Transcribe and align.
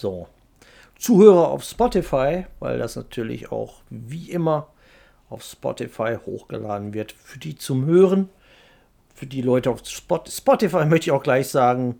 So. 0.00 0.28
Zuhörer 0.98 1.48
auf 1.48 1.62
Spotify, 1.62 2.46
weil 2.58 2.78
das 2.78 2.96
natürlich 2.96 3.52
auch 3.52 3.82
wie 3.90 4.30
immer 4.30 4.68
auf 5.28 5.42
Spotify 5.42 6.16
hochgeladen 6.24 6.94
wird. 6.94 7.12
Für 7.12 7.38
die 7.38 7.54
zum 7.54 7.84
Hören, 7.84 8.30
für 9.14 9.26
die 9.26 9.42
Leute 9.42 9.70
auf 9.70 9.82
Spotify 9.84 10.86
möchte 10.86 11.06
ich 11.06 11.12
auch 11.12 11.22
gleich 11.22 11.48
sagen, 11.48 11.98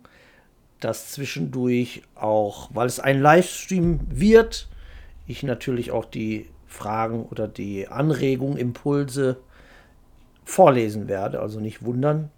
dass 0.79 1.11
zwischendurch 1.11 2.01
auch, 2.15 2.69
weil 2.73 2.87
es 2.87 2.99
ein 2.99 3.21
Livestream 3.21 3.99
wird, 4.09 4.67
ich 5.27 5.43
natürlich 5.43 5.91
auch 5.91 6.05
die 6.05 6.49
Fragen 6.65 7.25
oder 7.25 7.47
die 7.47 7.87
Anregungen, 7.87 8.57
Impulse 8.57 9.37
vorlesen 10.43 11.07
werde. 11.07 11.39
Also 11.39 11.59
nicht 11.59 11.85
wundern. 11.85 12.31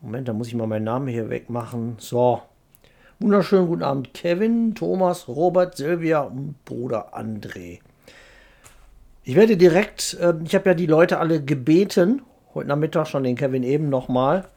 Moment, 0.00 0.28
da 0.28 0.32
muss 0.32 0.46
ich 0.46 0.54
mal 0.54 0.68
meinen 0.68 0.84
Namen 0.84 1.08
hier 1.08 1.28
wegmachen. 1.28 1.96
So. 1.98 2.42
Wunderschönen 3.20 3.68
guten 3.68 3.84
Abend, 3.84 4.12
Kevin, 4.12 4.74
Thomas, 4.74 5.28
Robert, 5.28 5.76
Silvia 5.76 6.22
und 6.22 6.56
Bruder 6.64 7.16
André. 7.16 7.78
Ich 9.22 9.36
werde 9.36 9.56
direkt, 9.56 10.14
äh, 10.20 10.34
ich 10.44 10.56
habe 10.56 10.70
ja 10.70 10.74
die 10.74 10.86
Leute 10.86 11.20
alle 11.20 11.40
gebeten, 11.40 12.22
heute 12.54 12.68
Nachmittag 12.68 13.06
schon 13.06 13.22
den 13.22 13.36
Kevin 13.36 13.62
eben 13.62 13.88
nochmal, 13.88 14.48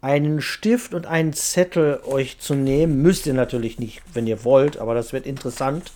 einen 0.00 0.40
Stift 0.40 0.92
und 0.92 1.06
einen 1.06 1.34
Zettel 1.34 2.00
euch 2.04 2.40
zu 2.40 2.56
nehmen. 2.56 3.00
Müsst 3.00 3.28
ihr 3.28 3.34
natürlich 3.34 3.78
nicht, 3.78 4.02
wenn 4.12 4.26
ihr 4.26 4.42
wollt, 4.42 4.78
aber 4.78 4.94
das 4.94 5.12
wird 5.12 5.24
interessant. 5.24 5.92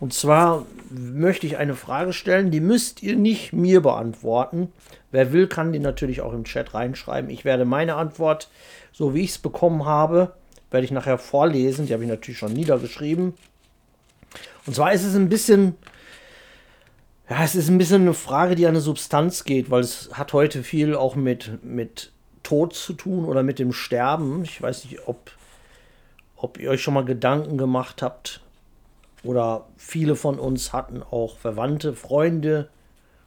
Und 0.00 0.14
zwar 0.14 0.64
möchte 0.88 1.46
ich 1.46 1.58
eine 1.58 1.74
Frage 1.74 2.14
stellen, 2.14 2.50
die 2.50 2.60
müsst 2.60 3.02
ihr 3.02 3.16
nicht 3.16 3.52
mir 3.52 3.82
beantworten. 3.82 4.72
Wer 5.10 5.30
will, 5.34 5.46
kann 5.46 5.72
die 5.72 5.78
natürlich 5.78 6.22
auch 6.22 6.32
im 6.32 6.44
Chat 6.44 6.72
reinschreiben. 6.72 7.28
Ich 7.28 7.44
werde 7.44 7.66
meine 7.66 7.96
Antwort, 7.96 8.48
so 8.92 9.14
wie 9.14 9.24
ich 9.24 9.30
es 9.32 9.38
bekommen 9.38 9.84
habe, 9.84 10.32
werde 10.70 10.84
ich 10.84 10.90
nachher 10.90 11.18
vorlesen. 11.18 11.86
Die 11.86 11.92
habe 11.92 12.02
ich 12.02 12.08
natürlich 12.08 12.38
schon 12.38 12.52
niedergeschrieben. 12.52 13.34
Und 14.66 14.74
zwar 14.74 14.92
ist 14.92 15.04
es 15.04 15.14
ein 15.14 15.28
bisschen, 15.28 15.76
ja, 17.30 17.42
es 17.44 17.54
ist 17.54 17.68
ein 17.68 17.78
bisschen 17.78 18.02
eine 18.02 18.14
Frage, 18.14 18.54
die 18.54 18.66
an 18.66 18.70
eine 18.70 18.80
Substanz 18.80 19.44
geht, 19.44 19.70
weil 19.70 19.82
es 19.82 20.10
hat 20.12 20.32
heute 20.32 20.62
viel 20.62 20.94
auch 20.94 21.14
mit, 21.14 21.64
mit 21.64 22.12
Tod 22.42 22.74
zu 22.74 22.92
tun 22.92 23.24
oder 23.24 23.42
mit 23.42 23.58
dem 23.58 23.72
Sterben. 23.72 24.42
Ich 24.44 24.60
weiß 24.60 24.84
nicht, 24.84 25.06
ob, 25.06 25.30
ob 26.36 26.58
ihr 26.58 26.70
euch 26.70 26.82
schon 26.82 26.94
mal 26.94 27.04
Gedanken 27.04 27.58
gemacht 27.58 28.02
habt, 28.02 28.40
oder 29.26 29.66
viele 29.76 30.14
von 30.14 30.38
uns 30.38 30.72
hatten 30.72 31.02
auch 31.02 31.36
Verwandte, 31.38 31.94
Freunde, 31.94 32.68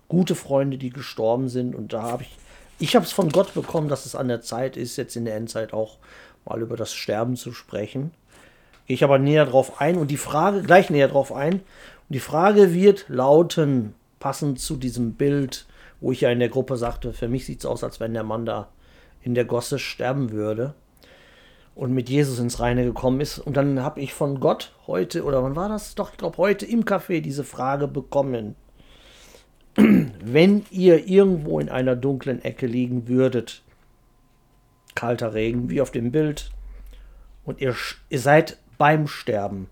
gute 0.08 0.36
Freunde, 0.36 0.78
die 0.78 0.90
gestorben 0.90 1.50
sind. 1.50 1.76
Und 1.76 1.94
da 1.94 2.04
habe 2.04 2.24
ich, 2.24 2.38
ich 2.80 2.96
habe 2.96 3.06
es 3.06 3.12
von 3.12 3.30
Gott 3.30 3.54
bekommen, 3.54 3.90
dass 3.90 4.06
es 4.06 4.16
an 4.16 4.30
der 4.30 4.42
Zeit 4.42 4.78
ist, 4.78 4.96
jetzt 4.96 5.16
in 5.16 5.26
der 5.26 5.36
Endzeit 5.36 5.74
auch 5.74 5.98
mal 6.46 6.62
über 6.62 6.76
das 6.76 6.94
Sterben 6.94 7.36
zu 7.36 7.54
sprechen. 7.54 8.12
Gehe 8.86 8.96
ich 8.96 9.04
aber 9.04 9.20
näher 9.20 9.46
drauf 9.46 9.80
ein 9.82 9.98
und 9.98 10.10
die 10.10 10.18
Frage, 10.18 10.64
gleich 10.64 10.90
näher 10.90 11.08
drauf 11.08 11.32
ein. 11.32 11.54
Und 11.56 11.62
die 12.10 12.20
Frage 12.20 12.74
wird 12.74 13.06
lauten, 13.08 13.94
passend 14.20 14.60
zu 14.60 14.78
diesem 14.78 15.14
Bild, 15.14 15.68
wo 16.02 16.12
ich 16.12 16.22
ja 16.22 16.32
in 16.32 16.40
der 16.40 16.50
Gruppe 16.50 16.78
sagte, 16.78 17.14
für 17.14 17.28
mich 17.28 17.46
sieht 17.46 17.60
es 17.60 17.66
aus, 17.66 17.84
als 17.84 18.00
wenn 18.00 18.14
der 18.14 18.24
Mann 18.24 18.46
da 18.46 18.70
in 19.22 19.36
der 19.36 19.46
Gosse 19.46 19.80
sterben 19.80 20.32
würde 20.32 20.74
und 21.76 21.94
mit 21.94 22.10
Jesus 22.10 22.40
ins 22.40 22.60
Reine 22.60 22.84
gekommen 22.84 23.22
ist. 23.22 23.40
Und 23.40 23.56
dann 23.56 23.84
habe 23.84 24.02
ich 24.02 24.14
von 24.14 24.40
Gott 24.40 24.74
heute, 24.88 25.24
oder 25.24 25.44
wann 25.44 25.56
war 25.56 25.70
das? 25.70 25.96
Doch, 25.96 26.12
ich 26.12 26.18
glaube, 26.18 26.38
heute 26.38 26.66
im 26.66 26.84
Café 26.84 27.22
diese 27.22 27.44
Frage 27.44 27.88
bekommen. 27.88 28.56
Wenn 29.76 30.66
ihr 30.72 31.08
irgendwo 31.08 31.60
in 31.60 31.70
einer 31.70 31.96
dunklen 31.96 32.44
Ecke 32.44 32.66
liegen 32.66 33.08
würdet, 33.08 33.62
kalter 35.00 35.34
Regen, 35.34 35.70
wie 35.70 35.80
auf 35.80 35.92
dem 35.92 36.12
Bild, 36.12 36.52
und 37.46 37.62
ihr, 37.62 37.74
ihr 38.10 38.20
seid 38.20 38.58
beim 38.78 39.08
Sterben, 39.08 39.70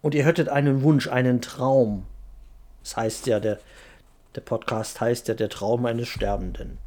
und 0.00 0.14
ihr 0.14 0.24
hättet 0.24 0.48
einen 0.48 0.82
Wunsch, 0.82 1.08
einen 1.08 1.42
Traum, 1.42 2.06
das 2.82 2.96
heißt 2.96 3.26
ja, 3.26 3.38
der, 3.38 3.58
der 4.34 4.40
Podcast 4.40 5.02
heißt 5.02 5.28
ja 5.28 5.34
der 5.34 5.50
Traum 5.50 5.84
eines 5.84 6.08
Sterbenden. 6.08 6.78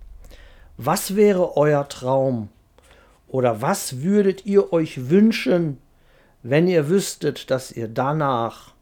Was 0.78 1.16
wäre 1.16 1.56
euer 1.58 1.88
Traum? 1.88 2.50
Oder 3.28 3.62
was 3.62 4.02
würdet 4.02 4.48
ihr 4.48 4.74
euch 4.74 5.10
wünschen, 5.12 5.78
wenn 6.42 6.68
ihr 6.68 6.90
wüsstet, 6.90 7.52
dass 7.52 7.72
ihr 7.72 7.88
danach 7.88 8.74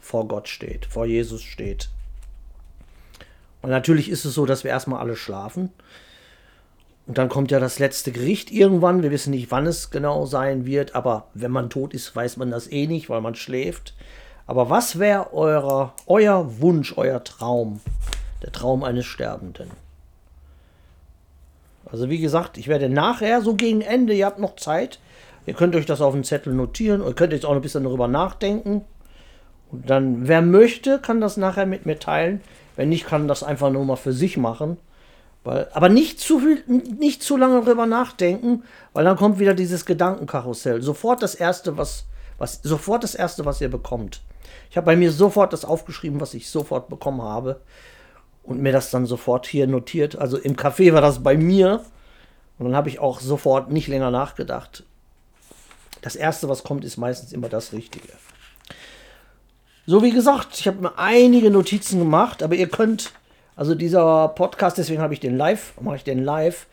vor 0.00 0.28
Gott 0.28 0.48
steht, 0.48 0.84
vor 0.84 1.06
Jesus 1.06 1.42
steht? 1.42 1.88
Und 3.62 3.70
natürlich 3.70 4.10
ist 4.10 4.26
es 4.26 4.34
so, 4.34 4.44
dass 4.44 4.62
wir 4.62 4.70
erstmal 4.70 5.00
alle 5.00 5.16
schlafen. 5.16 5.70
Und 7.06 7.18
dann 7.18 7.28
kommt 7.28 7.50
ja 7.50 7.58
das 7.58 7.78
letzte 7.78 8.12
Gericht 8.12 8.52
irgendwann. 8.52 9.02
Wir 9.02 9.10
wissen 9.10 9.30
nicht, 9.30 9.50
wann 9.50 9.66
es 9.66 9.90
genau 9.90 10.26
sein 10.26 10.64
wird, 10.64 10.94
aber 10.94 11.28
wenn 11.34 11.50
man 11.50 11.70
tot 11.70 11.94
ist, 11.94 12.14
weiß 12.14 12.36
man 12.36 12.50
das 12.50 12.70
eh 12.70 12.86
nicht, 12.86 13.10
weil 13.10 13.20
man 13.20 13.34
schläft. 13.34 13.94
Aber 14.46 14.70
was 14.70 14.98
wäre 14.98 15.32
euer 15.32 16.60
Wunsch, 16.60 16.96
euer 16.96 17.22
Traum, 17.24 17.80
der 18.42 18.52
Traum 18.52 18.84
eines 18.84 19.06
Sterbenden? 19.06 19.70
Also 21.90 22.08
wie 22.08 22.20
gesagt, 22.20 22.58
ich 22.58 22.68
werde 22.68 22.88
nachher, 22.88 23.42
so 23.42 23.54
gegen 23.54 23.80
Ende, 23.80 24.14
ihr 24.14 24.26
habt 24.26 24.38
noch 24.38 24.56
Zeit, 24.56 25.00
ihr 25.46 25.54
könnt 25.54 25.74
euch 25.74 25.86
das 25.86 26.00
auf 26.00 26.14
den 26.14 26.24
Zettel 26.24 26.52
notieren 26.52 27.00
und 27.00 27.16
könnt 27.16 27.32
jetzt 27.32 27.46
auch 27.46 27.54
ein 27.54 27.60
bisschen 27.60 27.84
darüber 27.84 28.06
nachdenken. 28.08 28.84
Und 29.72 29.88
dann, 29.88 30.28
wer 30.28 30.42
möchte, 30.42 30.98
kann 30.98 31.20
das 31.20 31.36
nachher 31.36 31.66
mit 31.66 31.86
mir 31.86 31.98
teilen. 31.98 32.40
Wenn 32.76 32.88
nicht, 32.88 33.06
kann 33.06 33.28
das 33.28 33.42
einfach 33.42 33.70
nur 33.70 33.84
mal 33.84 33.96
für 33.96 34.12
sich 34.12 34.36
machen. 34.36 34.78
Weil, 35.42 35.68
aber 35.72 35.88
nicht 35.88 36.20
zu 36.20 36.38
viel, 36.38 36.62
nicht 36.66 37.22
zu 37.22 37.36
lange 37.36 37.62
darüber 37.62 37.86
nachdenken, 37.86 38.64
weil 38.92 39.04
dann 39.04 39.16
kommt 39.16 39.38
wieder 39.38 39.54
dieses 39.54 39.86
Gedankenkarussell. 39.86 40.82
Sofort 40.82 41.22
das 41.22 41.34
erste, 41.34 41.78
was, 41.78 42.04
was, 42.38 42.60
sofort 42.62 43.04
das 43.04 43.14
erste, 43.14 43.44
was 43.46 43.60
ihr 43.60 43.70
bekommt. 43.70 44.22
Ich 44.70 44.76
habe 44.76 44.86
bei 44.86 44.96
mir 44.96 45.12
sofort 45.12 45.52
das 45.52 45.64
aufgeschrieben, 45.64 46.20
was 46.20 46.34
ich 46.34 46.50
sofort 46.50 46.88
bekommen 46.88 47.22
habe 47.22 47.60
und 48.42 48.60
mir 48.60 48.72
das 48.72 48.90
dann 48.90 49.06
sofort 49.06 49.46
hier 49.46 49.66
notiert. 49.66 50.16
Also 50.16 50.36
im 50.36 50.56
Café 50.56 50.92
war 50.92 51.00
das 51.00 51.22
bei 51.22 51.36
mir 51.36 51.84
und 52.58 52.66
dann 52.66 52.76
habe 52.76 52.88
ich 52.88 52.98
auch 52.98 53.20
sofort 53.20 53.70
nicht 53.70 53.88
länger 53.88 54.10
nachgedacht. 54.10 54.84
Das 56.02 56.16
erste, 56.16 56.48
was 56.48 56.62
kommt, 56.62 56.84
ist 56.84 56.96
meistens 56.96 57.32
immer 57.32 57.48
das 57.48 57.72
Richtige. 57.72 58.08
So 59.86 60.02
wie 60.02 60.12
gesagt, 60.12 60.58
ich 60.58 60.66
habe 60.66 60.82
mir 60.82 60.98
einige 60.98 61.50
Notizen 61.50 61.98
gemacht, 61.98 62.42
aber 62.42 62.54
ihr 62.54 62.68
könnt, 62.68 63.12
also 63.60 63.74
dieser 63.74 64.28
Podcast, 64.28 64.78
deswegen 64.78 65.02
habe 65.02 65.12
ich 65.12 65.20
den 65.20 65.36
live, 65.36 65.74
mache 65.82 65.96
ich 65.96 66.04
den 66.04 66.24
live, 66.24 66.66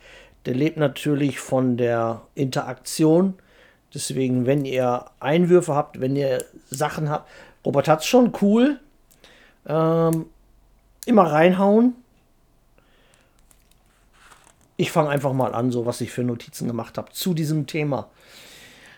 der 0.46 0.54
lebt 0.54 0.78
natürlich 0.78 1.38
von 1.38 1.76
der 1.76 2.22
Interaktion. 2.34 3.34
Deswegen, 3.92 4.46
wenn 4.46 4.64
ihr 4.64 5.04
Einwürfe 5.20 5.74
habt, 5.74 6.00
wenn 6.00 6.16
ihr 6.16 6.42
Sachen 6.70 7.10
habt, 7.10 7.28
Robert 7.62 7.88
hat 7.88 8.00
es 8.00 8.06
schon 8.06 8.32
cool. 8.40 8.80
Ähm, 9.66 10.30
immer 11.04 11.30
reinhauen. 11.30 11.94
Ich 14.78 14.90
fange 14.90 15.10
einfach 15.10 15.34
mal 15.34 15.52
an, 15.54 15.70
so 15.70 15.84
was 15.84 16.00
ich 16.00 16.10
für 16.10 16.24
Notizen 16.24 16.68
gemacht 16.68 16.96
habe 16.96 17.12
zu 17.12 17.34
diesem 17.34 17.66
Thema. 17.66 18.08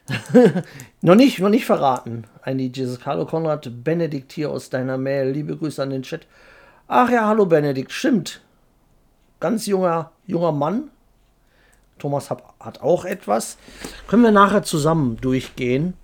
noch 1.03 1.17
nicht, 1.17 1.41
noch 1.41 1.49
nicht 1.49 1.67
verraten. 1.67 2.22
Ein 2.43 2.61
Jesus. 2.61 3.05
Hallo 3.05 3.27
Konrad, 3.27 3.69
Benedikt 3.83 4.31
hier 4.31 4.53
aus 4.53 4.71
deiner 4.71 4.97
Mail. 4.97 5.31
Liebe 5.31 5.57
Grüße 5.57 5.83
an 5.83 5.91
den 5.91 6.03
Chat. 6.03 6.28
Ach 6.93 7.09
ja, 7.09 7.28
hallo 7.28 7.47
Benedikt, 7.47 7.93
stimmt. 7.93 8.41
Ganz 9.39 9.67
junger, 9.67 10.11
junger 10.27 10.51
Mann. 10.51 10.91
Thomas 12.01 12.31
hat, 12.31 12.43
hat 12.59 12.81
auch 12.81 13.05
etwas. 13.05 13.59
Können 14.09 14.25
wir 14.25 14.33
nachher 14.33 14.65
zusammen 14.65 15.17
durchgehen. 15.19 15.95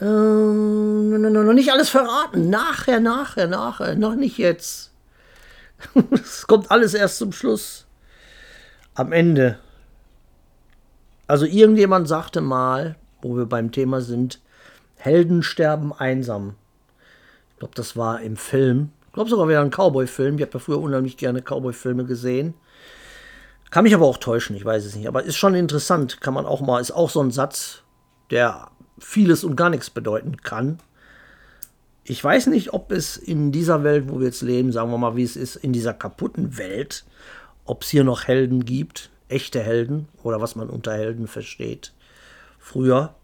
Äh, 0.00 0.04
noch 0.04 1.52
nicht 1.54 1.72
alles 1.72 1.88
verraten. 1.88 2.50
Nachher, 2.50 3.00
nachher, 3.00 3.48
nachher. 3.48 3.96
Noch 3.96 4.14
nicht 4.14 4.38
jetzt. 4.38 4.92
Es 6.12 6.46
kommt 6.46 6.70
alles 6.70 6.94
erst 6.94 7.18
zum 7.18 7.32
Schluss. 7.32 7.86
Am 8.94 9.10
Ende. 9.10 9.58
Also 11.26 11.46
irgendjemand 11.46 12.06
sagte 12.06 12.42
mal, 12.42 12.94
wo 13.22 13.36
wir 13.36 13.46
beim 13.46 13.72
Thema 13.72 14.00
sind, 14.02 14.40
Helden 14.94 15.42
sterben 15.42 15.92
einsam. 15.92 16.54
Glaube, 17.62 17.76
das 17.76 17.96
war 17.96 18.20
im 18.20 18.36
Film. 18.36 18.90
Ich 19.06 19.12
glaube 19.12 19.30
sogar 19.30 19.48
wieder 19.48 19.60
ein 19.60 19.70
Cowboy-Film. 19.70 20.34
Ich 20.34 20.42
habe 20.42 20.54
ja 20.54 20.58
früher 20.58 20.80
unheimlich 20.80 21.16
gerne 21.16 21.42
Cowboy-Filme 21.42 22.04
gesehen. 22.04 22.54
Kann 23.70 23.84
mich 23.84 23.94
aber 23.94 24.04
auch 24.04 24.16
täuschen, 24.16 24.56
ich 24.56 24.64
weiß 24.64 24.84
es 24.84 24.96
nicht. 24.96 25.06
Aber 25.06 25.22
ist 25.22 25.36
schon 25.36 25.54
interessant. 25.54 26.20
Kann 26.20 26.34
man 26.34 26.44
auch 26.44 26.60
mal, 26.60 26.80
ist 26.80 26.90
auch 26.90 27.08
so 27.08 27.22
ein 27.22 27.30
Satz, 27.30 27.84
der 28.32 28.66
vieles 28.98 29.44
und 29.44 29.54
gar 29.54 29.70
nichts 29.70 29.90
bedeuten 29.90 30.38
kann. 30.38 30.80
Ich 32.02 32.24
weiß 32.24 32.48
nicht, 32.48 32.72
ob 32.72 32.90
es 32.90 33.16
in 33.16 33.52
dieser 33.52 33.84
Welt, 33.84 34.08
wo 34.08 34.18
wir 34.18 34.26
jetzt 34.26 34.42
leben, 34.42 34.72
sagen 34.72 34.90
wir 34.90 34.98
mal, 34.98 35.14
wie 35.14 35.22
es 35.22 35.36
ist, 35.36 35.54
in 35.54 35.72
dieser 35.72 35.94
kaputten 35.94 36.58
Welt, 36.58 37.04
ob 37.64 37.84
es 37.84 37.90
hier 37.90 38.02
noch 38.02 38.26
Helden 38.26 38.64
gibt, 38.64 39.08
echte 39.28 39.60
Helden 39.60 40.08
oder 40.24 40.40
was 40.40 40.56
man 40.56 40.68
unter 40.68 40.94
Helden 40.94 41.28
versteht. 41.28 41.92
Früher. 42.58 43.14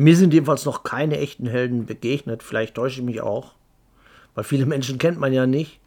Mir 0.00 0.16
sind 0.16 0.32
jedenfalls 0.32 0.64
noch 0.64 0.82
keine 0.82 1.18
echten 1.18 1.46
Helden 1.46 1.84
begegnet. 1.84 2.42
Vielleicht 2.42 2.74
täusche 2.74 3.00
ich 3.00 3.04
mich 3.04 3.20
auch, 3.20 3.52
weil 4.34 4.44
viele 4.44 4.64
Menschen 4.64 4.96
kennt 4.96 5.20
man 5.20 5.30
ja 5.30 5.44
nicht. 5.44 5.78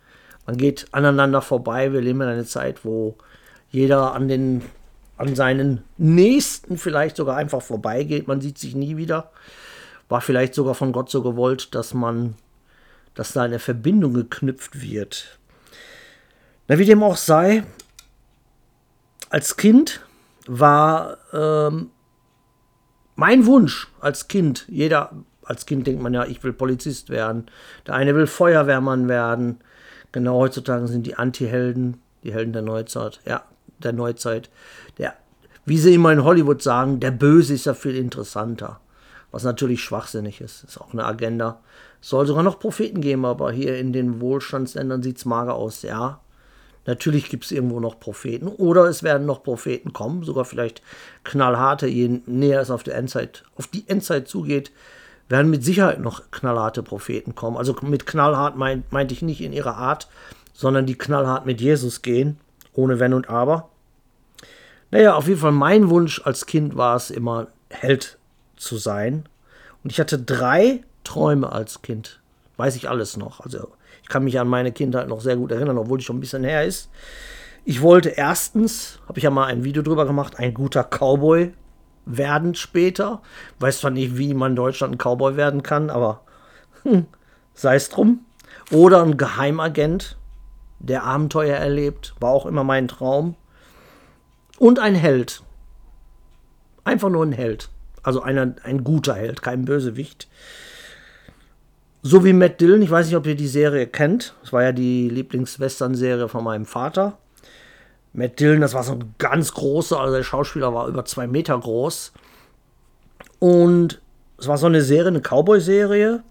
Man 0.46 0.56
geht 0.56 0.86
aneinander 0.92 1.42
vorbei. 1.42 1.92
Wir 1.92 2.00
leben 2.00 2.22
in 2.22 2.28
einer 2.28 2.46
Zeit, 2.46 2.86
wo 2.86 3.16
jeder 3.72 4.14
an 4.14 4.28
den 4.28 4.62
an 5.18 5.36
seinen 5.36 5.84
Nächsten 5.98 6.78
vielleicht 6.78 7.16
sogar 7.16 7.38
einfach 7.38 7.64
vorbeigeht. 7.64 8.28
Man 8.28 8.40
sieht 8.40 8.60
sich 8.60 8.76
nie 8.76 8.98
wieder. 8.98 9.32
War 10.10 10.22
vielleicht 10.22 10.54
sogar 10.54 10.76
von 10.76 10.92
Gott 10.92 11.10
so 11.10 11.24
gewollt, 11.24 11.74
dass 11.74 11.96
man, 11.96 12.36
dass 13.16 13.34
da 13.34 13.42
eine 13.42 13.58
Verbindung 13.58 14.14
geknüpft 14.14 14.80
wird. 14.80 15.40
Na, 16.68 16.78
wie 16.78 16.86
dem 16.86 17.02
auch 17.02 17.18
sei, 17.18 17.64
als 19.32 19.58
Kind 19.58 20.02
war 20.46 21.18
ähm, 21.34 21.90
mein 23.16 23.46
Wunsch 23.46 23.88
als 24.00 24.28
Kind, 24.28 24.66
jeder 24.68 25.12
als 25.46 25.66
Kind 25.66 25.88
denkt 25.88 26.02
man 26.02 26.14
ja, 26.14 26.26
ich 26.26 26.44
will 26.44 26.54
Polizist 26.54 27.10
werden, 27.10 27.48
der 27.86 27.96
eine 27.96 28.16
will 28.16 28.28
Feuerwehrmann 28.28 29.08
werden. 29.08 29.60
Genau 30.12 30.40
heutzutage 30.40 30.88
sind 30.88 31.06
die 31.06 31.16
Anti-Helden, 31.16 32.02
die 32.24 32.34
Helden 32.34 32.54
der 32.54 32.62
Neuzeit, 32.62 33.20
ja, 33.26 33.44
der 33.80 33.94
Neuzeit. 33.94 34.50
Der, 34.98 35.14
wie 35.66 35.78
sie 35.78 35.94
immer 35.94 36.12
in 36.12 36.24
Hollywood 36.24 36.62
sagen, 36.62 37.00
der 37.00 37.12
Böse 37.12 37.54
ist 37.54 37.66
ja 37.66 37.74
viel 37.74 37.96
interessanter. 37.96 38.80
Was 39.32 39.44
natürlich 39.44 39.84
schwachsinnig 39.84 40.42
ist, 40.42 40.64
ist 40.64 40.80
auch 40.80 40.94
eine 40.94 41.06
Agenda. 41.06 41.60
Es 42.02 42.10
soll 42.10 42.28
sogar 42.28 42.44
noch 42.44 42.60
Propheten 42.60 43.02
geben, 43.02 43.26
aber 43.26 43.52
hier 43.52 43.78
in 43.78 43.92
den 43.92 44.22
Wohlstandsländern 44.22 45.02
sieht 45.02 45.18
es 45.18 45.26
mager 45.26 45.56
aus, 45.56 45.82
ja. 45.82 46.20
Natürlich 46.86 47.30
gibt 47.30 47.46
es 47.46 47.52
irgendwo 47.52 47.80
noch 47.80 48.00
Propheten 48.00 48.48
oder 48.48 48.86
es 48.86 49.04
werden 49.04 49.26
noch 49.26 49.44
Propheten 49.44 49.94
kommen, 49.94 50.24
sogar 50.24 50.44
vielleicht 50.44 50.82
knallharte, 51.24 51.88
je 51.88 52.22
näher 52.26 52.60
es 52.60 52.72
auf, 52.72 52.84
die 52.84 52.92
Endzeit, 52.92 53.44
auf 53.56 53.68
die 53.68 53.88
Endzeit 53.88 54.28
zugeht, 54.28 54.72
werden 55.30 55.50
mit 55.50 55.64
Sicherheit 55.64 56.02
noch 56.02 56.30
knallharte 56.32 56.84
Propheten 56.84 57.36
kommen. 57.36 57.56
Also 57.56 57.76
mit 57.82 58.06
knallhart 58.06 58.58
meint, 58.58 58.92
meinte 58.92 59.14
ich 59.14 59.22
nicht 59.22 59.42
in 59.42 59.54
ihrer 59.54 59.78
Art, 59.78 60.10
sondern 60.54 60.86
die 60.86 60.98
knallhart 60.98 61.46
mit 61.46 61.62
Jesus 61.62 62.02
gehen, 62.02 62.38
ohne 62.74 63.00
Wenn 63.00 63.14
und 63.14 63.30
Aber. 63.30 63.70
Naja, 64.92 65.16
auf 65.16 65.28
jeden 65.28 65.40
Fall 65.40 65.54
mein 65.54 65.90
Wunsch 65.90 66.22
als 66.24 66.46
Kind 66.46 66.76
war 66.76 66.96
es 66.96 67.10
immer, 67.10 67.48
Held 67.70 68.20
zu 68.58 68.78
sein. 68.78 69.28
Und 69.84 69.92
ich 69.92 70.00
hatte 70.00 70.20
drei 70.20 70.84
Träume 71.04 71.52
als 71.52 71.82
Kind. 71.82 72.20
Weiß 72.58 72.76
ich 72.76 72.90
alles 72.90 73.18
noch. 73.18 73.40
Also 73.40 73.70
kann 74.14 74.26
mich 74.26 74.40
an 74.40 74.48
meine 74.48 74.72
Kindheit 74.72 75.08
noch 75.08 75.22
sehr 75.22 75.36
gut 75.36 75.52
erinnern, 75.52 75.80
obwohl 75.80 75.98
die 75.98 76.04
schon 76.04 76.18
ein 76.18 76.20
bisschen 76.20 76.44
her 76.44 76.64
ist. 76.64 76.92
Ich 77.66 77.82
wollte 77.82 78.10
erstens, 78.10 79.00
habe 79.08 79.18
ich 79.18 79.24
ja 79.24 79.32
mal 79.32 79.48
ein 79.48 79.64
Video 79.64 79.82
drüber 79.82 80.06
gemacht, 80.06 80.38
ein 80.38 80.54
guter 80.54 80.84
Cowboy 80.84 81.52
werden 82.06 82.54
später. 82.54 83.24
Weiß 83.58 83.80
zwar 83.80 83.90
nicht, 83.90 84.16
wie 84.16 84.36
man 84.36 84.52
in 84.52 84.56
Deutschland 84.56 84.94
ein 84.94 84.98
Cowboy 85.00 85.36
werden 85.36 85.64
kann, 85.64 85.90
aber 85.90 86.22
hm, 86.84 87.08
sei 87.56 87.74
es 87.74 87.90
drum. 87.90 88.20
Oder 88.70 89.02
ein 89.02 89.18
Geheimagent, 89.18 90.16
der 90.78 91.06
Abenteuer 91.06 91.58
erlebt, 91.58 92.14
war 92.20 92.30
auch 92.30 92.46
immer 92.46 92.64
mein 92.64 92.88
Traum. 92.88 93.36
Und 94.60 94.78
ein 94.78 94.94
Held. 94.94 95.42
Einfach 96.84 97.10
nur 97.10 97.26
ein 97.26 97.32
Held. 97.32 97.70
Also 98.04 98.22
einer, 98.22 98.54
ein 98.64 98.84
guter 98.84 99.16
Held, 99.16 99.42
kein 99.42 99.66
Bösewicht. 99.66 100.28
So 102.06 102.26
wie 102.26 102.34
Matt 102.34 102.60
Dillon, 102.60 102.82
ich 102.82 102.92
weiß 102.92 103.08
nicht, 103.08 103.16
ob 103.16 103.26
ihr 103.26 103.36
die 103.36 103.48
Serie 103.48 103.88
kennt. 103.88 104.36
Das 104.42 104.52
war 104.52 104.62
ja 104.62 104.74
die 104.74 105.08
Lieblingswestern-Serie 105.08 106.28
von 106.28 106.44
meinem 106.44 106.66
Vater. 106.66 107.18
Matt 108.12 108.42
Dillon, 108.42 108.60
das 108.60 108.74
war 108.74 108.84
so 108.84 108.92
ein 108.92 109.16
ganz 109.20 109.54
großer, 109.54 109.98
also 109.98 110.14
der 110.14 110.24
Schauspieler 110.24 110.74
war 110.74 110.90
über 110.90 111.06
zwei 111.06 111.28
Meter 111.28 111.58
groß. 111.58 112.12
Und 113.40 114.02
es 114.38 114.50
war 114.50 114.58
so 114.58 114.66
eine 114.66 114.82
Serie, 114.82 115.08
eine 115.08 115.22
Cowboy-Serie. 115.22 116.24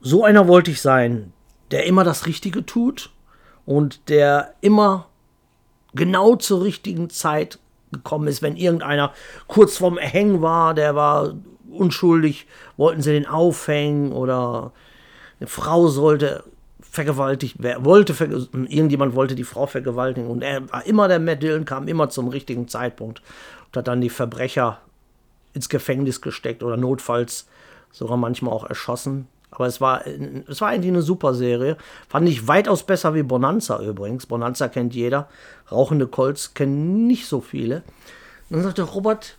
So 0.00 0.24
einer 0.24 0.48
wollte 0.48 0.72
ich 0.72 0.82
sein, 0.82 1.32
der 1.70 1.86
immer 1.86 2.02
das 2.02 2.26
Richtige 2.26 2.66
tut 2.66 3.10
und 3.66 4.08
der 4.08 4.52
immer 4.60 5.06
genau 5.94 6.34
zur 6.34 6.64
richtigen 6.64 7.08
Zeit 7.08 7.60
gekommen 7.92 8.26
ist, 8.26 8.42
wenn 8.42 8.56
irgendeiner 8.56 9.12
kurz 9.46 9.76
vorm 9.76 9.96
Erhängen 9.96 10.42
war, 10.42 10.74
der 10.74 10.96
war 10.96 11.34
unschuldig, 11.78 12.46
wollten 12.76 13.02
sie 13.02 13.12
den 13.12 13.26
aufhängen 13.26 14.12
oder 14.12 14.72
eine 15.40 15.48
Frau 15.48 15.88
sollte 15.88 16.44
vergewaltigt 16.80 17.62
werden, 17.62 17.84
wollte, 17.84 18.12
irgendjemand 18.22 19.14
wollte 19.14 19.34
die 19.34 19.44
Frau 19.44 19.66
vergewaltigen 19.66 20.28
und 20.28 20.42
er 20.42 20.70
war 20.72 20.86
immer 20.86 21.06
der 21.06 21.18
Matt 21.18 21.42
Dillon, 21.42 21.64
kam 21.64 21.86
immer 21.86 22.08
zum 22.08 22.28
richtigen 22.28 22.66
Zeitpunkt 22.68 23.22
und 23.66 23.76
hat 23.76 23.88
dann 23.88 24.00
die 24.00 24.10
Verbrecher 24.10 24.80
ins 25.52 25.68
Gefängnis 25.68 26.20
gesteckt 26.20 26.62
oder 26.62 26.76
notfalls 26.76 27.46
sogar 27.92 28.16
manchmal 28.16 28.52
auch 28.52 28.68
erschossen. 28.68 29.28
Aber 29.50 29.66
es 29.66 29.80
war, 29.80 30.06
es 30.06 30.60
war 30.60 30.68
eigentlich 30.68 30.92
eine 30.92 31.02
super 31.02 31.34
Serie. 31.34 31.76
Fand 32.08 32.28
ich 32.28 32.48
weitaus 32.48 32.82
besser 32.82 33.14
wie 33.14 33.22
Bonanza 33.22 33.80
übrigens. 33.82 34.26
Bonanza 34.26 34.68
kennt 34.68 34.94
jeder. 34.94 35.28
Rauchende 35.72 36.06
Colts 36.06 36.52
kennen 36.52 37.06
nicht 37.06 37.26
so 37.26 37.40
viele. 37.40 37.82
Und 38.50 38.56
dann 38.56 38.62
sagte 38.62 38.82
Robert, 38.82 39.36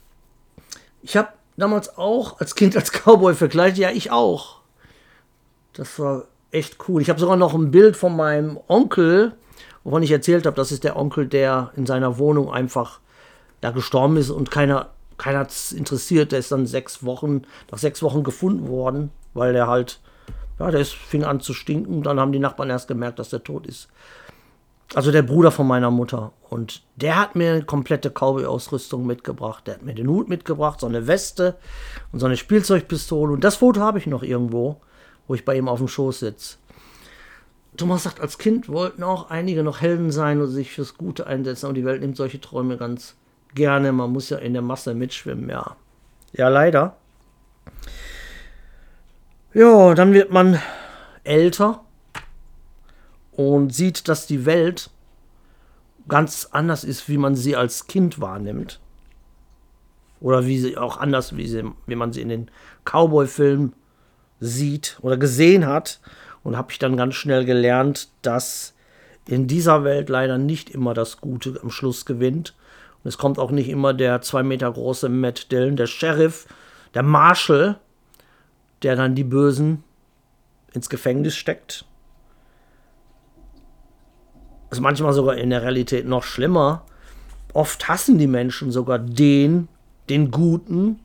ich 1.03 1.15
habe 1.15 1.29
damals 1.59 1.97
auch 1.97 2.39
als 2.39 2.55
Kind 2.55 2.75
als 2.75 2.91
Cowboy 2.91 3.35
verkleidet. 3.35 3.77
Ja, 3.77 3.91
ich 3.91 4.11
auch. 4.11 4.59
Das 5.73 5.99
war 5.99 6.25
echt 6.51 6.77
cool. 6.87 7.01
Ich 7.01 7.09
habe 7.09 7.19
sogar 7.19 7.37
noch 7.37 7.53
ein 7.53 7.71
Bild 7.71 7.95
von 7.95 8.15
meinem 8.15 8.59
Onkel, 8.67 9.33
wovon 9.83 10.03
ich 10.03 10.11
erzählt 10.11 10.45
habe. 10.45 10.55
Das 10.55 10.71
ist 10.71 10.83
der 10.83 10.97
Onkel, 10.97 11.27
der 11.27 11.71
in 11.75 11.85
seiner 11.85 12.17
Wohnung 12.17 12.51
einfach 12.51 12.99
da 13.61 13.71
gestorben 13.71 14.17
ist 14.17 14.29
und 14.29 14.51
keiner, 14.51 14.89
keiner 15.17 15.39
hat 15.39 15.51
es 15.51 15.71
interessiert. 15.71 16.31
Der 16.31 16.39
ist 16.39 16.51
dann 16.51 16.65
sechs 16.65 17.03
Wochen, 17.03 17.43
nach 17.71 17.77
sechs 17.77 18.01
Wochen 18.01 18.23
gefunden 18.23 18.67
worden, 18.67 19.11
weil 19.33 19.53
der 19.53 19.67
halt, 19.67 19.99
ja, 20.59 20.71
der 20.71 20.81
ist, 20.81 20.93
fing 20.93 21.23
an 21.23 21.39
zu 21.39 21.53
stinken. 21.53 22.03
Dann 22.03 22.19
haben 22.19 22.31
die 22.31 22.39
Nachbarn 22.39 22.69
erst 22.69 22.87
gemerkt, 22.87 23.19
dass 23.19 23.29
der 23.29 23.43
tot 23.43 23.67
ist. 23.67 23.89
Also 24.95 25.11
der 25.11 25.21
Bruder 25.21 25.51
von 25.51 25.67
meiner 25.67 25.91
Mutter. 25.91 26.33
Und 26.49 26.81
der 26.95 27.19
hat 27.19 27.35
mir 27.35 27.53
eine 27.53 27.63
komplette 27.63 28.09
Cowboy-Ausrüstung 28.09 29.05
mitgebracht. 29.05 29.67
Der 29.67 29.75
hat 29.75 29.83
mir 29.83 29.93
den 29.93 30.09
Hut 30.09 30.29
mitgebracht, 30.29 30.79
so 30.79 30.87
eine 30.87 31.05
Weste 31.05 31.57
und 32.11 32.19
so 32.19 32.25
eine 32.25 32.37
Spielzeugpistole. 32.37 33.31
Und 33.31 33.43
das 33.43 33.57
Foto 33.57 33.81
habe 33.81 33.99
ich 33.99 34.07
noch 34.07 34.23
irgendwo, 34.23 34.81
wo 35.27 35.35
ich 35.35 35.45
bei 35.45 35.55
ihm 35.55 35.67
auf 35.67 35.77
dem 35.77 35.87
Schoß 35.87 36.19
sitze. 36.19 36.57
Thomas 37.77 38.03
sagt, 38.03 38.19
als 38.19 38.39
Kind 38.39 38.67
wollten 38.67 39.03
auch 39.03 39.29
einige 39.29 39.63
noch 39.63 39.79
Helden 39.79 40.11
sein 40.11 40.41
und 40.41 40.47
sich 40.47 40.71
fürs 40.71 40.97
Gute 40.97 41.27
einsetzen. 41.27 41.67
Und 41.67 41.75
die 41.75 41.85
Welt 41.85 42.01
nimmt 42.01 42.17
solche 42.17 42.41
Träume 42.41 42.77
ganz 42.77 43.15
gerne. 43.53 43.91
Man 43.91 44.11
muss 44.11 44.29
ja 44.29 44.37
in 44.37 44.53
der 44.53 44.63
Masse 44.63 44.95
mitschwimmen, 44.95 45.49
ja. 45.49 45.75
Ja, 46.33 46.49
leider. 46.49 46.97
Ja, 49.53 49.93
dann 49.93 50.13
wird 50.13 50.31
man 50.31 50.59
älter 51.23 51.83
und 53.39 53.73
sieht, 53.73 54.09
dass 54.09 54.27
die 54.27 54.45
Welt 54.45 54.89
ganz 56.09 56.49
anders 56.51 56.83
ist, 56.83 57.07
wie 57.07 57.17
man 57.17 57.37
sie 57.37 57.55
als 57.55 57.87
Kind 57.87 58.19
wahrnimmt. 58.19 58.81
Oder 60.19 60.45
wie 60.45 60.59
sie 60.59 60.77
auch 60.77 60.97
anders, 60.97 61.37
wie, 61.37 61.47
sie, 61.47 61.63
wie 61.87 61.95
man 61.95 62.11
sie 62.11 62.19
in 62.19 62.27
den 62.27 62.51
Cowboy-Filmen 62.83 63.71
sieht 64.41 64.97
oder 65.01 65.15
gesehen 65.15 65.65
hat. 65.65 66.01
Und 66.43 66.57
habe 66.57 66.73
ich 66.73 66.79
dann 66.79 66.97
ganz 66.97 67.15
schnell 67.15 67.45
gelernt, 67.45 68.09
dass 68.23 68.73
in 69.25 69.47
dieser 69.47 69.85
Welt 69.85 70.09
leider 70.09 70.37
nicht 70.37 70.69
immer 70.69 70.93
das 70.93 71.21
Gute 71.21 71.61
am 71.63 71.69
Schluss 71.69 72.05
gewinnt. 72.05 72.57
Und 73.01 73.07
es 73.07 73.17
kommt 73.17 73.39
auch 73.39 73.51
nicht 73.51 73.69
immer 73.69 73.93
der 73.93 74.21
zwei 74.21 74.43
Meter 74.43 74.69
große 74.69 75.07
Matt 75.07 75.49
Dillon, 75.49 75.77
der 75.77 75.87
Sheriff, 75.87 76.45
der 76.93 77.03
Marshall, 77.03 77.79
der 78.83 78.97
dann 78.97 79.15
die 79.15 79.23
Bösen 79.23 79.85
ins 80.73 80.89
Gefängnis 80.89 81.37
steckt 81.37 81.85
ist 84.71 84.79
manchmal 84.79 85.13
sogar 85.13 85.37
in 85.37 85.49
der 85.49 85.63
Realität 85.63 86.07
noch 86.07 86.23
schlimmer. 86.23 86.83
Oft 87.53 87.87
hassen 87.87 88.17
die 88.17 88.27
Menschen 88.27 88.71
sogar 88.71 88.99
den, 88.99 89.67
den 90.09 90.31
Guten, 90.31 90.99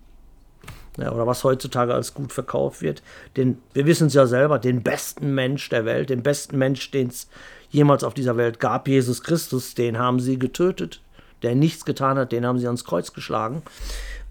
ja, 0.99 1.11
oder 1.11 1.27
was 1.27 1.43
heutzutage 1.43 1.95
als 1.95 2.15
gut 2.15 2.33
verkauft 2.33 2.83
wird, 2.83 3.03
den, 3.37 3.59
wir 3.73 3.87
wissen 3.87 4.07
es 4.07 4.15
ja 4.15 4.27
selber, 4.27 4.59
den 4.59 4.83
besten 4.83 5.35
Mensch 5.35 5.69
der 5.69 5.85
Welt, 5.85 6.11
den 6.11 6.23
besten 6.23 6.59
Mensch, 6.59 6.91
den 6.91 7.09
es 7.09 7.29
jemals 7.71 8.05
auf 8.05 8.15
dieser 8.15 8.37
Welt 8.37 8.61
gab, 8.61 8.87
Jesus 8.87 9.23
Christus, 9.23 9.75
den 9.75 9.99
haben 9.99 10.21
sie 10.21 10.39
getötet. 10.39 11.01
Der 11.43 11.55
nichts 11.55 11.85
getan 11.85 12.17
hat, 12.17 12.33
den 12.33 12.47
haben 12.47 12.59
sie 12.59 12.67
ans 12.67 12.85
Kreuz 12.85 13.13
geschlagen. 13.13 13.63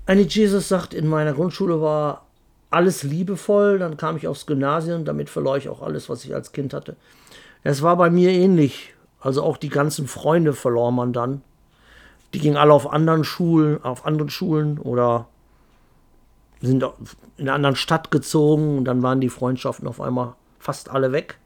Eine 0.05 0.21
Jesus 0.21 0.67
sagt, 0.67 0.93
in 0.93 1.07
meiner 1.07 1.33
Grundschule 1.33 1.81
war 1.81 2.25
alles 2.71 3.03
liebevoll, 3.03 3.77
dann 3.77 3.97
kam 3.97 4.17
ich 4.17 4.27
aufs 4.27 4.45
Gymnasium, 4.45 5.05
damit 5.05 5.29
verlor 5.29 5.57
ich 5.57 5.69
auch 5.69 5.81
alles, 5.81 6.09
was 6.09 6.25
ich 6.25 6.33
als 6.33 6.53
Kind 6.53 6.73
hatte. 6.73 6.95
Es 7.61 7.81
war 7.81 7.97
bei 7.97 8.09
mir 8.09 8.31
ähnlich. 8.31 8.93
Also 9.23 9.41
auch 9.41 9.55
die 9.55 9.69
ganzen 9.69 10.07
Freunde 10.07 10.53
verlor 10.53 10.91
man 10.91 11.13
dann. 11.13 11.41
Die 12.33 12.39
gingen 12.39 12.57
alle 12.57 12.73
auf 12.73 12.91
anderen 12.91 13.23
Schulen, 13.23 13.81
auf 13.81 14.05
anderen 14.05 14.29
Schulen 14.29 14.77
oder 14.79 15.27
sind 16.61 16.83
in 17.37 17.47
einer 17.47 17.53
anderen 17.53 17.75
Stadt 17.77 18.11
gezogen 18.11 18.77
und 18.77 18.85
dann 18.85 19.01
waren 19.01 19.21
die 19.21 19.29
Freundschaften 19.29 19.87
auf 19.87 20.01
einmal 20.01 20.35
fast 20.59 20.89
alle 20.89 21.13
weg. 21.13 21.37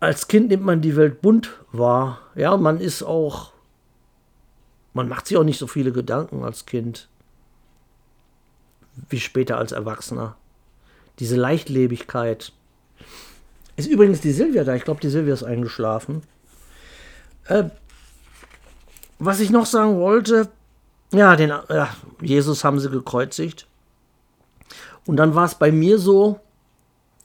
Als 0.00 0.28
Kind 0.28 0.48
nimmt 0.48 0.64
man 0.64 0.82
die 0.82 0.96
Welt 0.96 1.22
bunt 1.22 1.50
wahr. 1.72 2.20
Ja, 2.34 2.56
man 2.58 2.78
ist 2.78 3.02
auch, 3.02 3.52
man 4.92 5.08
macht 5.08 5.26
sich 5.26 5.38
auch 5.38 5.44
nicht 5.44 5.58
so 5.58 5.66
viele 5.66 5.92
Gedanken 5.92 6.44
als 6.44 6.66
Kind 6.66 7.08
wie 9.08 9.20
später 9.20 9.56
als 9.56 9.72
Erwachsener. 9.72 10.36
Diese 11.20 11.36
Leichtlebigkeit, 11.36 12.52
ist 13.76 13.88
übrigens 13.88 14.20
die 14.20 14.32
Silvia 14.32 14.64
da. 14.64 14.74
Ich 14.74 14.84
glaube, 14.84 15.00
die 15.00 15.10
Silvia 15.10 15.34
ist 15.34 15.42
eingeschlafen. 15.42 16.22
Äh, 17.46 17.64
was 19.18 19.40
ich 19.40 19.50
noch 19.50 19.66
sagen 19.66 19.98
wollte, 19.98 20.48
ja, 21.12 21.36
den 21.36 21.50
äh, 21.50 21.86
Jesus 22.20 22.64
haben 22.64 22.80
sie 22.80 22.90
gekreuzigt. 22.90 23.66
Und 25.06 25.16
dann 25.16 25.34
war 25.34 25.44
es 25.44 25.54
bei 25.54 25.70
mir 25.70 25.98
so, 25.98 26.40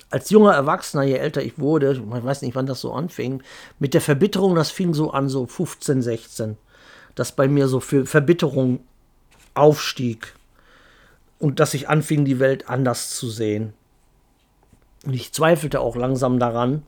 als 0.09 0.29
junger 0.29 0.53
Erwachsener, 0.53 1.03
je 1.03 1.15
älter 1.15 1.41
ich 1.41 1.57
wurde, 1.57 1.93
ich 1.93 2.23
weiß 2.23 2.41
nicht, 2.43 2.53
wann 2.53 2.65
das 2.65 2.81
so 2.81 2.93
anfing, 2.93 3.41
mit 3.79 3.93
der 3.93 4.01
Verbitterung, 4.01 4.55
das 4.55 4.69
fing 4.69 4.93
so 4.93 5.11
an, 5.11 5.29
so 5.29 5.47
15, 5.47 6.01
16, 6.01 6.57
dass 7.15 7.31
bei 7.31 7.47
mir 7.47 7.67
so 7.67 7.79
für 7.79 8.05
Verbitterung 8.05 8.81
aufstieg 9.53 10.35
und 11.39 11.59
dass 11.59 11.73
ich 11.73 11.89
anfing, 11.89 12.25
die 12.25 12.39
Welt 12.39 12.69
anders 12.69 13.09
zu 13.09 13.29
sehen. 13.29 13.73
Und 15.05 15.13
ich 15.13 15.31
zweifelte 15.33 15.79
auch 15.79 15.95
langsam 15.95 16.39
daran, 16.39 16.83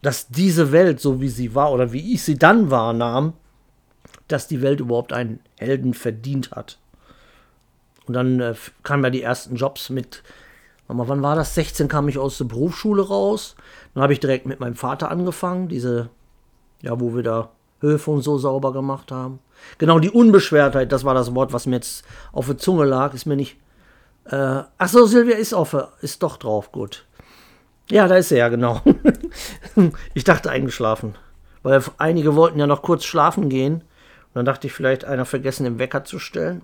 dass 0.00 0.28
diese 0.28 0.72
Welt, 0.72 1.00
so 1.00 1.20
wie 1.20 1.28
sie 1.28 1.54
war 1.54 1.72
oder 1.72 1.92
wie 1.92 2.14
ich 2.14 2.22
sie 2.22 2.36
dann 2.36 2.70
wahrnahm, 2.70 3.34
dass 4.28 4.48
die 4.48 4.62
Welt 4.62 4.80
überhaupt 4.80 5.12
einen 5.12 5.40
Helden 5.58 5.94
verdient 5.94 6.50
hat. 6.52 6.78
Und 8.06 8.14
dann 8.14 8.40
äh, 8.40 8.54
kamen 8.82 9.04
ja 9.04 9.10
die 9.10 9.22
ersten 9.22 9.56
Jobs 9.56 9.90
mit, 9.90 10.22
mal, 10.88 11.08
wann 11.08 11.22
war 11.22 11.36
das? 11.36 11.54
16 11.54 11.88
kam 11.88 12.08
ich 12.08 12.18
aus 12.18 12.38
der 12.38 12.44
Berufsschule 12.46 13.06
raus. 13.06 13.54
Dann 13.94 14.02
habe 14.02 14.12
ich 14.12 14.20
direkt 14.20 14.46
mit 14.46 14.60
meinem 14.60 14.74
Vater 14.74 15.10
angefangen, 15.10 15.68
diese, 15.68 16.10
ja, 16.80 17.00
wo 17.00 17.14
wir 17.14 17.22
da 17.22 17.50
Höfe 17.80 18.10
und 18.10 18.22
so 18.22 18.38
sauber 18.38 18.72
gemacht 18.72 19.12
haben. 19.12 19.40
Genau, 19.78 19.98
die 19.98 20.10
Unbeschwertheit, 20.10 20.92
das 20.92 21.04
war 21.04 21.14
das 21.14 21.34
Wort, 21.34 21.52
was 21.52 21.66
mir 21.66 21.76
jetzt 21.76 22.04
auf 22.32 22.46
der 22.46 22.58
Zunge 22.58 22.84
lag, 22.84 23.14
ist 23.14 23.26
mir 23.26 23.36
nicht. 23.36 23.56
Äh, 24.26 24.62
ach 24.78 24.88
so, 24.88 25.06
Silvia 25.06 25.36
ist 25.36 25.52
auf, 25.52 25.76
ist 26.00 26.22
doch 26.22 26.36
drauf, 26.36 26.72
gut. 26.72 27.06
Ja, 27.90 28.08
da 28.08 28.16
ist 28.16 28.32
er 28.32 28.38
ja, 28.38 28.48
genau. 28.48 28.80
ich 30.14 30.24
dachte 30.24 30.50
eingeschlafen. 30.50 31.14
Weil 31.62 31.82
einige 31.98 32.34
wollten 32.34 32.58
ja 32.58 32.66
noch 32.66 32.82
kurz 32.82 33.04
schlafen 33.04 33.48
gehen. 33.48 33.74
Und 33.74 34.34
dann 34.34 34.44
dachte 34.44 34.66
ich, 34.66 34.72
vielleicht 34.72 35.04
einer 35.04 35.24
vergessen, 35.24 35.64
den 35.64 35.78
Wecker 35.78 36.04
zu 36.04 36.18
stellen. 36.18 36.62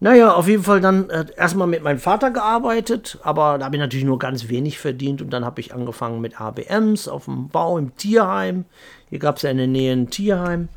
Naja, 0.00 0.32
auf 0.32 0.48
jeden 0.48 0.64
Fall 0.64 0.80
dann 0.80 1.10
äh, 1.10 1.26
erstmal 1.36 1.68
mit 1.68 1.84
meinem 1.84 2.00
Vater 2.00 2.32
gearbeitet, 2.32 3.20
aber 3.22 3.58
da 3.58 3.66
habe 3.66 3.76
ich 3.76 3.80
natürlich 3.80 4.04
nur 4.04 4.18
ganz 4.18 4.48
wenig 4.48 4.80
verdient 4.80 5.22
und 5.22 5.30
dann 5.30 5.44
habe 5.44 5.60
ich 5.60 5.72
angefangen 5.72 6.20
mit 6.20 6.40
ABMs 6.40 7.06
auf 7.06 7.26
dem 7.26 7.50
Bau 7.50 7.78
im 7.78 7.94
Tierheim. 7.94 8.64
Hier 9.10 9.20
gab 9.20 9.36
es 9.36 9.42
ja 9.42 9.50
in 9.50 9.58
der 9.58 9.68
Nähe 9.68 9.92
ein 9.92 10.10
Tierheim. 10.10 10.70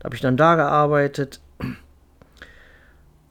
Da 0.00 0.06
habe 0.06 0.16
ich 0.16 0.20
dann 0.20 0.36
da 0.36 0.56
gearbeitet. 0.56 1.40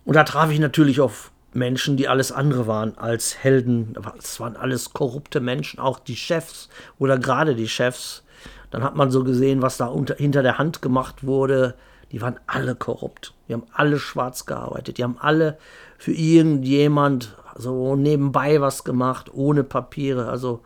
Und 0.05 0.15
da 0.15 0.24
traf 0.24 0.51
ich 0.51 0.60
natürlich 0.60 1.00
auf 1.00 1.31
Menschen, 1.53 1.98
die 1.98 2.08
alles 2.08 2.31
andere 2.31 2.67
waren 2.67 2.98
als 2.98 3.38
Helden. 3.43 3.96
Es 4.17 4.39
waren 4.39 4.55
alles 4.55 4.93
korrupte 4.93 5.39
Menschen, 5.39 5.79
auch 5.79 6.00
die 6.00 6.15
Chefs 6.15 6.70
oder 6.98 7.17
gerade 7.17 7.55
die 7.55 7.67
Chefs. 7.67 8.24
Dann 8.72 8.84
hat 8.84 8.96
man 8.96 9.12
so 9.12 9.24
gesehen, 9.24 9.62
was 9.62 9.77
da 9.77 9.88
unter, 9.88 10.15
hinter 10.15 10.43
der 10.43 10.58
Hand 10.58 10.81
gemacht 10.81 11.25
wurde 11.25 11.75
die 12.12 12.22
waren 12.22 12.39
alle 12.46 12.75
korrupt. 12.75 13.34
Die 13.48 13.53
haben 13.53 13.65
alle 13.74 13.98
schwarz 13.98 14.46
gearbeitet. 14.46 14.98
Die 14.98 15.03
haben 15.03 15.17
alle 15.20 15.58
für 15.98 16.12
irgendjemand 16.12 17.36
so 17.55 17.96
nebenbei 17.96 18.60
was 18.60 18.84
gemacht, 18.84 19.34
ohne 19.34 19.63
Papiere. 19.63 20.27
Also 20.27 20.62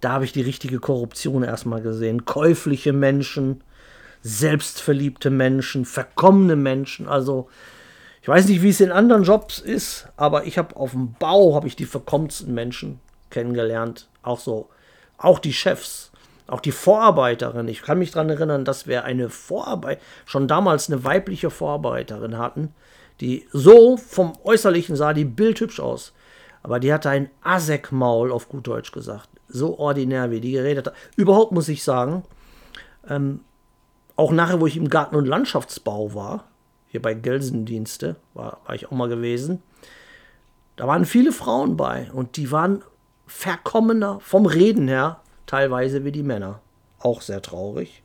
da 0.00 0.12
habe 0.12 0.24
ich 0.24 0.32
die 0.32 0.42
richtige 0.42 0.78
Korruption 0.78 1.42
erstmal 1.42 1.82
gesehen. 1.82 2.24
Käufliche 2.24 2.92
Menschen, 2.92 3.62
selbstverliebte 4.22 5.30
Menschen, 5.30 5.84
verkommene 5.84 6.54
Menschen. 6.54 7.08
Also 7.08 7.48
ich 8.26 8.28
weiß 8.28 8.48
nicht, 8.48 8.62
wie 8.62 8.70
es 8.70 8.80
in 8.80 8.90
anderen 8.90 9.22
Jobs 9.22 9.60
ist, 9.60 10.08
aber 10.16 10.46
ich 10.46 10.58
habe 10.58 10.74
auf 10.74 10.90
dem 10.90 11.12
Bau 11.12 11.54
habe 11.54 11.68
ich 11.68 11.76
die 11.76 11.84
verkommensten 11.84 12.52
Menschen 12.52 12.98
kennengelernt. 13.30 14.08
Auch 14.24 14.40
so, 14.40 14.68
auch 15.16 15.38
die 15.38 15.52
Chefs. 15.52 16.10
Auch 16.48 16.58
die 16.58 16.72
Vorarbeiterin, 16.72 17.68
ich 17.68 17.82
kann 17.82 18.00
mich 18.00 18.10
daran 18.10 18.30
erinnern, 18.30 18.64
dass 18.64 18.88
wir 18.88 19.04
eine 19.04 19.28
Vorarbeit, 19.28 20.00
schon 20.24 20.48
damals 20.48 20.90
eine 20.90 21.04
weibliche 21.04 21.50
Vorarbeiterin 21.50 22.36
hatten, 22.36 22.74
die 23.20 23.46
so 23.52 23.96
vom 23.96 24.32
Äußerlichen 24.42 24.96
sah 24.96 25.12
die 25.12 25.24
bildhübsch 25.24 25.78
aus. 25.78 26.12
Aber 26.64 26.80
die 26.80 26.92
hatte 26.92 27.10
ein 27.10 27.30
Asek-Maul, 27.44 28.32
auf 28.32 28.48
gut 28.48 28.66
Deutsch 28.66 28.90
gesagt. 28.90 29.28
So 29.46 29.78
ordinär, 29.78 30.32
wie 30.32 30.40
die 30.40 30.50
geredet 30.50 30.88
hat. 30.88 30.94
Überhaupt 31.14 31.52
muss 31.52 31.68
ich 31.68 31.84
sagen, 31.84 32.24
ähm, 33.08 33.42
auch 34.16 34.32
nachher, 34.32 34.60
wo 34.60 34.66
ich 34.66 34.76
im 34.76 34.88
Garten- 34.88 35.14
und 35.14 35.26
Landschaftsbau 35.26 36.12
war, 36.12 36.42
hier 36.96 37.02
bei 37.02 37.12
Gelsendienste, 37.12 38.16
war, 38.32 38.60
war 38.64 38.74
ich 38.74 38.86
auch 38.86 38.92
mal 38.92 39.10
gewesen, 39.10 39.62
da 40.76 40.86
waren 40.86 41.04
viele 41.04 41.30
Frauen 41.30 41.76
bei 41.76 42.10
und 42.10 42.38
die 42.38 42.50
waren 42.50 42.82
verkommener 43.26 44.18
vom 44.20 44.46
Reden 44.46 44.88
her 44.88 45.20
teilweise 45.44 46.04
wie 46.04 46.12
die 46.12 46.22
Männer. 46.22 46.60
Auch 46.98 47.20
sehr 47.20 47.42
traurig. 47.42 48.02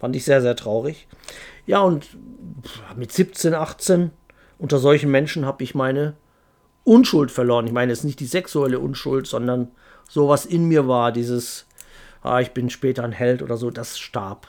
Fand 0.00 0.16
ich 0.16 0.24
sehr, 0.24 0.42
sehr 0.42 0.56
traurig. 0.56 1.06
Ja, 1.64 1.80
und 1.80 2.08
mit 2.96 3.12
17, 3.12 3.54
18 3.54 4.10
unter 4.58 4.78
solchen 4.78 5.12
Menschen 5.12 5.46
habe 5.46 5.62
ich 5.62 5.76
meine 5.76 6.14
Unschuld 6.82 7.30
verloren. 7.30 7.68
Ich 7.68 7.72
meine 7.72 7.92
es 7.92 8.00
ist 8.00 8.04
nicht 8.04 8.20
die 8.20 8.26
sexuelle 8.26 8.80
Unschuld, 8.80 9.28
sondern 9.28 9.70
so 10.08 10.28
was 10.28 10.44
in 10.44 10.66
mir 10.66 10.88
war, 10.88 11.12
dieses, 11.12 11.66
ah, 12.22 12.40
ich 12.40 12.50
bin 12.50 12.68
später 12.68 13.04
ein 13.04 13.12
Held 13.12 13.42
oder 13.42 13.56
so, 13.56 13.70
das 13.70 13.96
starb. 13.96 14.48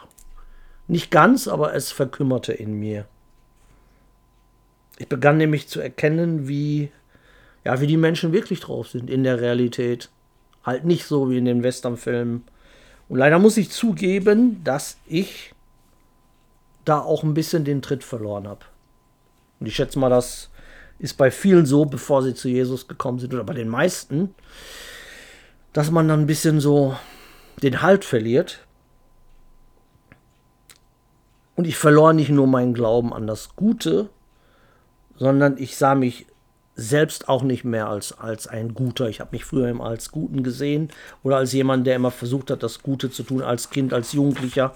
Nicht 0.87 1.11
ganz, 1.11 1.47
aber 1.47 1.75
es 1.75 1.91
verkümmerte 1.91 2.51
in 2.51 2.73
mir. 2.73 3.05
Ich 4.97 5.07
begann 5.07 5.37
nämlich 5.37 5.67
zu 5.67 5.81
erkennen, 5.81 6.47
wie, 6.47 6.91
ja, 7.63 7.81
wie 7.81 7.87
die 7.87 7.97
Menschen 7.97 8.31
wirklich 8.31 8.61
drauf 8.61 8.87
sind 8.87 9.09
in 9.09 9.23
der 9.23 9.41
Realität. 9.41 10.09
Halt 10.63 10.85
nicht 10.85 11.05
so 11.05 11.29
wie 11.29 11.37
in 11.37 11.45
den 11.45 11.63
Westernfilmen. 11.63 12.43
Und 13.09 13.17
leider 13.17 13.39
muss 13.39 13.57
ich 13.57 13.69
zugeben, 13.69 14.63
dass 14.63 14.97
ich 15.05 15.53
da 16.85 16.99
auch 16.99 17.23
ein 17.23 17.33
bisschen 17.33 17.65
den 17.65 17.81
Tritt 17.81 18.03
verloren 18.03 18.47
habe. 18.47 18.61
Und 19.59 19.67
ich 19.67 19.75
schätze 19.75 19.99
mal, 19.99 20.09
das 20.09 20.49
ist 20.99 21.15
bei 21.15 21.29
vielen 21.29 21.65
so, 21.65 21.85
bevor 21.85 22.23
sie 22.23 22.33
zu 22.33 22.47
Jesus 22.47 22.87
gekommen 22.87 23.19
sind, 23.19 23.33
oder 23.33 23.43
bei 23.43 23.53
den 23.53 23.67
meisten, 23.67 24.33
dass 25.73 25.91
man 25.91 26.07
dann 26.07 26.21
ein 26.21 26.27
bisschen 26.27 26.59
so 26.59 26.95
den 27.61 27.81
Halt 27.81 28.05
verliert. 28.05 28.65
Und 31.55 31.67
ich 31.67 31.77
verlor 31.77 32.13
nicht 32.13 32.29
nur 32.29 32.47
meinen 32.47 32.73
Glauben 32.73 33.13
an 33.13 33.27
das 33.27 33.55
Gute, 33.55 34.09
sondern 35.17 35.57
ich 35.57 35.77
sah 35.77 35.95
mich 35.95 36.25
selbst 36.75 37.29
auch 37.29 37.43
nicht 37.43 37.63
mehr 37.63 37.87
als, 37.87 38.17
als 38.19 38.47
ein 38.47 38.73
Guter. 38.73 39.07
Ich 39.07 39.21
habe 39.21 39.31
mich 39.31 39.45
früher 39.45 39.69
immer 39.69 39.85
als 39.85 40.11
Guten 40.11 40.43
gesehen 40.43 40.89
oder 41.23 41.37
als 41.37 41.53
jemand, 41.53 41.87
der 41.87 41.95
immer 41.95 42.11
versucht 42.11 42.51
hat, 42.51 42.63
das 42.63 42.83
Gute 42.83 43.09
zu 43.09 43.23
tun, 43.23 43.41
als 43.41 43.69
Kind, 43.69 43.93
als 43.93 44.11
Jugendlicher. 44.11 44.75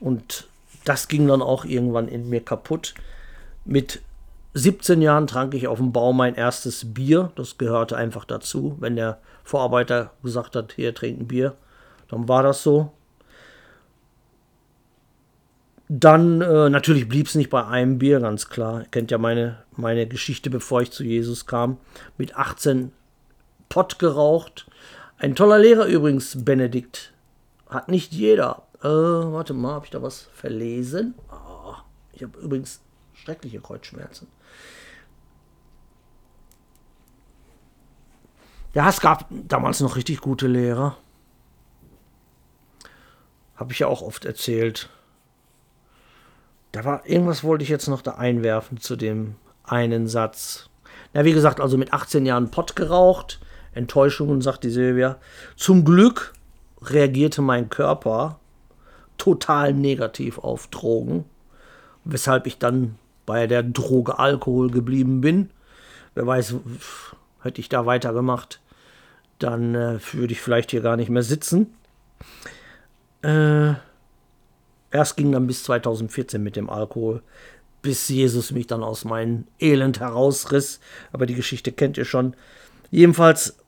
Und 0.00 0.48
das 0.84 1.08
ging 1.08 1.26
dann 1.26 1.42
auch 1.42 1.64
irgendwann 1.64 2.08
in 2.08 2.28
mir 2.30 2.40
kaputt. 2.40 2.94
Mit 3.64 4.00
17 4.54 5.02
Jahren 5.02 5.26
trank 5.26 5.52
ich 5.52 5.68
auf 5.68 5.78
dem 5.78 5.92
Bau 5.92 6.14
mein 6.14 6.34
erstes 6.34 6.94
Bier. 6.94 7.32
Das 7.36 7.58
gehörte 7.58 7.96
einfach 7.96 8.24
dazu. 8.24 8.76
Wenn 8.80 8.96
der 8.96 9.18
Vorarbeiter 9.44 10.12
gesagt 10.22 10.56
hat, 10.56 10.72
hier 10.72 10.94
trinken 10.94 11.28
Bier, 11.28 11.54
dann 12.08 12.28
war 12.28 12.42
das 12.42 12.62
so. 12.62 12.92
Dann 15.88 16.40
äh, 16.40 16.68
natürlich 16.68 17.08
blieb 17.08 17.28
es 17.28 17.36
nicht 17.36 17.50
bei 17.50 17.64
einem 17.64 17.98
Bier, 17.98 18.20
ganz 18.20 18.48
klar. 18.48 18.80
Ihr 18.80 18.88
kennt 18.88 19.10
ja 19.10 19.18
meine, 19.18 19.62
meine 19.76 20.06
Geschichte, 20.06 20.50
bevor 20.50 20.82
ich 20.82 20.90
zu 20.90 21.04
Jesus 21.04 21.46
kam. 21.46 21.78
Mit 22.18 22.36
18 22.36 22.92
Pott 23.68 23.98
geraucht. 23.98 24.66
Ein 25.18 25.36
toller 25.36 25.58
Lehrer 25.58 25.86
übrigens, 25.86 26.44
Benedikt. 26.44 27.12
Hat 27.68 27.88
nicht 27.88 28.12
jeder. 28.12 28.66
Äh, 28.80 28.88
warte 28.88 29.54
mal, 29.54 29.74
habe 29.74 29.84
ich 29.84 29.90
da 29.90 30.02
was 30.02 30.28
verlesen? 30.34 31.14
Oh, 31.30 31.74
ich 32.12 32.22
habe 32.22 32.38
übrigens 32.38 32.80
schreckliche 33.14 33.60
Kreuzschmerzen. 33.60 34.26
Ja, 38.74 38.88
es 38.88 39.00
gab 39.00 39.26
damals 39.30 39.80
noch 39.80 39.96
richtig 39.96 40.20
gute 40.20 40.48
Lehrer. 40.48 40.98
Habe 43.54 43.72
ich 43.72 43.78
ja 43.78 43.86
auch 43.86 44.02
oft 44.02 44.26
erzählt. 44.26 44.90
Da 46.76 46.84
war 46.84 47.06
irgendwas 47.06 47.42
wollte 47.42 47.64
ich 47.64 47.70
jetzt 47.70 47.88
noch 47.88 48.02
da 48.02 48.16
einwerfen 48.16 48.76
zu 48.76 48.96
dem 48.96 49.36
einen 49.64 50.06
Satz. 50.06 50.68
Na, 51.14 51.24
wie 51.24 51.32
gesagt, 51.32 51.58
also 51.58 51.78
mit 51.78 51.94
18 51.94 52.26
Jahren 52.26 52.50
Pott 52.50 52.76
geraucht. 52.76 53.40
Enttäuschungen, 53.72 54.42
sagt 54.42 54.62
die 54.62 54.68
Silvia. 54.68 55.16
Zum 55.56 55.86
Glück 55.86 56.34
reagierte 56.82 57.40
mein 57.40 57.70
Körper 57.70 58.40
total 59.16 59.72
negativ 59.72 60.36
auf 60.36 60.66
Drogen, 60.66 61.24
weshalb 62.04 62.46
ich 62.46 62.58
dann 62.58 62.96
bei 63.24 63.46
der 63.46 63.62
Droge 63.62 64.18
Alkohol 64.18 64.70
geblieben 64.70 65.22
bin. 65.22 65.48
Wer 66.14 66.26
weiß, 66.26 66.56
hätte 67.40 67.60
ich 67.62 67.70
da 67.70 67.86
weitergemacht, 67.86 68.60
dann 69.38 69.74
äh, 69.74 69.98
würde 70.12 70.34
ich 70.34 70.42
vielleicht 70.42 70.72
hier 70.72 70.82
gar 70.82 70.98
nicht 70.98 71.08
mehr 71.08 71.22
sitzen. 71.22 71.74
Äh, 73.22 73.76
Erst 74.96 75.18
ging 75.18 75.30
dann 75.30 75.46
bis 75.46 75.62
2014 75.64 76.42
mit 76.42 76.56
dem 76.56 76.70
Alkohol, 76.70 77.22
bis 77.82 78.08
Jesus 78.08 78.50
mich 78.50 78.66
dann 78.66 78.82
aus 78.82 79.04
meinem 79.04 79.44
Elend 79.60 80.00
herausriss. 80.00 80.80
Aber 81.12 81.26
die 81.26 81.34
Geschichte 81.34 81.70
kennt 81.70 81.98
ihr 81.98 82.06
schon. 82.06 82.32
Jedenfalls 82.90 83.58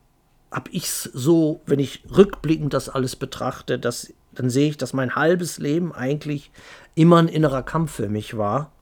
habe 0.50 0.70
ich 0.70 0.84
es 0.84 1.02
so, 1.02 1.60
wenn 1.66 1.80
ich 1.80 2.02
rückblickend 2.16 2.72
das 2.72 2.88
alles 2.88 3.14
betrachte, 3.14 3.78
dass, 3.78 4.10
dann 4.32 4.48
sehe 4.48 4.70
ich, 4.70 4.78
dass 4.78 4.94
mein 4.94 5.16
halbes 5.16 5.58
Leben 5.58 5.92
eigentlich 5.92 6.50
immer 6.94 7.18
ein 7.18 7.28
innerer 7.28 7.62
Kampf 7.62 7.92
für 7.92 8.08
mich 8.08 8.38
war. 8.38 8.72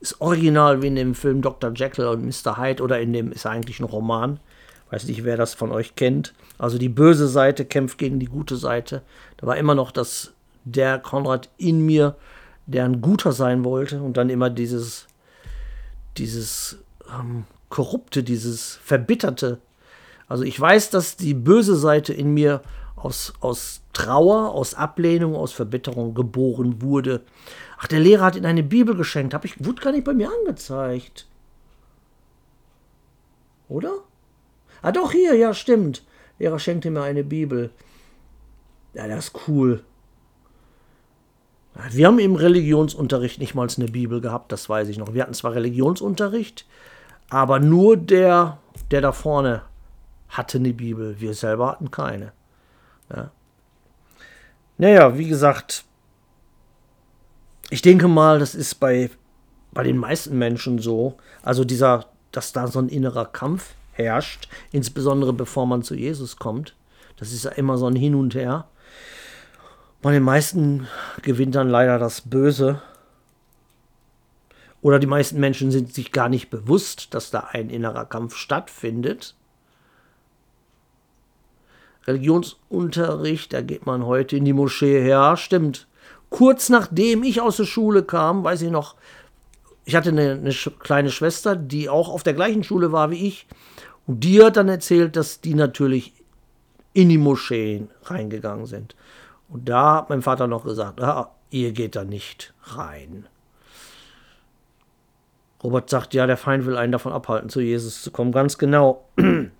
Ist 0.00 0.20
original 0.20 0.82
wie 0.82 0.88
in 0.88 0.96
dem 0.96 1.14
Film 1.14 1.40
Dr. 1.40 1.72
Jekyll 1.74 2.08
und 2.08 2.22
Mr. 2.22 2.58
Hyde 2.58 2.82
oder 2.82 3.00
in 3.00 3.14
dem 3.14 3.32
ist 3.32 3.46
eigentlich 3.46 3.80
ein 3.80 3.84
Roman. 3.84 4.40
Weiß 4.90 5.06
nicht, 5.06 5.24
wer 5.24 5.38
das 5.38 5.54
von 5.54 5.72
euch 5.72 5.96
kennt. 5.96 6.34
Also 6.58 6.76
die 6.76 6.90
böse 6.90 7.28
Seite 7.28 7.64
kämpft 7.64 7.96
gegen 7.96 8.20
die 8.20 8.26
gute 8.26 8.56
Seite. 8.56 9.00
Da 9.38 9.46
war 9.46 9.56
immer 9.56 9.74
noch 9.74 9.90
das, 9.90 10.34
der 10.64 10.98
Konrad 10.98 11.50
in 11.58 11.84
mir, 11.84 12.16
der 12.66 12.84
ein 12.84 13.00
Guter 13.00 13.32
sein 13.32 13.64
wollte 13.64 14.02
und 14.02 14.16
dann 14.16 14.30
immer 14.30 14.50
dieses, 14.50 15.06
dieses 16.16 16.78
ähm, 17.10 17.44
Korrupte, 17.68 18.22
dieses 18.22 18.76
Verbitterte. 18.84 19.58
Also 20.28 20.44
ich 20.44 20.58
weiß, 20.58 20.90
dass 20.90 21.16
die 21.16 21.34
böse 21.34 21.76
Seite 21.76 22.12
in 22.12 22.32
mir 22.34 22.62
aus, 22.96 23.32
aus 23.40 23.82
Trauer, 23.92 24.52
aus 24.52 24.74
Ablehnung, 24.74 25.34
aus 25.34 25.52
Verbitterung 25.52 26.14
geboren 26.14 26.80
wurde. 26.80 27.22
Ach, 27.78 27.88
der 27.88 28.00
Lehrer 28.00 28.24
hat 28.24 28.36
ihn 28.36 28.46
eine 28.46 28.62
Bibel 28.62 28.94
geschenkt. 28.94 29.34
Hab 29.34 29.44
ich, 29.44 29.62
wurde 29.64 29.82
gar 29.82 29.92
nicht 29.92 30.04
bei 30.04 30.14
mir 30.14 30.30
angezeigt. 30.30 31.26
Oder? 33.68 33.92
Ah, 34.82 34.92
doch, 34.92 35.12
hier, 35.12 35.34
ja, 35.34 35.52
stimmt. 35.52 36.04
Der 36.38 36.46
Lehrer 36.46 36.58
schenkte 36.58 36.90
mir 36.90 37.02
eine 37.02 37.24
Bibel. 37.24 37.70
Ja, 38.94 39.08
das 39.08 39.26
ist 39.26 39.48
cool. 39.48 39.82
Wir 41.90 42.06
haben 42.06 42.18
im 42.18 42.36
Religionsunterricht 42.36 43.38
nicht 43.38 43.54
mal 43.54 43.66
eine 43.74 43.86
Bibel 43.86 44.20
gehabt, 44.20 44.52
das 44.52 44.68
weiß 44.68 44.88
ich 44.88 44.98
noch. 44.98 45.14
Wir 45.14 45.22
hatten 45.22 45.34
zwar 45.34 45.54
Religionsunterricht, 45.54 46.66
aber 47.30 47.60
nur 47.60 47.96
der, 47.96 48.58
der 48.90 49.00
da 49.00 49.12
vorne 49.12 49.62
hatte 50.28 50.58
eine 50.58 50.72
Bibel. 50.72 51.20
Wir 51.20 51.34
selber 51.34 51.68
hatten 51.70 51.90
keine. 51.90 52.32
Ja. 53.14 53.30
Naja, 54.78 55.16
wie 55.16 55.28
gesagt, 55.28 55.84
ich 57.70 57.80
denke 57.80 58.08
mal, 58.08 58.38
das 58.38 58.54
ist 58.54 58.74
bei, 58.76 59.10
bei 59.72 59.82
den 59.82 59.96
meisten 59.96 60.36
Menschen 60.36 60.78
so. 60.78 61.16
Also 61.42 61.64
dieser, 61.64 62.06
dass 62.32 62.52
da 62.52 62.66
so 62.66 62.80
ein 62.80 62.88
innerer 62.88 63.26
Kampf 63.26 63.74
herrscht, 63.92 64.48
insbesondere 64.72 65.32
bevor 65.32 65.66
man 65.66 65.82
zu 65.82 65.94
Jesus 65.94 66.36
kommt. 66.36 66.74
Das 67.16 67.32
ist 67.32 67.44
ja 67.44 67.52
immer 67.52 67.78
so 67.78 67.86
ein 67.86 67.96
Hin 67.96 68.14
und 68.14 68.34
Her. 68.34 68.66
Bei 70.02 70.10
den 70.10 70.24
meisten 70.24 70.88
gewinnt 71.22 71.54
dann 71.54 71.70
leider 71.70 71.98
das 72.00 72.22
Böse. 72.22 72.82
Oder 74.80 74.98
die 74.98 75.06
meisten 75.06 75.38
Menschen 75.38 75.70
sind 75.70 75.94
sich 75.94 76.10
gar 76.10 76.28
nicht 76.28 76.50
bewusst, 76.50 77.14
dass 77.14 77.30
da 77.30 77.48
ein 77.52 77.70
innerer 77.70 78.04
Kampf 78.04 78.34
stattfindet. 78.34 79.36
Religionsunterricht, 82.04 83.52
da 83.52 83.60
geht 83.60 83.86
man 83.86 84.04
heute 84.04 84.36
in 84.36 84.44
die 84.44 84.52
Moschee 84.52 85.00
her, 85.00 85.36
stimmt. 85.36 85.86
Kurz 86.30 86.68
nachdem 86.68 87.22
ich 87.22 87.40
aus 87.40 87.58
der 87.58 87.64
Schule 87.64 88.02
kam, 88.02 88.42
weiß 88.42 88.62
ich 88.62 88.70
noch, 88.72 88.96
ich 89.84 89.94
hatte 89.94 90.08
eine, 90.08 90.32
eine 90.32 90.52
kleine 90.80 91.10
Schwester, 91.10 91.54
die 91.54 91.88
auch 91.88 92.08
auf 92.08 92.24
der 92.24 92.34
gleichen 92.34 92.64
Schule 92.64 92.90
war 92.90 93.12
wie 93.12 93.28
ich. 93.28 93.46
Und 94.08 94.24
die 94.24 94.42
hat 94.42 94.56
dann 94.56 94.68
erzählt, 94.68 95.14
dass 95.14 95.40
die 95.40 95.54
natürlich 95.54 96.12
in 96.92 97.08
die 97.08 97.18
Moscheen 97.18 97.88
reingegangen 98.04 98.66
sind. 98.66 98.96
Und 99.52 99.68
da 99.68 99.96
hat 99.96 100.08
mein 100.08 100.22
Vater 100.22 100.46
noch 100.46 100.64
gesagt, 100.64 101.02
ah, 101.02 101.30
ihr 101.50 101.72
geht 101.72 101.94
da 101.94 102.04
nicht 102.04 102.54
rein. 102.62 103.26
Robert 105.62 105.90
sagt, 105.90 106.14
ja, 106.14 106.26
der 106.26 106.38
Feind 106.38 106.64
will 106.64 106.78
einen 106.78 106.90
davon 106.90 107.12
abhalten, 107.12 107.50
zu 107.50 107.60
Jesus 107.60 108.02
zu 108.02 108.10
kommen. 108.10 108.32
Ganz 108.32 108.58
genau. 108.58 109.04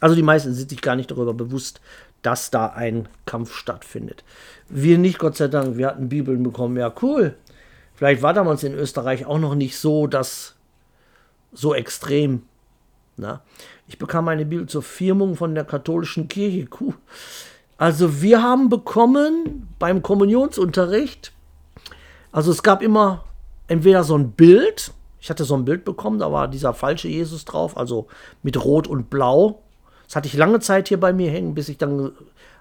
Also 0.00 0.16
die 0.16 0.22
meisten 0.24 0.52
sind 0.52 0.68
sich 0.68 0.82
gar 0.82 0.96
nicht 0.96 1.12
darüber 1.12 1.32
bewusst, 1.32 1.80
dass 2.22 2.50
da 2.50 2.66
ein 2.66 3.08
Kampf 3.24 3.54
stattfindet. 3.54 4.24
Wir 4.68 4.98
nicht, 4.98 5.20
Gott 5.20 5.36
sei 5.36 5.46
Dank, 5.46 5.76
wir 5.76 5.86
hatten 5.86 6.08
Bibeln 6.08 6.42
bekommen. 6.42 6.76
Ja, 6.76 6.92
cool. 7.02 7.36
Vielleicht 7.94 8.20
war 8.20 8.34
damals 8.34 8.64
in 8.64 8.74
Österreich 8.74 9.26
auch 9.26 9.38
noch 9.38 9.54
nicht 9.54 9.78
so 9.78 10.08
das 10.08 10.56
so 11.52 11.72
extrem. 11.72 12.42
Na? 13.16 13.42
Ich 13.86 13.96
bekam 13.96 14.26
eine 14.26 14.44
Bibel 14.44 14.66
zur 14.66 14.82
Firmung 14.82 15.36
von 15.36 15.54
der 15.54 15.64
katholischen 15.64 16.26
Kirche. 16.26 16.66
Cool. 16.80 16.94
Also 17.82 18.22
wir 18.22 18.40
haben 18.40 18.68
bekommen 18.68 19.66
beim 19.80 20.02
Kommunionsunterricht, 20.02 21.32
also 22.30 22.52
es 22.52 22.62
gab 22.62 22.80
immer 22.80 23.24
entweder 23.66 24.04
so 24.04 24.16
ein 24.16 24.30
Bild, 24.30 24.92
ich 25.18 25.30
hatte 25.30 25.42
so 25.42 25.56
ein 25.56 25.64
Bild 25.64 25.84
bekommen, 25.84 26.20
da 26.20 26.30
war 26.30 26.46
dieser 26.46 26.74
falsche 26.74 27.08
Jesus 27.08 27.44
drauf, 27.44 27.76
also 27.76 28.06
mit 28.44 28.64
Rot 28.64 28.86
und 28.86 29.10
Blau. 29.10 29.62
Das 30.06 30.14
hatte 30.14 30.28
ich 30.28 30.34
lange 30.34 30.60
Zeit 30.60 30.86
hier 30.86 31.00
bei 31.00 31.12
mir 31.12 31.32
hängen, 31.32 31.56
bis 31.56 31.68
ich 31.68 31.76
dann, 31.76 32.12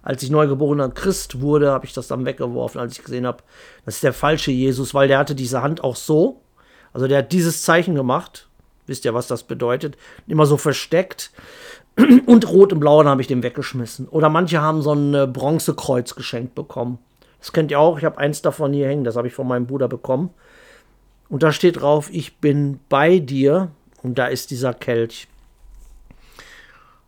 als 0.02 0.24
ich 0.24 0.32
neugeborener 0.32 0.90
Christ 0.90 1.40
wurde, 1.40 1.70
habe 1.70 1.86
ich 1.86 1.94
das 1.94 2.08
dann 2.08 2.26
weggeworfen, 2.26 2.82
als 2.82 2.98
ich 2.98 3.04
gesehen 3.04 3.28
habe, 3.28 3.44
das 3.86 3.98
ist 3.98 4.04
der 4.04 4.14
falsche 4.14 4.50
Jesus, 4.50 4.96
weil 4.96 5.08
der 5.08 5.20
hatte 5.20 5.36
diese 5.36 5.62
Hand 5.62 5.84
auch 5.84 5.98
so. 5.98 6.42
Also 6.94 7.08
der 7.08 7.20
hat 7.20 7.32
dieses 7.32 7.62
Zeichen 7.62 7.94
gemacht. 7.94 8.48
Wisst 8.88 9.06
ihr, 9.06 9.14
was 9.14 9.28
das 9.28 9.44
bedeutet? 9.44 9.98
Immer 10.26 10.48
so 10.48 10.58
versteckt. 10.58 11.32
Und 12.26 12.50
rot 12.50 12.74
und 12.74 12.80
blau, 12.80 13.04
habe 13.04 13.22
ich 13.22 13.28
den 13.28 13.44
weggeschmissen. 13.44 14.08
Oder 14.08 14.30
manche 14.30 14.62
haben 14.62 14.82
so 14.82 14.94
ein 14.94 15.14
äh, 15.14 15.28
Bronzekreuz 15.28 16.16
geschenkt 16.16 16.56
bekommen. 16.56 17.00
Das 17.40 17.52
kennt 17.52 17.72
ihr 17.72 17.80
auch. 17.80 17.98
Ich 17.98 18.06
habe 18.06 18.18
eins 18.18 18.42
davon 18.42 18.74
hier 18.74 18.88
hängen. 18.88 19.04
Das 19.04 19.16
habe 19.16 19.28
ich 19.28 19.34
von 19.34 19.48
meinem 19.48 19.68
Bruder 19.68 19.88
bekommen. 19.88 20.30
Und 21.30 21.44
da 21.44 21.52
steht 21.52 21.82
drauf, 21.82 22.10
ich 22.12 22.38
bin 22.38 22.80
bei 22.90 23.20
dir. 23.20 23.72
Und 24.04 24.18
da 24.18 24.28
ist 24.28 24.52
dieser 24.52 24.74
Kelch. 24.74 25.28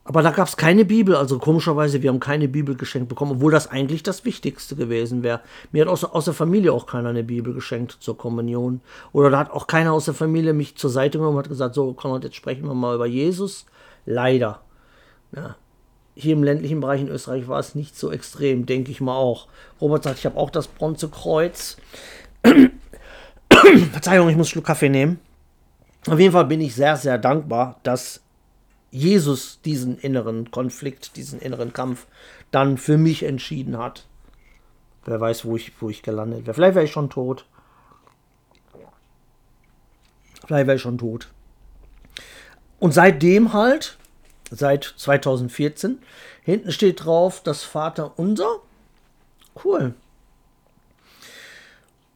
Aber 0.05 0.21
da 0.21 0.31
gab 0.31 0.47
es 0.47 0.57
keine 0.57 0.83
Bibel, 0.83 1.15
also 1.15 1.39
komischerweise, 1.39 2.01
wir 2.01 2.09
haben 2.09 2.19
keine 2.19 2.49
Bibel 2.49 2.75
geschenkt 2.75 3.07
bekommen, 3.07 3.33
obwohl 3.33 3.53
das 3.53 3.71
eigentlich 3.71 4.03
das 4.03 4.25
Wichtigste 4.25 4.75
gewesen 4.75 5.23
wäre. 5.23 5.39
Mir 5.71 5.83
hat 5.83 5.89
aus, 5.89 6.03
aus 6.03 6.25
der 6.25 6.33
Familie 6.33 6.73
auch 6.73 6.87
keiner 6.87 7.09
eine 7.09 7.23
Bibel 7.23 7.53
geschenkt 7.53 7.97
zur 8.01 8.17
Kommunion. 8.17 8.81
Oder 9.13 9.29
da 9.29 9.39
hat 9.39 9.51
auch 9.51 9.65
keiner 9.65 9.93
aus 9.93 10.05
der 10.05 10.13
Familie 10.13 10.53
mich 10.53 10.75
zur 10.75 10.89
Seite 10.89 11.19
genommen 11.19 11.37
und 11.37 11.43
hat 11.43 11.49
gesagt, 11.49 11.75
so, 11.75 11.93
Konrad, 11.93 12.25
jetzt 12.25 12.35
sprechen 12.35 12.67
wir 12.67 12.73
mal 12.73 12.95
über 12.95 13.05
Jesus. 13.05 13.65
Leider. 14.05 14.62
Ja. 15.35 15.55
Hier 16.15 16.33
im 16.33 16.43
ländlichen 16.43 16.79
Bereich 16.79 17.01
in 17.01 17.07
Österreich 17.07 17.47
war 17.47 17.59
es 17.59 17.73
nicht 17.73 17.97
so 17.97 18.11
extrem, 18.11 18.65
denke 18.65 18.91
ich 18.91 19.01
mal 19.01 19.15
auch. 19.15 19.47
Robert 19.81 20.03
sagt, 20.03 20.19
ich 20.19 20.25
habe 20.25 20.37
auch 20.37 20.51
das 20.51 20.67
Bronzekreuz. 20.67 21.77
Verzeihung, 23.91 24.29
ich 24.29 24.35
muss 24.35 24.47
einen 24.47 24.51
Schluck 24.51 24.65
Kaffee 24.65 24.89
nehmen. 24.89 25.19
Auf 26.07 26.19
jeden 26.19 26.33
Fall 26.33 26.45
bin 26.45 26.61
ich 26.61 26.75
sehr, 26.75 26.97
sehr 26.97 27.17
dankbar, 27.17 27.79
dass 27.83 28.21
Jesus 28.91 29.59
diesen 29.61 29.97
inneren 29.97 30.51
Konflikt, 30.51 31.15
diesen 31.15 31.39
inneren 31.39 31.73
Kampf 31.73 32.05
dann 32.51 32.77
für 32.77 32.97
mich 32.97 33.23
entschieden 33.23 33.77
hat. 33.77 34.05
Wer 35.05 35.19
weiß, 35.19 35.45
wo 35.45 35.55
ich, 35.55 35.71
wo 35.81 35.89
ich 35.89 36.03
gelandet 36.03 36.45
wäre. 36.45 36.53
Vielleicht 36.53 36.75
wäre 36.75 36.85
ich 36.85 36.91
schon 36.91 37.09
tot. 37.09 37.45
Vielleicht 40.45 40.67
wäre 40.67 40.75
ich 40.75 40.81
schon 40.81 40.97
tot. 40.97 41.29
Und 42.79 42.93
seitdem 42.93 43.53
halt, 43.53 43.97
seit 44.55 44.83
2014, 44.97 45.99
hinten 46.41 46.71
steht 46.71 47.05
drauf 47.05 47.41
das 47.43 47.63
Vater 47.63 48.13
unser. 48.17 48.59
Cool. 49.63 49.93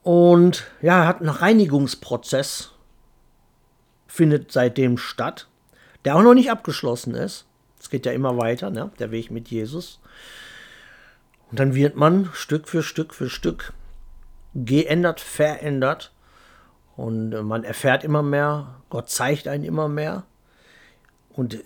Und 0.04 0.66
ja, 0.82 1.06
hat 1.06 1.20
einen 1.20 1.30
Reinigungsprozess, 1.30 2.72
findet 4.08 4.52
seitdem 4.52 4.98
statt 4.98 5.48
der 6.08 6.16
auch 6.16 6.22
noch 6.22 6.34
nicht 6.34 6.50
abgeschlossen 6.50 7.16
ist. 7.16 7.46
Es 7.82 7.90
geht 7.90 8.06
ja 8.06 8.14
immer 8.14 8.38
weiter, 8.38 8.70
ne? 8.70 8.92
der 8.98 9.12
Weg 9.12 9.30
mit 9.30 9.50
Jesus. 9.50 10.00
Und 11.52 11.60
dann 11.60 11.76
wird 11.76 11.98
man 11.98 12.30
Stück 12.32 12.70
für 12.70 12.82
Stück 12.82 13.14
für 13.14 13.30
Stück 13.30 13.74
geändert, 14.56 15.20
verändert. 15.20 16.14
Und 16.96 17.32
man 17.46 17.66
erfährt 17.66 18.06
immer 18.06 18.24
mehr, 18.24 18.76
Gott 18.90 19.10
zeigt 19.10 19.50
einen 19.50 19.66
immer 19.66 19.90
mehr. 19.90 20.24
Und 21.34 21.62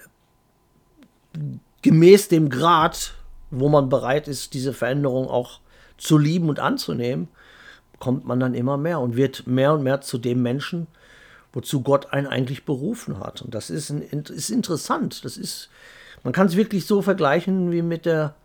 gemäß 1.81 2.27
dem 2.27 2.49
Grad, 2.49 3.13
wo 3.49 3.69
man 3.69 3.89
bereit 3.89 4.27
ist, 4.27 4.53
diese 4.53 4.73
Veränderung 4.73 5.27
auch 5.27 5.59
zu 5.97 6.17
lieben 6.17 6.49
und 6.49 6.59
anzunehmen, 6.59 7.27
kommt 7.99 8.25
man 8.25 8.39
dann 8.39 8.55
immer 8.55 8.77
mehr 8.77 8.99
und 8.99 9.15
wird 9.15 9.45
mehr 9.47 9.73
und 9.73 9.83
mehr 9.83 10.01
zu 10.01 10.17
dem 10.17 10.41
Menschen, 10.41 10.87
wozu 11.53 11.81
Gott 11.81 12.13
einen 12.13 12.27
eigentlich 12.27 12.65
berufen 12.65 13.19
hat. 13.19 13.41
Und 13.41 13.53
das 13.53 13.69
ist, 13.69 13.89
ein, 13.89 14.01
ist 14.01 14.49
interessant. 14.49 15.23
Das 15.25 15.37
ist, 15.37 15.69
man 16.23 16.33
kann 16.33 16.47
es 16.47 16.55
wirklich 16.55 16.85
so 16.85 17.01
vergleichen 17.01 17.71
wie 17.71 17.81
mit 17.81 18.05
der, 18.05 18.35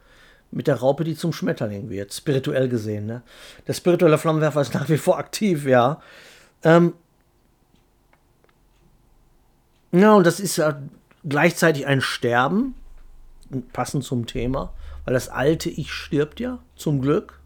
mit 0.50 0.66
der 0.66 0.76
Raupe, 0.76 1.04
die 1.04 1.16
zum 1.16 1.32
Schmetterling 1.32 1.88
wird, 1.88 2.12
spirituell 2.12 2.68
gesehen. 2.68 3.06
Ne? 3.06 3.22
Der 3.66 3.72
spirituelle 3.72 4.18
Flammenwerfer 4.18 4.60
ist 4.60 4.74
nach 4.74 4.88
wie 4.88 4.98
vor 4.98 5.18
aktiv, 5.18 5.66
ja. 5.66 6.00
Ähm, 6.62 6.94
ja, 9.92 10.14
und 10.14 10.26
das 10.26 10.40
ist 10.40 10.56
ja 10.56 10.78
gleichzeitig 11.28 11.86
ein 11.86 12.00
Sterben, 12.00 12.74
passend 13.72 14.04
zum 14.04 14.26
Thema, 14.26 14.72
weil 15.04 15.14
das 15.14 15.28
alte 15.28 15.70
Ich 15.70 15.92
stirbt 15.92 16.40
ja, 16.40 16.58
zum 16.74 17.00
Glück. 17.00 17.40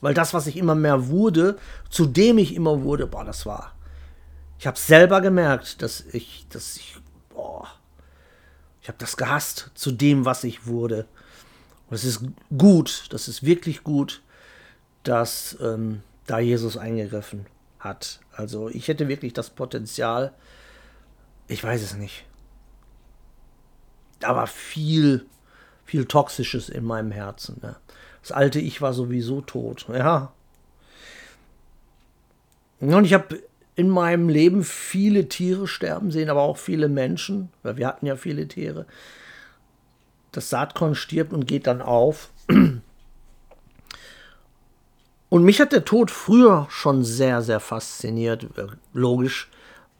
Weil 0.00 0.14
das, 0.14 0.32
was 0.32 0.46
ich 0.46 0.56
immer 0.56 0.74
mehr 0.74 1.08
wurde, 1.08 1.58
zu 1.90 2.06
dem 2.06 2.38
ich 2.38 2.54
immer 2.54 2.82
wurde, 2.82 3.06
boah, 3.06 3.24
das 3.24 3.44
war 3.44 3.74
ich 4.60 4.66
habe 4.66 4.78
selber 4.78 5.22
gemerkt, 5.22 5.80
dass 5.80 6.02
ich, 6.12 6.46
dass 6.50 6.76
ich, 6.76 6.98
boah, 7.30 7.66
ich 8.82 8.88
habe 8.88 8.98
das 8.98 9.16
gehasst 9.16 9.70
zu 9.74 9.90
dem, 9.90 10.26
was 10.26 10.44
ich 10.44 10.66
wurde. 10.66 11.06
Und 11.88 11.94
es 11.94 12.04
ist 12.04 12.22
gut, 12.56 13.06
das 13.08 13.26
ist 13.26 13.42
wirklich 13.42 13.82
gut, 13.84 14.20
dass 15.02 15.56
ähm, 15.62 16.02
da 16.26 16.40
Jesus 16.40 16.76
eingegriffen 16.76 17.46
hat. 17.78 18.20
Also 18.32 18.68
ich 18.68 18.88
hätte 18.88 19.08
wirklich 19.08 19.32
das 19.32 19.48
Potenzial, 19.48 20.34
ich 21.48 21.64
weiß 21.64 21.80
es 21.80 21.94
nicht. 21.94 22.26
Da 24.20 24.36
war 24.36 24.46
viel, 24.46 25.26
viel 25.84 26.04
Toxisches 26.04 26.68
in 26.68 26.84
meinem 26.84 27.10
Herzen. 27.10 27.58
Ne? 27.62 27.76
Das 28.22 28.32
alte 28.32 28.60
Ich 28.60 28.80
war 28.80 28.92
sowieso 28.92 29.40
tot. 29.40 29.86
Ja. 29.88 30.32
Und 32.80 33.04
ich 33.04 33.14
habe 33.14 33.42
in 33.76 33.88
meinem 33.88 34.28
Leben 34.28 34.62
viele 34.62 35.28
Tiere 35.28 35.66
sterben 35.66 36.10
sehen, 36.10 36.30
aber 36.30 36.42
auch 36.42 36.58
viele 36.58 36.88
Menschen. 36.88 37.50
Weil 37.62 37.76
wir 37.76 37.86
hatten 37.86 38.06
ja 38.06 38.16
viele 38.16 38.46
Tiere. 38.46 38.86
Das 40.32 40.50
Saatkorn 40.50 40.94
stirbt 40.94 41.32
und 41.32 41.46
geht 41.46 41.66
dann 41.66 41.82
auf. 41.82 42.30
Und 45.30 45.44
mich 45.44 45.60
hat 45.60 45.72
der 45.72 45.84
Tod 45.84 46.10
früher 46.10 46.66
schon 46.70 47.04
sehr, 47.04 47.40
sehr 47.40 47.60
fasziniert. 47.60 48.46
Logisch 48.92 49.48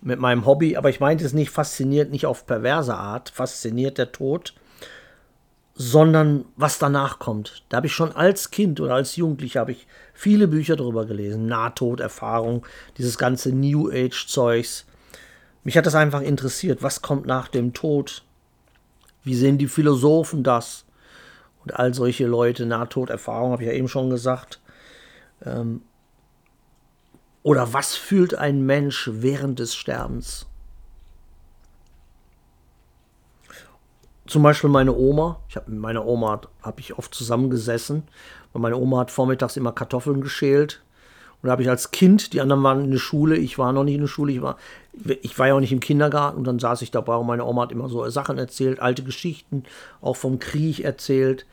mit 0.03 0.19
meinem 0.19 0.47
Hobby, 0.47 0.77
aber 0.77 0.91
ich 0.91 1.01
meinte 1.01 1.25
es 1.25 1.33
nicht 1.33 1.51
fasziniert, 1.51 2.11
nicht 2.11 2.27
auf 2.27 2.47
perverse 2.47 2.95
Art, 2.95 3.31
fasziniert 3.31 3.99
der 3.99 4.13
Tod, 4.13 4.55
sondern 5.75 6.45
was 6.57 6.79
danach 6.79 7.19
kommt. 7.19 7.65
Da 7.69 7.79
habe 7.79 7.87
ich 7.87 7.93
schon 7.93 8.13
als 8.13 8.51
Kind 8.51 8.81
oder 8.81 8.95
als 8.95 9.17
Jugendlicher 9.17 9.61
habe 9.61 9.73
ich 9.73 9.87
viele 10.15 10.49
Bücher 10.49 10.77
darüber 10.77 11.07
gelesen, 11.07 11.47
Nahtoderfahrung, 11.47 12.67
dieses 12.99 13.19
ganze 13.19 13.53
New 13.53 13.91
Age 13.91 14.27
Zeugs. 14.27 14.87
Mich 15.65 15.77
hat 15.77 15.87
das 15.87 15.95
einfach 15.95 16.23
interessiert, 16.23 16.83
was 16.83 17.03
kommt 17.03 17.27
nach 17.27 17.49
dem 17.49 17.73
Tod? 17.73 18.25
Wie 19.23 19.35
sehen 19.35 19.59
die 19.59 19.69
Philosophen 19.69 20.43
das? 20.43 20.85
Und 21.63 21.75
all 21.75 21.93
solche 21.93 22.27
Leute, 22.27 22.65
Nahtoderfahrung, 22.65 23.53
habe 23.53 23.63
ich 23.63 23.69
ja 23.69 23.75
eben 23.75 23.89
schon 23.89 24.09
gesagt. 24.09 24.61
Ähm, 25.45 25.83
oder 27.43 27.73
was 27.73 27.95
fühlt 27.95 28.35
ein 28.35 28.65
Mensch 28.65 29.09
während 29.13 29.59
des 29.59 29.75
Sterbens? 29.75 30.47
Zum 34.27 34.43
Beispiel 34.43 34.71
meine 34.71 34.95
Oma. 34.95 35.41
Ich 35.49 35.57
habe 35.57 35.71
mit 35.71 35.81
meiner 35.81 36.07
Oma 36.07 36.41
habe 36.63 36.81
ich 36.81 36.97
oft 36.97 37.15
zusammengesessen, 37.15 38.05
meine 38.53 38.77
Oma 38.77 39.01
hat 39.01 39.11
vormittags 39.11 39.57
immer 39.57 39.73
Kartoffeln 39.73 40.21
geschält 40.21 40.83
und 41.43 41.47
da 41.47 41.53
habe 41.53 41.63
ich 41.63 41.71
als 41.71 41.91
Kind, 41.91 42.35
die 42.35 42.41
anderen 42.41 42.63
waren 42.63 42.85
in 42.85 42.91
der 42.91 42.99
Schule, 42.99 43.37
ich 43.37 43.59
war 43.59 43.73
noch 43.73 43.85
nicht 43.85 43.95
in 43.95 44.03
der 44.03 44.09
Schule, 44.09 44.33
ich 44.33 44.43
war, 44.43 44.59
ich 45.23 45.39
war 45.39 45.49
ja 45.49 45.55
auch 45.55 45.61
nicht 45.61 45.73
im 45.73 45.81
Kindergarten 45.81 46.37
und 46.37 46.47
dann 46.47 46.59
saß 46.59 46.83
ich 46.83 46.91
dabei 46.91 47.17
und 47.17 47.27
meine 47.27 47.47
Oma 47.47 47.63
hat 47.63 47.73
immer 47.73 47.89
so 47.89 48.07
Sachen 48.11 48.37
erzählt, 48.37 48.81
alte 48.81 49.03
Geschichten, 49.03 49.63
auch 50.03 50.17
vom 50.17 50.39
Krieg 50.39 50.81
erzählt. 50.81 51.47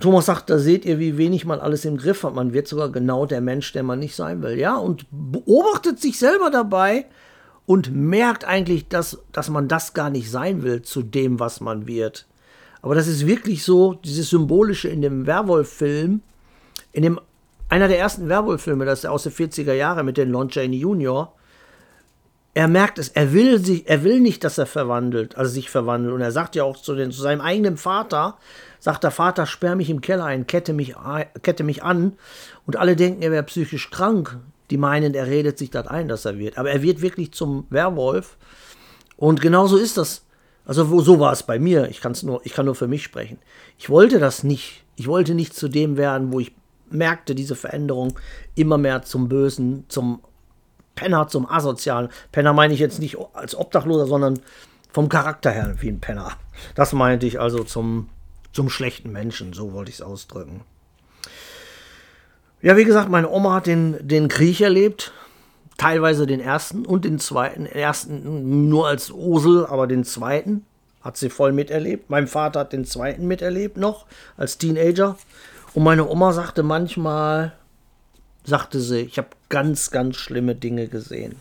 Thomas 0.00 0.26
sagt, 0.26 0.48
da 0.48 0.58
seht 0.58 0.86
ihr, 0.86 0.98
wie 0.98 1.18
wenig 1.18 1.44
man 1.44 1.60
alles 1.60 1.84
im 1.84 1.98
Griff 1.98 2.22
hat. 2.22 2.34
Man 2.34 2.54
wird 2.54 2.66
sogar 2.66 2.90
genau 2.90 3.26
der 3.26 3.42
Mensch, 3.42 3.72
der 3.72 3.82
man 3.82 3.98
nicht 3.98 4.16
sein 4.16 4.42
will. 4.42 4.58
Ja, 4.58 4.76
und 4.76 5.06
beobachtet 5.10 6.00
sich 6.00 6.18
selber 6.18 6.50
dabei 6.50 7.04
und 7.66 7.94
merkt 7.94 8.46
eigentlich, 8.46 8.88
dass, 8.88 9.18
dass 9.32 9.50
man 9.50 9.68
das 9.68 9.92
gar 9.92 10.08
nicht 10.08 10.30
sein 10.30 10.62
will 10.62 10.80
zu 10.80 11.02
dem, 11.02 11.40
was 11.40 11.60
man 11.60 11.86
wird. 11.86 12.26
Aber 12.80 12.94
das 12.94 13.06
ist 13.06 13.26
wirklich 13.26 13.64
so, 13.64 13.94
dieses 13.94 14.30
Symbolische 14.30 14.88
in 14.88 15.02
dem 15.02 15.26
Werwolf-Film, 15.26 16.22
in 16.92 17.02
dem 17.02 17.20
einer 17.68 17.88
der 17.88 17.98
ersten 17.98 18.28
Werwolf-Filme, 18.28 18.84
das 18.84 19.00
ist 19.00 19.06
aus 19.06 19.24
den 19.24 19.32
40er 19.32 19.72
Jahren 19.72 20.06
mit 20.06 20.16
den 20.16 20.30
Lon 20.30 20.48
Chaney 20.48 20.78
Jr., 20.78 21.32
er 22.56 22.68
merkt 22.68 22.98
es, 22.98 23.08
er 23.10 23.34
will, 23.34 23.62
sich, 23.62 23.86
er 23.86 24.02
will 24.02 24.18
nicht, 24.18 24.42
dass 24.42 24.56
er 24.56 24.64
verwandelt, 24.64 25.36
also 25.36 25.52
sich 25.52 25.68
verwandelt. 25.68 26.14
Und 26.14 26.22
er 26.22 26.32
sagt 26.32 26.56
ja 26.56 26.64
auch 26.64 26.78
zu, 26.78 26.94
den, 26.94 27.12
zu 27.12 27.20
seinem 27.20 27.42
eigenen 27.42 27.76
Vater, 27.76 28.38
sagt 28.78 29.04
der 29.04 29.10
Vater, 29.10 29.44
sperr 29.44 29.76
mich 29.76 29.90
im 29.90 30.00
Keller 30.00 30.24
ein, 30.24 30.46
kette 30.46 30.72
mich, 30.72 30.94
kette 31.42 31.64
mich 31.64 31.82
an. 31.82 32.14
Und 32.64 32.76
alle 32.76 32.96
denken, 32.96 33.20
er 33.20 33.30
wäre 33.30 33.42
psychisch 33.42 33.90
krank. 33.90 34.38
Die 34.70 34.78
meinen, 34.78 35.12
er 35.12 35.26
redet 35.26 35.58
sich 35.58 35.70
das 35.70 35.86
ein, 35.86 36.08
dass 36.08 36.24
er 36.24 36.38
wird. 36.38 36.56
Aber 36.56 36.70
er 36.70 36.80
wird 36.80 37.02
wirklich 37.02 37.32
zum 37.32 37.66
Werwolf. 37.68 38.38
Und 39.18 39.42
genauso 39.42 39.76
ist 39.76 39.98
das. 39.98 40.24
Also 40.64 41.00
so 41.00 41.20
war 41.20 41.32
es 41.32 41.42
bei 41.42 41.58
mir. 41.58 41.90
Ich, 41.90 42.00
kann's 42.00 42.22
nur, 42.22 42.40
ich 42.44 42.54
kann 42.54 42.64
nur 42.64 42.74
für 42.74 42.88
mich 42.88 43.02
sprechen. 43.02 43.38
Ich 43.76 43.90
wollte 43.90 44.18
das 44.18 44.44
nicht. 44.44 44.82
Ich 44.96 45.08
wollte 45.08 45.34
nicht 45.34 45.52
zu 45.52 45.68
dem 45.68 45.98
werden, 45.98 46.32
wo 46.32 46.40
ich 46.40 46.52
merkte 46.90 47.34
diese 47.34 47.56
Veränderung 47.56 48.18
immer 48.54 48.78
mehr 48.78 49.02
zum 49.02 49.28
Bösen, 49.28 49.84
zum 49.88 50.20
Penner, 50.94 51.28
zum 51.28 51.48
Asozialen. 51.48 52.08
Penner 52.32 52.52
meine 52.52 52.74
ich 52.74 52.80
jetzt 52.80 52.98
nicht 52.98 53.18
als 53.34 53.54
Obdachloser, 53.54 54.06
sondern 54.06 54.40
vom 54.92 55.08
Charakter 55.08 55.50
her 55.50 55.76
wie 55.80 55.88
ein 55.88 56.00
Penner. 56.00 56.32
Das 56.74 56.92
meinte 56.92 57.26
ich 57.26 57.38
also 57.38 57.64
zum, 57.64 58.08
zum 58.52 58.70
schlechten 58.70 59.12
Menschen, 59.12 59.52
so 59.52 59.72
wollte 59.72 59.90
ich 59.90 59.96
es 59.96 60.02
ausdrücken. 60.02 60.62
Ja, 62.62 62.76
wie 62.76 62.84
gesagt, 62.84 63.10
meine 63.10 63.28
Oma 63.28 63.54
hat 63.54 63.66
den, 63.66 63.96
den 64.00 64.28
Krieg 64.28 64.60
erlebt, 64.60 65.12
teilweise 65.76 66.26
den 66.26 66.40
ersten 66.40 66.86
und 66.86 67.04
den 67.04 67.18
zweiten. 67.18 67.66
Ersten 67.66 68.68
nur 68.68 68.88
als 68.88 69.12
Osel, 69.12 69.66
aber 69.66 69.86
den 69.86 70.02
zweiten 70.04 70.64
hat 71.02 71.16
sie 71.16 71.28
voll 71.28 71.52
miterlebt. 71.52 72.08
Mein 72.10 72.26
Vater 72.26 72.60
hat 72.60 72.72
den 72.72 72.84
zweiten 72.84 73.28
miterlebt 73.28 73.76
noch 73.76 74.06
als 74.36 74.58
Teenager. 74.58 75.16
Und 75.76 75.82
meine 75.82 76.08
Oma 76.08 76.32
sagte 76.32 76.62
manchmal, 76.62 77.52
sagte 78.44 78.80
sie, 78.80 79.00
ich 79.00 79.18
habe 79.18 79.28
ganz, 79.50 79.90
ganz 79.90 80.16
schlimme 80.16 80.54
Dinge 80.54 80.88
gesehen, 80.88 81.36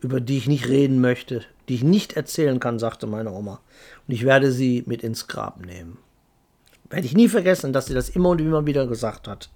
über 0.00 0.20
die 0.20 0.36
ich 0.36 0.48
nicht 0.48 0.66
reden 0.66 1.00
möchte, 1.00 1.42
die 1.68 1.76
ich 1.76 1.84
nicht 1.84 2.14
erzählen 2.14 2.58
kann, 2.58 2.80
sagte 2.80 3.06
meine 3.06 3.30
Oma. 3.30 3.60
Und 4.08 4.14
ich 4.14 4.24
werde 4.24 4.50
sie 4.50 4.82
mit 4.88 5.04
ins 5.04 5.28
Grab 5.28 5.64
nehmen. 5.64 5.96
Werde 6.90 7.06
ich 7.06 7.14
nie 7.14 7.28
vergessen, 7.28 7.72
dass 7.72 7.86
sie 7.86 7.94
das 7.94 8.08
immer 8.08 8.30
und 8.30 8.40
immer 8.40 8.66
wieder 8.66 8.88
gesagt 8.88 9.28
hat. 9.28 9.48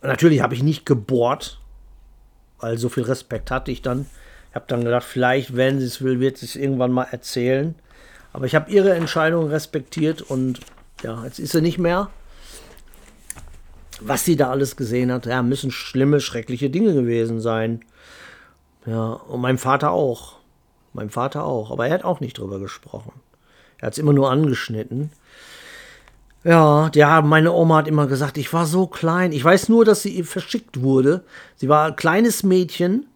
natürlich 0.00 0.40
habe 0.40 0.54
ich 0.54 0.62
nicht 0.62 0.86
gebohrt, 0.86 1.60
weil 2.58 2.78
so 2.78 2.88
viel 2.88 3.02
Respekt 3.02 3.50
hatte 3.50 3.70
ich 3.70 3.82
dann. 3.82 4.06
Ich 4.48 4.54
habe 4.54 4.64
dann 4.66 4.82
gedacht, 4.82 5.04
vielleicht, 5.04 5.54
wenn 5.54 5.78
sie 5.78 5.84
es 5.84 6.00
will, 6.00 6.20
wird 6.20 6.38
sie 6.38 6.46
es 6.46 6.56
irgendwann 6.56 6.92
mal 6.92 7.08
erzählen. 7.10 7.74
Aber 8.32 8.46
ich 8.46 8.54
habe 8.54 8.70
ihre 8.70 8.94
Entscheidung 8.94 9.48
respektiert 9.48 10.22
und 10.22 10.60
ja, 11.02 11.24
jetzt 11.24 11.38
ist 11.38 11.52
sie 11.52 11.60
nicht 11.60 11.78
mehr. 11.78 12.10
Was 14.00 14.24
sie 14.24 14.36
da 14.36 14.50
alles 14.50 14.76
gesehen 14.76 15.10
hat, 15.10 15.26
ja, 15.26 15.42
müssen 15.42 15.70
schlimme, 15.70 16.20
schreckliche 16.20 16.70
Dinge 16.70 16.94
gewesen 16.94 17.40
sein. 17.40 17.80
Ja, 18.84 19.12
und 19.12 19.40
mein 19.40 19.58
Vater 19.58 19.90
auch. 19.90 20.36
Mein 20.92 21.10
Vater 21.10 21.44
auch. 21.44 21.70
Aber 21.70 21.86
er 21.86 21.94
hat 21.94 22.04
auch 22.04 22.20
nicht 22.20 22.38
drüber 22.38 22.58
gesprochen. 22.58 23.12
Er 23.78 23.86
hat 23.86 23.94
es 23.94 23.98
immer 23.98 24.12
nur 24.12 24.30
angeschnitten. 24.30 25.10
Ja, 26.44 26.90
ja, 26.94 27.22
meine 27.22 27.52
Oma 27.52 27.78
hat 27.78 27.88
immer 27.88 28.06
gesagt, 28.06 28.38
ich 28.38 28.52
war 28.52 28.66
so 28.66 28.86
klein. 28.86 29.32
Ich 29.32 29.42
weiß 29.42 29.68
nur, 29.68 29.84
dass 29.84 30.02
sie 30.02 30.22
verschickt 30.22 30.80
wurde. 30.82 31.24
Sie 31.56 31.68
war 31.68 31.86
ein 31.86 31.96
kleines 31.96 32.42
Mädchen, 32.42 33.06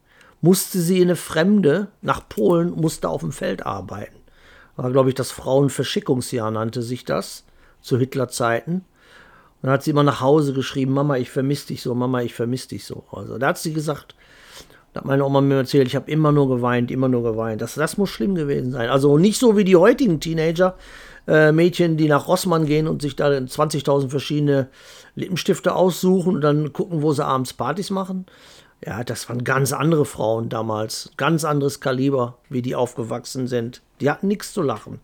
musste 0.41 0.81
sie 0.81 0.97
in 0.97 1.05
eine 1.05 1.17
Fremde 1.17 1.89
nach 2.03 2.29
Polen, 2.29 2.73
musste 2.73 3.09
auf 3.09 3.21
dem 3.21 3.33
Feld 3.33 3.65
arbeiten. 3.65 4.17
War, 4.77 4.91
glaube 4.91 5.11
ich, 5.11 5.15
das 5.15 5.31
Frauenverschickungsjahr 5.31 6.51
nannte 6.51 6.83
sich 6.83 7.05
das 7.05 7.45
zu 7.81 7.99
Hitlerzeiten. 7.99 8.75
Und 8.75 9.67
dann 9.67 9.73
hat 9.73 9.83
sie 9.83 9.91
immer 9.91 10.03
nach 10.03 10.21
Hause 10.21 10.55
geschrieben, 10.55 10.93
Mama, 10.93 11.17
ich 11.17 11.31
vermisse 11.31 11.69
dich 11.69 11.83
so, 11.83 11.95
Mama, 11.95 12.23
ich 12.23 12.35
vermisse 12.35 12.69
dich 12.69 12.87
so. 12.87 13.05
Also 13.13 13.39
da 13.39 13.49
hat 13.49 13.59
sie 13.59 13.75
gesagt, 13.75 14.15
da 14.93 15.01
hat 15.01 15.05
meine 15.05 15.25
Oma 15.25 15.41
mir 15.41 15.57
erzählt, 15.57 15.87
ich 15.87 15.97
habe 15.97 16.11
immer 16.11 16.33
nur 16.33 16.49
geweint, 16.49 16.91
immer 16.91 17.09
nur 17.09 17.23
geweint. 17.23 17.61
Das, 17.61 17.75
das 17.75 17.99
muss 17.99 18.11
schlimm 18.11 18.35
gewesen 18.35 18.73
sein. 18.73 18.89
Also 18.89 19.19
nicht 19.19 19.39
so 19.39 19.57
wie 19.57 19.65
die 19.65 19.77
heutigen 19.77 20.19
Teenager, 20.19 20.77
äh, 21.29 21.53
Mädchen, 21.53 21.97
die 21.97 22.09
nach 22.09 22.27
Rossmann 22.27 22.67
gehen 22.67 22.89
und 22.89 23.03
sich 23.03 23.17
da 23.17 23.29
20.000 23.29 24.09
verschiedene 24.09 24.69
Lippenstifte 25.15 25.75
aussuchen 25.75 26.37
und 26.37 26.41
dann 26.41 26.73
gucken, 26.73 27.03
wo 27.03 27.13
sie 27.13 27.25
abends 27.25 27.53
Partys 27.53 27.91
machen. 27.91 28.27
Ja, 28.85 29.05
das 29.05 29.29
waren 29.29 29.45
ganz 29.45 29.73
andere 29.73 30.07
Frauen 30.07 30.49
damals, 30.49 31.11
ganz 31.19 31.45
anderes 31.45 31.81
Kaliber, 31.81 32.39
wie 32.49 32.63
die 32.63 32.75
aufgewachsen 32.75 33.47
sind. 33.47 33.83
Die 34.01 34.11
hatten 34.11 34.27
nichts 34.27 34.55
zu 34.55 34.63
lachen. 34.63 35.01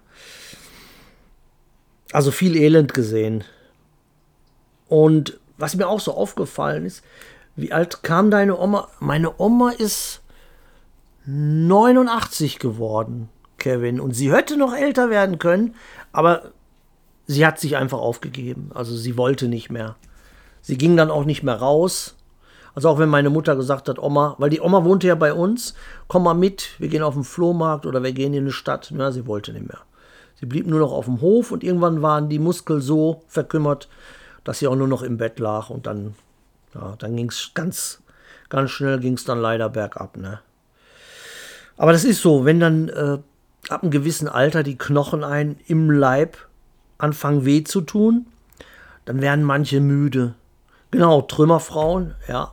Also 2.13 2.31
viel 2.31 2.57
Elend 2.57 2.95
gesehen. 2.95 3.45
Und 4.89 5.39
was 5.59 5.75
mir 5.75 5.89
auch 5.89 6.01
so 6.01 6.13
aufgefallen 6.15 6.85
ist, 6.85 7.03
wie 7.57 7.73
alt 7.73 8.03
kam 8.03 8.31
deine 8.31 8.59
Oma? 8.59 8.89
Meine 9.01 9.41
Oma 9.41 9.71
ist 9.71 10.23
89 11.25 12.59
geworden, 12.59 13.29
Kevin. 13.59 14.01
Und 14.01 14.13
sie 14.13 14.33
hätte 14.33 14.57
noch 14.57 14.75
älter 14.75 15.11
werden 15.11 15.39
können, 15.39 15.75
aber 16.13 16.53
sie 17.27 17.45
hat 17.47 17.59
sich 17.59 17.77
einfach 17.77 17.99
aufgegeben. 17.99 18.71
Also 18.75 18.95
sie 18.95 19.17
wollte 19.17 19.49
nicht 19.49 19.71
mehr. 19.71 19.97
Sie 20.61 20.79
ging 20.79 20.97
dann 20.97 21.11
auch 21.11 21.25
nicht 21.25 21.43
mehr 21.43 21.57
raus. 21.57 22.17
Also 22.75 22.91
auch 22.91 22.99
wenn 22.99 23.09
meine 23.09 23.31
Mutter 23.31 23.57
gesagt 23.57 23.89
hat, 23.89 23.99
Oma, 23.99 24.37
weil 24.39 24.51
die 24.51 24.61
Oma 24.61 24.85
wohnte 24.85 25.07
ja 25.07 25.15
bei 25.15 25.33
uns, 25.33 25.75
komm 26.09 26.25
mal 26.25 26.35
mit, 26.35 26.79
wir 26.79 26.89
gehen 26.89 27.03
auf 27.03 27.15
den 27.15 27.25
Flohmarkt 27.25 27.87
oder 27.87 28.03
wir 28.03 28.13
gehen 28.13 28.35
in 28.35 28.45
eine 28.45 28.53
Stadt. 28.53 28.93
Na, 28.95 29.11
sie 29.11 29.27
wollte 29.27 29.53
nicht 29.53 29.67
mehr. 29.67 29.81
Sie 30.39 30.47
blieb 30.47 30.67
nur 30.67 30.81
noch 30.81 30.93
auf 30.93 31.07
dem 31.07 31.21
Hof 31.21 31.51
und 31.51 31.65
irgendwann 31.65 32.03
waren 32.03 32.29
die 32.29 32.39
Muskeln 32.39 32.81
so 32.81 33.23
verkümmert, 33.27 33.89
dass 34.45 34.59
sie 34.59 34.69
auch 34.69 34.77
nur 34.77 34.89
noch 34.89 35.03
im 35.03 35.17
Bett 35.17 35.39
lag 35.39 35.71
und 35.71 35.87
dann, 35.87 36.15
ja, 36.75 36.95
dann 36.99 37.17
ging 37.17 37.31
es 37.31 37.53
ganz, 37.55 38.03
ganz 38.49 38.71
schnell 38.71 39.01
ging 39.01 39.15
es 39.15 39.25
dann 39.25 39.41
leider 39.41 39.69
bergab, 39.69 40.17
ne? 40.17 40.41
Aber 41.79 41.93
das 41.93 42.05
ist 42.05 42.23
so, 42.23 42.45
wenn 42.45 42.61
dann 42.61 42.89
äh, 42.89 43.19
ab 43.69 43.83
einem 43.83 43.91
gewissen 43.91 44.29
Alter 44.29 44.63
die 44.63 44.79
Knochen 44.79 45.25
ein 45.25 45.59
im 45.67 45.91
Leib 45.91 46.39
anfangen 46.99 47.45
weh 47.45 47.65
zu 47.65 47.83
tun, 47.83 48.27
dann 49.05 49.21
werden 49.21 49.45
manche 49.45 49.81
müde. 49.81 50.35
Genau, 50.91 51.23
Trümmerfrauen, 51.23 52.15
ja. 52.29 52.53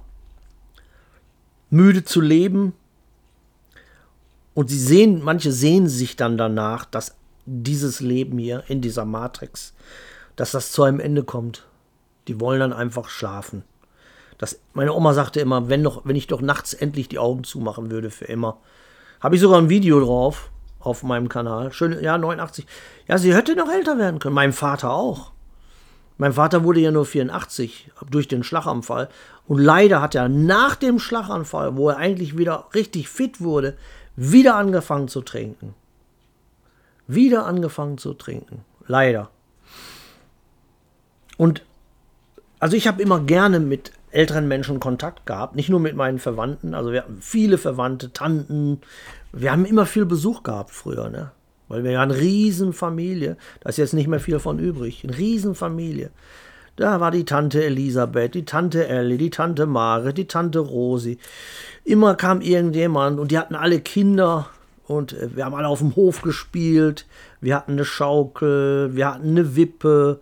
Müde 1.69 2.03
zu 2.03 2.21
leben. 2.21 2.73
Und 4.53 4.69
sie 4.69 4.79
sehen, 4.79 5.21
manche 5.23 5.51
sehen 5.51 5.87
sich 5.87 6.15
dann 6.15 6.37
danach, 6.37 6.85
dass 6.85 7.15
dieses 7.45 7.99
Leben 7.99 8.37
hier 8.37 8.63
in 8.67 8.81
dieser 8.81 9.05
Matrix, 9.05 9.73
dass 10.35 10.51
das 10.51 10.71
zu 10.71 10.83
einem 10.83 10.99
Ende 10.99 11.23
kommt. 11.23 11.65
Die 12.27 12.39
wollen 12.39 12.59
dann 12.59 12.73
einfach 12.73 13.09
schlafen. 13.09 13.63
Das, 14.37 14.59
meine 14.73 14.93
Oma 14.93 15.13
sagte 15.13 15.39
immer, 15.39 15.69
wenn, 15.69 15.83
doch, 15.83 16.01
wenn 16.05 16.15
ich 16.15 16.27
doch 16.27 16.41
nachts 16.41 16.73
endlich 16.73 17.09
die 17.09 17.19
Augen 17.19 17.43
zumachen 17.43 17.91
würde 17.91 18.09
für 18.09 18.25
immer. 18.25 18.57
Habe 19.19 19.35
ich 19.35 19.41
sogar 19.41 19.59
ein 19.59 19.69
Video 19.69 19.99
drauf 19.99 20.49
auf 20.79 21.03
meinem 21.03 21.29
Kanal. 21.29 21.71
Schön, 21.71 22.01
ja, 22.01 22.17
89. 22.17 22.65
Ja, 23.07 23.17
sie 23.17 23.33
hätte 23.33 23.55
noch 23.55 23.69
älter 23.69 23.97
werden 23.97 24.19
können. 24.19 24.35
Mein 24.35 24.53
Vater 24.53 24.91
auch. 24.91 25.31
Mein 26.17 26.33
Vater 26.33 26.63
wurde 26.63 26.79
ja 26.79 26.91
nur 26.91 27.05
84 27.05 27.91
durch 28.09 28.27
den 28.27 28.43
Schlaganfall. 28.43 29.09
Und 29.47 29.59
leider 29.59 30.01
hat 30.01 30.15
er 30.15 30.29
nach 30.29 30.75
dem 30.75 30.99
Schlaganfall, 30.99 31.75
wo 31.75 31.89
er 31.89 31.97
eigentlich 31.97 32.37
wieder 32.37 32.67
richtig 32.73 33.09
fit 33.09 33.41
wurde, 33.41 33.77
wieder 34.15 34.55
angefangen 34.55 35.07
zu 35.07 35.21
trinken. 35.21 35.73
Wieder 37.15 37.45
angefangen 37.45 37.97
zu 37.97 38.13
trinken. 38.13 38.63
Leider. 38.87 39.29
Und 41.37 41.63
also 42.59 42.77
ich 42.77 42.87
habe 42.87 43.01
immer 43.01 43.19
gerne 43.19 43.59
mit 43.59 43.91
älteren 44.11 44.47
Menschen 44.47 44.79
Kontakt 44.79 45.25
gehabt, 45.25 45.55
nicht 45.55 45.69
nur 45.69 45.79
mit 45.79 45.95
meinen 45.95 46.19
Verwandten, 46.19 46.73
also 46.73 46.91
wir 46.91 47.01
hatten 47.01 47.17
viele 47.19 47.57
Verwandte, 47.57 48.13
Tanten, 48.13 48.79
wir 49.31 49.51
haben 49.51 49.65
immer 49.65 49.85
viel 49.85 50.05
Besuch 50.05 50.43
gehabt 50.43 50.71
früher, 50.71 51.09
ne? 51.09 51.31
Weil 51.67 51.83
wir 51.83 51.91
ja 51.91 52.01
eine 52.01 52.15
Riesenfamilie, 52.15 53.37
da 53.61 53.69
ist 53.69 53.77
jetzt 53.77 53.93
nicht 53.93 54.07
mehr 54.07 54.19
viel 54.19 54.39
von 54.39 54.59
übrig, 54.59 55.03
eine 55.03 55.17
Riesenfamilie. 55.17 56.11
Da 56.75 56.99
war 56.99 57.11
die 57.11 57.25
Tante 57.25 57.63
Elisabeth, 57.63 58.33
die 58.33 58.45
Tante 58.45 58.87
Ellie, 58.87 59.17
die 59.17 59.29
Tante 59.29 59.65
Mare, 59.65 60.13
die 60.13 60.27
Tante 60.27 60.59
Rosi. 60.59 61.17
Immer 61.83 62.15
kam 62.15 62.41
irgendjemand 62.41 63.19
und 63.19 63.31
die 63.31 63.37
hatten 63.37 63.55
alle 63.55 63.79
Kinder 63.79 64.47
und 64.87 65.13
äh, 65.13 65.35
wir 65.35 65.45
haben 65.45 65.55
alle 65.55 65.67
auf 65.67 65.79
dem 65.79 65.95
Hof 65.95 66.21
gespielt. 66.21 67.05
Wir 67.41 67.55
hatten 67.55 67.73
eine 67.73 67.85
Schaukel, 67.85 68.95
wir 68.95 69.13
hatten 69.13 69.29
eine 69.29 69.55
Wippe, 69.55 70.19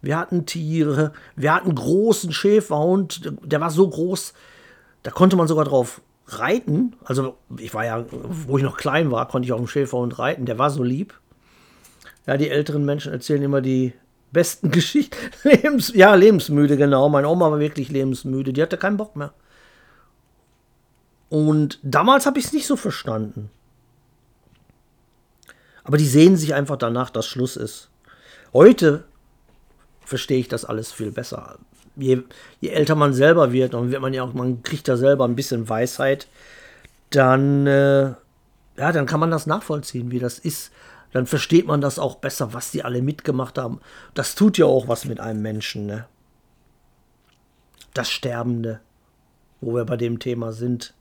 wir 0.00 0.18
hatten 0.18 0.46
Tiere, 0.46 1.12
wir 1.36 1.54
hatten 1.54 1.68
einen 1.68 1.76
großen 1.76 2.32
Schäferhund, 2.32 3.32
der 3.42 3.60
war 3.60 3.70
so 3.70 3.88
groß, 3.88 4.32
da 5.02 5.10
konnte 5.10 5.36
man 5.36 5.48
sogar 5.48 5.64
drauf 5.64 6.00
reiten. 6.26 6.94
Also 7.04 7.36
ich 7.58 7.74
war 7.74 7.84
ja, 7.84 8.04
wo 8.10 8.58
ich 8.58 8.64
noch 8.64 8.76
klein 8.76 9.10
war, 9.10 9.28
konnte 9.28 9.46
ich 9.46 9.52
auf 9.52 9.60
dem 9.60 9.68
Schäferhund 9.68 10.18
reiten, 10.18 10.46
der 10.46 10.58
war 10.58 10.70
so 10.70 10.82
lieb. 10.82 11.14
Ja, 12.26 12.36
die 12.36 12.50
älteren 12.50 12.84
Menschen 12.84 13.12
erzählen 13.12 13.42
immer 13.42 13.60
die 13.60 13.92
besten 14.30 14.70
Geschichten. 14.72 15.16
Lebens, 15.42 15.92
ja, 15.94 16.14
lebensmüde, 16.14 16.76
genau. 16.76 17.08
Meine 17.08 17.28
Oma 17.28 17.50
war 17.50 17.60
wirklich 17.60 17.90
lebensmüde, 17.90 18.52
die 18.52 18.62
hatte 18.62 18.76
keinen 18.78 18.96
Bock 18.96 19.16
mehr. 19.16 19.32
Und 21.28 21.78
damals 21.82 22.26
habe 22.26 22.38
ich 22.38 22.46
es 22.46 22.52
nicht 22.52 22.66
so 22.66 22.76
verstanden. 22.76 23.50
Aber 25.84 25.96
die 25.96 26.06
sehen 26.06 26.36
sich 26.36 26.54
einfach 26.54 26.76
danach, 26.76 27.10
dass 27.10 27.26
Schluss 27.26 27.56
ist. 27.56 27.90
Heute 28.52 29.04
verstehe 30.04 30.38
ich 30.38 30.48
das 30.48 30.64
alles 30.64 30.92
viel 30.92 31.10
besser. 31.10 31.58
Je, 31.96 32.22
je, 32.60 32.70
älter 32.70 32.94
man 32.94 33.12
selber 33.12 33.52
wird, 33.52 33.74
und 33.74 33.90
wird 33.90 34.00
man 34.00 34.14
ja 34.14 34.22
auch, 34.22 34.32
man 34.32 34.62
kriegt 34.62 34.88
da 34.88 34.96
selber 34.96 35.24
ein 35.24 35.36
bisschen 35.36 35.68
Weisheit, 35.68 36.28
dann, 37.10 37.66
äh, 37.66 38.14
ja, 38.76 38.92
dann 38.92 39.06
kann 39.06 39.20
man 39.20 39.30
das 39.30 39.46
nachvollziehen, 39.46 40.10
wie 40.10 40.18
das 40.18 40.38
ist. 40.38 40.72
Dann 41.12 41.26
versteht 41.26 41.66
man 41.66 41.82
das 41.82 41.98
auch 41.98 42.16
besser, 42.16 42.54
was 42.54 42.70
die 42.70 42.84
alle 42.84 43.02
mitgemacht 43.02 43.58
haben. 43.58 43.80
Das 44.14 44.34
tut 44.34 44.56
ja 44.56 44.64
auch 44.64 44.88
was 44.88 45.04
mit 45.04 45.20
einem 45.20 45.42
Menschen, 45.42 45.86
ne? 45.86 46.06
Das 47.92 48.10
Sterbende, 48.10 48.80
wo 49.60 49.74
wir 49.74 49.84
bei 49.84 49.98
dem 49.98 50.18
Thema 50.18 50.52
sind. 50.52 50.94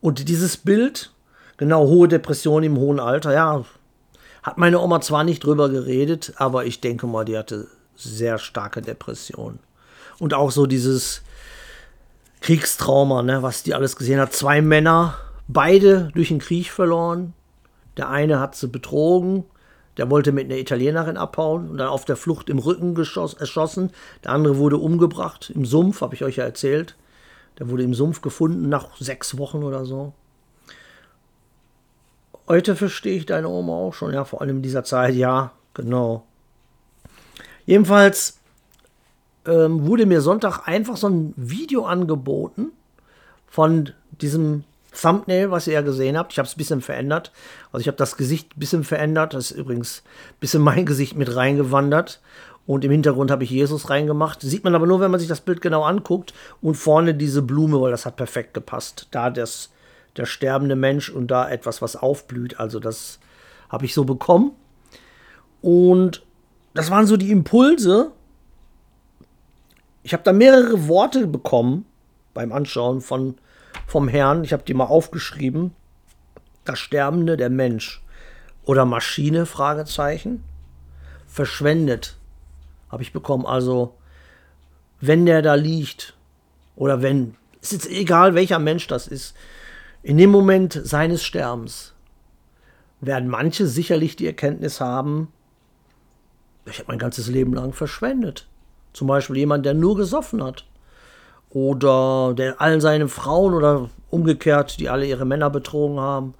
Und 0.00 0.28
dieses 0.28 0.56
Bild, 0.56 1.12
genau, 1.56 1.86
hohe 1.86 2.08
Depression 2.08 2.62
im 2.62 2.76
hohen 2.76 3.00
Alter, 3.00 3.32
ja, 3.32 3.64
hat 4.42 4.58
meine 4.58 4.80
Oma 4.80 5.00
zwar 5.00 5.24
nicht 5.24 5.44
drüber 5.44 5.68
geredet, 5.68 6.32
aber 6.36 6.64
ich 6.64 6.80
denke 6.80 7.06
mal, 7.06 7.24
die 7.24 7.38
hatte 7.38 7.68
sehr 7.94 8.38
starke 8.38 8.82
Depressionen. 8.82 9.60
Und 10.18 10.34
auch 10.34 10.50
so 10.50 10.66
dieses 10.66 11.22
Kriegstrauma, 12.40 13.22
ne, 13.22 13.42
was 13.42 13.62
die 13.62 13.74
alles 13.74 13.96
gesehen 13.96 14.20
hat. 14.20 14.32
Zwei 14.32 14.60
Männer, 14.60 15.16
beide 15.46 16.10
durch 16.14 16.28
den 16.28 16.40
Krieg 16.40 16.70
verloren. 16.70 17.34
Der 17.96 18.08
eine 18.08 18.40
hat 18.40 18.56
sie 18.56 18.68
betrogen, 18.68 19.44
der 19.96 20.10
wollte 20.10 20.32
mit 20.32 20.46
einer 20.46 20.58
Italienerin 20.58 21.16
abhauen 21.16 21.70
und 21.70 21.78
dann 21.78 21.88
auf 21.88 22.04
der 22.04 22.16
Flucht 22.16 22.50
im 22.50 22.58
Rücken 22.58 22.94
geschoss, 22.94 23.34
erschossen. 23.34 23.90
Der 24.24 24.32
andere 24.32 24.56
wurde 24.56 24.78
umgebracht 24.78 25.52
im 25.54 25.64
Sumpf, 25.64 26.00
habe 26.00 26.14
ich 26.14 26.24
euch 26.24 26.36
ja 26.36 26.44
erzählt. 26.44 26.96
Der 27.58 27.68
wurde 27.68 27.82
im 27.84 27.94
Sumpf 27.94 28.22
gefunden 28.22 28.68
nach 28.68 28.96
sechs 28.96 29.38
Wochen 29.38 29.62
oder 29.62 29.84
so. 29.84 30.14
Heute 32.52 32.76
verstehe 32.76 33.16
ich 33.16 33.24
deine 33.24 33.48
Oma 33.48 33.72
auch 33.72 33.94
schon, 33.94 34.12
ja, 34.12 34.26
vor 34.26 34.42
allem 34.42 34.56
in 34.56 34.62
dieser 34.62 34.84
Zeit, 34.84 35.14
ja, 35.14 35.52
genau. 35.72 36.26
Jedenfalls 37.64 38.40
ähm, 39.46 39.86
wurde 39.86 40.04
mir 40.04 40.20
Sonntag 40.20 40.68
einfach 40.68 40.98
so 40.98 41.08
ein 41.08 41.32
Video 41.38 41.86
angeboten 41.86 42.72
von 43.48 43.92
diesem 44.10 44.64
Thumbnail, 44.92 45.50
was 45.50 45.66
ihr 45.66 45.72
ja 45.72 45.80
gesehen 45.80 46.18
habt. 46.18 46.32
Ich 46.32 46.38
habe 46.38 46.46
es 46.46 46.54
ein 46.54 46.58
bisschen 46.58 46.82
verändert. 46.82 47.32
Also 47.72 47.80
ich 47.80 47.86
habe 47.86 47.96
das 47.96 48.18
Gesicht 48.18 48.54
ein 48.54 48.60
bisschen 48.60 48.84
verändert. 48.84 49.32
Das 49.32 49.52
ist 49.52 49.56
übrigens 49.56 50.02
ein 50.32 50.40
bisschen 50.40 50.60
mein 50.60 50.84
Gesicht 50.84 51.16
mit 51.16 51.34
reingewandert. 51.34 52.20
Und 52.66 52.84
im 52.84 52.90
Hintergrund 52.90 53.30
habe 53.30 53.44
ich 53.44 53.50
Jesus 53.50 53.88
reingemacht. 53.88 54.42
Sieht 54.42 54.62
man 54.62 54.74
aber 54.74 54.86
nur, 54.86 55.00
wenn 55.00 55.10
man 55.10 55.20
sich 55.20 55.28
das 55.30 55.40
Bild 55.40 55.62
genau 55.62 55.84
anguckt. 55.84 56.34
Und 56.60 56.74
vorne 56.74 57.14
diese 57.14 57.40
Blume, 57.40 57.80
weil 57.80 57.92
das 57.92 58.04
hat 58.04 58.16
perfekt 58.16 58.52
gepasst. 58.52 59.08
Da 59.10 59.30
das 59.30 59.70
der 60.16 60.26
sterbende 60.26 60.76
Mensch 60.76 61.08
und 61.08 61.28
da 61.28 61.48
etwas, 61.48 61.82
was 61.82 61.96
aufblüht. 61.96 62.60
Also 62.60 62.80
das 62.80 63.18
habe 63.68 63.84
ich 63.84 63.94
so 63.94 64.04
bekommen. 64.04 64.52
Und 65.60 66.22
das 66.74 66.90
waren 66.90 67.06
so 67.06 67.16
die 67.16 67.30
Impulse. 67.30 68.12
Ich 70.02 70.12
habe 70.12 70.22
da 70.22 70.32
mehrere 70.32 70.88
Worte 70.88 71.26
bekommen 71.26 71.86
beim 72.34 72.52
Anschauen 72.52 73.00
von, 73.00 73.36
vom 73.86 74.08
Herrn. 74.08 74.44
Ich 74.44 74.52
habe 74.52 74.64
die 74.64 74.74
mal 74.74 74.84
aufgeschrieben. 74.84 75.72
Das 76.64 76.78
Sterbende, 76.78 77.36
der 77.36 77.50
Mensch. 77.50 78.02
Oder 78.64 78.84
Maschine, 78.84 79.46
Fragezeichen. 79.46 80.44
Verschwendet, 81.26 82.16
habe 82.90 83.02
ich 83.02 83.12
bekommen. 83.12 83.46
Also, 83.46 83.94
wenn 85.00 85.26
der 85.26 85.42
da 85.42 85.54
liegt, 85.54 86.14
oder 86.76 87.02
wenn, 87.02 87.36
ist 87.60 87.72
jetzt 87.72 87.90
egal, 87.90 88.34
welcher 88.34 88.58
Mensch 88.58 88.86
das 88.86 89.08
ist, 89.08 89.34
in 90.02 90.18
dem 90.18 90.30
Moment 90.30 90.80
seines 90.82 91.22
Sterbens 91.22 91.94
werden 93.00 93.28
manche 93.28 93.66
sicherlich 93.66 94.16
die 94.16 94.26
Erkenntnis 94.26 94.80
haben, 94.80 95.28
ich 96.66 96.78
habe 96.78 96.88
mein 96.88 96.98
ganzes 96.98 97.26
Leben 97.26 97.54
lang 97.54 97.72
verschwendet. 97.72 98.46
Zum 98.92 99.08
Beispiel 99.08 99.36
jemand, 99.36 99.66
der 99.66 99.74
nur 99.74 99.96
gesoffen 99.96 100.42
hat. 100.42 100.64
Oder 101.50 102.34
der 102.34 102.60
allen 102.60 102.80
seinen 102.80 103.08
Frauen 103.08 103.54
oder 103.54 103.90
umgekehrt, 104.10 104.78
die 104.78 104.88
alle 104.88 105.06
ihre 105.06 105.24
Männer 105.24 105.50
betrogen 105.50 106.00
haben. 106.00 106.34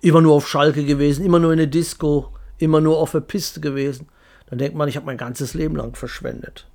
Immer 0.00 0.20
nur 0.20 0.34
auf 0.34 0.48
Schalke 0.48 0.84
gewesen, 0.84 1.24
immer 1.24 1.38
nur 1.38 1.52
in 1.52 1.58
der 1.58 1.66
Disco, 1.66 2.32
immer 2.58 2.80
nur 2.80 2.98
auf 2.98 3.12
der 3.12 3.20
Piste 3.20 3.60
gewesen. 3.60 4.08
Dann 4.48 4.58
denkt 4.58 4.76
man, 4.76 4.88
ich 4.88 4.96
habe 4.96 5.06
mein 5.06 5.16
ganzes 5.16 5.54
Leben 5.54 5.76
lang 5.76 5.96
verschwendet. 5.96 6.66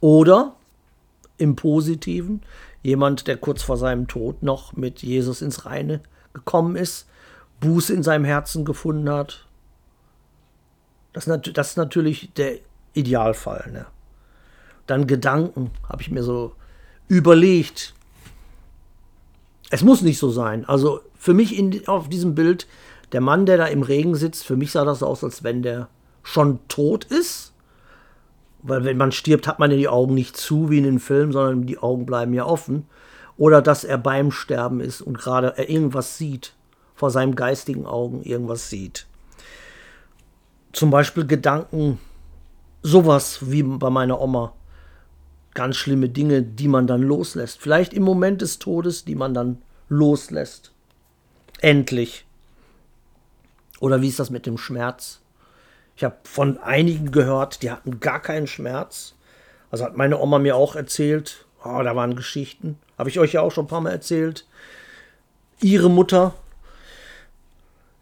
Oder 0.00 0.54
im 1.36 1.56
Positiven, 1.56 2.42
Jemand, 2.84 3.26
der 3.26 3.38
kurz 3.38 3.62
vor 3.62 3.78
seinem 3.78 4.08
Tod 4.08 4.42
noch 4.42 4.74
mit 4.74 5.02
Jesus 5.02 5.40
ins 5.40 5.64
Reine 5.64 6.00
gekommen 6.34 6.76
ist, 6.76 7.08
Buße 7.60 7.94
in 7.94 8.02
seinem 8.02 8.26
Herzen 8.26 8.66
gefunden 8.66 9.08
hat. 9.08 9.46
Das, 11.14 11.24
das 11.24 11.70
ist 11.70 11.76
natürlich 11.78 12.30
der 12.34 12.58
Idealfall. 12.92 13.70
Ne? 13.72 13.86
Dann 14.86 15.06
Gedanken, 15.06 15.70
habe 15.88 16.02
ich 16.02 16.10
mir 16.10 16.22
so 16.22 16.52
überlegt. 17.08 17.94
Es 19.70 19.82
muss 19.82 20.02
nicht 20.02 20.18
so 20.18 20.30
sein. 20.30 20.66
Also 20.66 21.00
für 21.16 21.32
mich 21.32 21.56
in, 21.58 21.88
auf 21.88 22.10
diesem 22.10 22.34
Bild, 22.34 22.66
der 23.12 23.22
Mann, 23.22 23.46
der 23.46 23.56
da 23.56 23.64
im 23.64 23.82
Regen 23.82 24.14
sitzt, 24.14 24.44
für 24.44 24.56
mich 24.56 24.72
sah 24.72 24.84
das 24.84 25.02
aus, 25.02 25.24
als 25.24 25.42
wenn 25.42 25.62
der 25.62 25.88
schon 26.22 26.58
tot 26.68 27.04
ist 27.06 27.53
weil 28.66 28.84
wenn 28.84 28.96
man 28.96 29.12
stirbt, 29.12 29.46
hat 29.46 29.58
man 29.58 29.70
ja 29.70 29.76
die 29.76 29.88
Augen 29.88 30.14
nicht 30.14 30.38
zu 30.38 30.70
wie 30.70 30.78
in 30.78 30.84
den 30.84 30.98
Filmen, 30.98 31.32
sondern 31.32 31.66
die 31.66 31.78
Augen 31.78 32.06
bleiben 32.06 32.32
ja 32.32 32.46
offen. 32.46 32.86
Oder 33.36 33.60
dass 33.60 33.84
er 33.84 33.98
beim 33.98 34.30
Sterben 34.30 34.80
ist 34.80 35.02
und 35.02 35.18
gerade 35.18 35.52
er 35.56 35.68
irgendwas 35.68 36.16
sieht, 36.16 36.54
vor 36.94 37.10
seinen 37.10 37.34
geistigen 37.36 37.84
Augen 37.84 38.22
irgendwas 38.22 38.70
sieht. 38.70 39.06
Zum 40.72 40.90
Beispiel 40.90 41.26
Gedanken, 41.26 41.98
sowas 42.82 43.50
wie 43.50 43.62
bei 43.62 43.90
meiner 43.90 44.18
Oma. 44.20 44.54
Ganz 45.52 45.76
schlimme 45.76 46.08
Dinge, 46.08 46.42
die 46.42 46.68
man 46.68 46.86
dann 46.86 47.02
loslässt. 47.02 47.60
Vielleicht 47.60 47.92
im 47.92 48.02
Moment 48.02 48.40
des 48.40 48.58
Todes, 48.58 49.04
die 49.04 49.14
man 49.14 49.34
dann 49.34 49.60
loslässt. 49.90 50.72
Endlich. 51.60 52.24
Oder 53.78 54.00
wie 54.00 54.08
ist 54.08 54.20
das 54.20 54.30
mit 54.30 54.46
dem 54.46 54.56
Schmerz? 54.56 55.20
Ich 55.96 56.04
habe 56.04 56.16
von 56.24 56.58
einigen 56.58 57.12
gehört, 57.12 57.62
die 57.62 57.70
hatten 57.70 58.00
gar 58.00 58.20
keinen 58.20 58.46
Schmerz. 58.46 59.14
Also 59.70 59.84
hat 59.84 59.96
meine 59.96 60.18
Oma 60.18 60.38
mir 60.38 60.56
auch 60.56 60.76
erzählt. 60.76 61.46
Oh, 61.64 61.80
da 61.82 61.96
waren 61.96 62.16
Geschichten. 62.16 62.78
Habe 62.98 63.08
ich 63.08 63.18
euch 63.18 63.32
ja 63.32 63.40
auch 63.40 63.50
schon 63.50 63.64
ein 63.64 63.68
paar 63.68 63.80
Mal 63.80 63.90
erzählt. 63.90 64.46
Ihre 65.60 65.88
Mutter, 65.88 66.34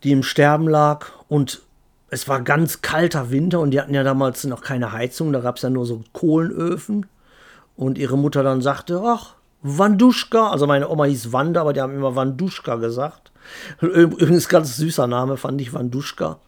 die 0.02 0.12
im 0.12 0.22
Sterben 0.22 0.68
lag 0.68 1.06
und 1.28 1.62
es 2.10 2.28
war 2.28 2.42
ganz 2.42 2.82
kalter 2.82 3.30
Winter 3.30 3.60
und 3.60 3.70
die 3.70 3.80
hatten 3.80 3.94
ja 3.94 4.02
damals 4.02 4.44
noch 4.44 4.60
keine 4.60 4.92
Heizung, 4.92 5.32
da 5.32 5.40
gab 5.40 5.56
es 5.56 5.62
ja 5.62 5.70
nur 5.70 5.86
so 5.86 6.02
Kohlenöfen. 6.12 7.06
Und 7.74 7.96
ihre 7.96 8.18
Mutter 8.18 8.42
dann 8.42 8.60
sagte, 8.60 9.00
ach, 9.02 9.36
Wanduschka, 9.62 10.50
also 10.50 10.66
meine 10.66 10.88
Oma 10.90 11.04
hieß 11.04 11.32
Wanda, 11.32 11.62
aber 11.62 11.72
die 11.72 11.80
haben 11.80 11.94
immer 11.94 12.14
Wanduschka 12.14 12.76
gesagt. 12.76 13.32
Übrigens 13.80 14.48
ganz 14.48 14.76
süßer 14.76 15.06
Name, 15.06 15.38
fand 15.38 15.60
ich 15.60 15.72
Wanduschka. 15.72 16.38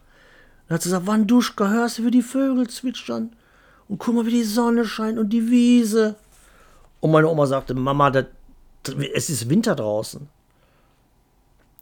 Dann 0.67 0.75
hat 0.75 0.81
sie 0.81 0.89
gesagt, 0.89 1.07
Wanduschka, 1.07 1.69
hörst 1.69 1.99
du, 1.99 2.05
wie 2.05 2.11
die 2.11 2.21
Vögel 2.21 2.67
zwitschern? 2.67 3.35
Und 3.87 3.99
guck 3.99 4.15
mal, 4.15 4.25
wie 4.25 4.31
die 4.31 4.43
Sonne 4.43 4.85
scheint 4.85 5.19
und 5.19 5.29
die 5.29 5.49
Wiese. 5.49 6.15
Und 7.01 7.11
meine 7.11 7.27
Oma 7.27 7.45
sagte, 7.45 7.73
Mama, 7.75 8.09
das, 8.09 8.25
es 9.13 9.29
ist 9.29 9.49
Winter 9.49 9.75
draußen. 9.75 10.27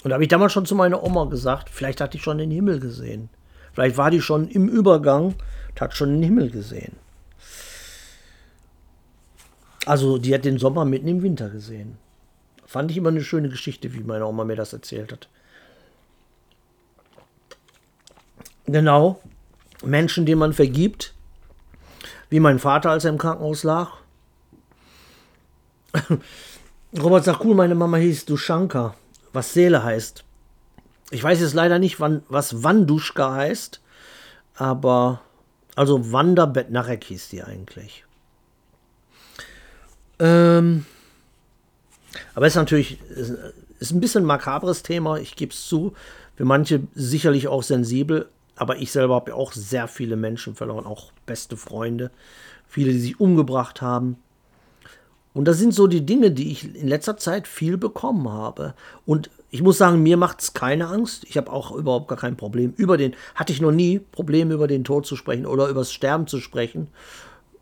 Und 0.04 0.10
da 0.10 0.16
habe 0.16 0.24
ich 0.24 0.30
damals 0.30 0.52
schon 0.52 0.66
zu 0.66 0.76
meiner 0.76 1.02
Oma 1.02 1.26
gesagt, 1.26 1.70
vielleicht 1.70 2.02
hatte 2.02 2.18
ich 2.18 2.24
schon 2.24 2.38
den 2.38 2.52
Himmel 2.52 2.80
gesehen. 2.80 3.30
Vielleicht 3.72 3.98
war 3.98 4.12
die 4.12 4.22
schon 4.22 4.50
im 4.50 4.68
Übergang 4.68 5.28
und 5.70 5.82
hat 5.82 5.96
schon 5.96 6.10
den 6.10 6.24
Himmel 6.24 6.50
gesehen. 6.50 6.98
Also 9.86 10.18
die 10.18 10.34
hat 10.34 10.46
den 10.46 10.60
Sommer 10.60 10.84
mitten 10.86 11.08
im 11.08 11.24
Winter 11.24 11.50
gesehen. 11.50 11.98
Fand 12.66 12.92
ich 12.92 12.98
immer 12.98 13.10
eine 13.10 13.24
schöne 13.24 13.50
Geschichte, 13.50 13.94
wie 13.94 14.02
meine 14.02 14.26
Oma 14.26 14.44
mir 14.44 14.56
das 14.56 14.74
erzählt 14.74 15.12
hat. 15.12 15.30
Genau. 18.66 19.22
Menschen, 19.84 20.26
denen 20.26 20.40
man 20.40 20.54
vergibt. 20.54 21.14
Wie 22.30 22.40
mein 22.40 22.60
Vater, 22.60 22.90
als 22.90 23.06
er 23.06 23.12
im 23.12 23.18
Krankenhaus 23.18 23.64
lag. 23.64 23.92
Robert 27.00 27.24
sagt, 27.24 27.44
cool, 27.44 27.56
meine 27.56 27.76
Mama 27.76 27.98
hieß 27.98 28.26
Dushanka, 28.26 28.96
was 29.32 29.54
Seele 29.54 29.84
heißt. 29.84 30.24
Ich 31.12 31.24
weiß 31.24 31.42
jetzt 31.42 31.54
leider 31.54 31.80
nicht, 31.80 32.00
wann, 32.00 32.24
was 32.30 32.64
Wanduschka 32.64 33.34
heißt, 33.34 33.82
aber 34.56 35.22
also 35.76 36.12
Wanda 36.12 36.46
Betnarek 36.46 37.04
hieß 37.04 37.30
die 37.30 37.44
eigentlich. 37.44 38.06
Ähm, 40.20 40.86
aber 42.36 42.48
es 42.48 42.54
ist 42.54 42.58
natürlich 42.58 43.02
ist, 43.10 43.34
ist 43.80 43.92
ein 43.92 44.00
bisschen 44.00 44.24
makabres 44.24 44.84
Thema, 44.84 45.18
ich 45.18 45.36
gebe 45.36 45.52
es 45.52 45.66
zu. 45.68 45.94
Für 46.36 46.46
manche 46.46 46.82
sicherlich 46.96 47.48
auch 47.48 47.62
sensibel, 47.62 48.30
aber 48.56 48.78
ich 48.78 48.92
selber 48.92 49.16
habe 49.16 49.32
ja 49.32 49.36
auch 49.36 49.52
sehr 49.54 49.88
viele 49.88 50.16
Menschen 50.16 50.56
verloren, 50.56 50.86
auch 50.86 51.12
beste 51.26 51.58
Freunde, 51.58 52.12
viele, 52.68 52.92
die 52.92 53.00
sich 53.00 53.20
umgebracht 53.20 53.82
haben. 53.82 54.18
Und 55.34 55.48
das 55.48 55.58
sind 55.58 55.74
so 55.74 55.88
die 55.88 56.06
Dinge, 56.06 56.30
die 56.32 56.52
ich 56.52 56.76
in 56.76 56.88
letzter 56.88 57.18
Zeit 57.18 57.48
viel 57.48 57.78
bekommen 57.78 58.30
habe. 58.30 58.76
Und 59.06 59.32
ich 59.50 59.64
muss 59.64 59.80
sagen, 59.80 60.04
mir 60.04 60.16
macht 60.16 60.42
es 60.42 60.54
keine 60.54 60.88
Angst. 60.88 61.26
Ich 61.28 61.38
habe 61.38 61.52
auch 61.52 61.72
überhaupt 61.72 62.08
gar 62.08 62.18
kein 62.18 62.38
Problem. 62.38 62.74
Über 62.78 62.98
den, 62.98 63.16
hatte 63.34 63.52
ich 63.52 63.62
noch 63.62 63.72
nie 63.72 63.98
Probleme, 64.00 64.54
über 64.54 64.68
den 64.68 64.84
Tod 64.84 65.08
zu 65.08 65.16
sprechen 65.16 65.48
oder 65.48 65.70
über 65.70 65.82
das 65.82 65.92
Sterben 65.92 66.28
zu 66.28 66.40
sprechen. 66.40 66.88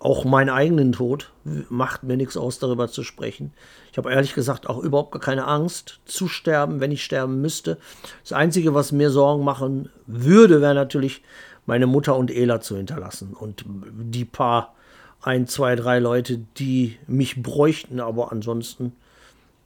Auch 0.01 0.25
meinen 0.25 0.49
eigenen 0.49 0.93
Tod 0.93 1.31
macht 1.43 2.01
mir 2.01 2.17
nichts 2.17 2.35
aus, 2.35 2.57
darüber 2.57 2.87
zu 2.87 3.03
sprechen. 3.03 3.53
Ich 3.91 3.99
habe 3.99 4.11
ehrlich 4.11 4.33
gesagt 4.33 4.67
auch 4.67 4.79
überhaupt 4.79 5.11
gar 5.11 5.21
keine 5.21 5.45
Angst 5.45 5.99
zu 6.05 6.27
sterben, 6.27 6.79
wenn 6.79 6.91
ich 6.91 7.03
sterben 7.03 7.39
müsste. 7.39 7.77
Das 8.23 8.33
Einzige, 8.33 8.73
was 8.73 8.91
mir 8.91 9.11
Sorgen 9.11 9.43
machen 9.43 9.89
würde, 10.07 10.59
wäre 10.59 10.73
natürlich, 10.73 11.21
meine 11.67 11.85
Mutter 11.85 12.15
und 12.15 12.31
Ela 12.31 12.61
zu 12.61 12.77
hinterlassen. 12.77 13.35
Und 13.39 13.63
die 13.67 14.25
paar, 14.25 14.73
ein, 15.21 15.45
zwei, 15.45 15.75
drei 15.75 15.99
Leute, 15.99 16.39
die 16.57 16.97
mich 17.05 17.43
bräuchten, 17.43 17.99
aber 17.99 18.31
ansonsten 18.31 18.93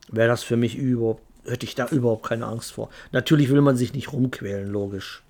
wäre 0.09 0.27
das 0.27 0.43
für 0.43 0.57
mich 0.57 0.75
überhaupt 0.75 1.21
hätte 1.45 1.65
ich 1.65 1.75
da 1.75 1.87
überhaupt 1.87 2.25
keine 2.25 2.47
Angst 2.47 2.73
vor. 2.73 2.89
Natürlich 3.11 3.49
will 3.49 3.61
man 3.61 3.77
sich 3.77 3.93
nicht 3.93 4.11
rumquälen, 4.11 4.67
logisch. 4.67 5.21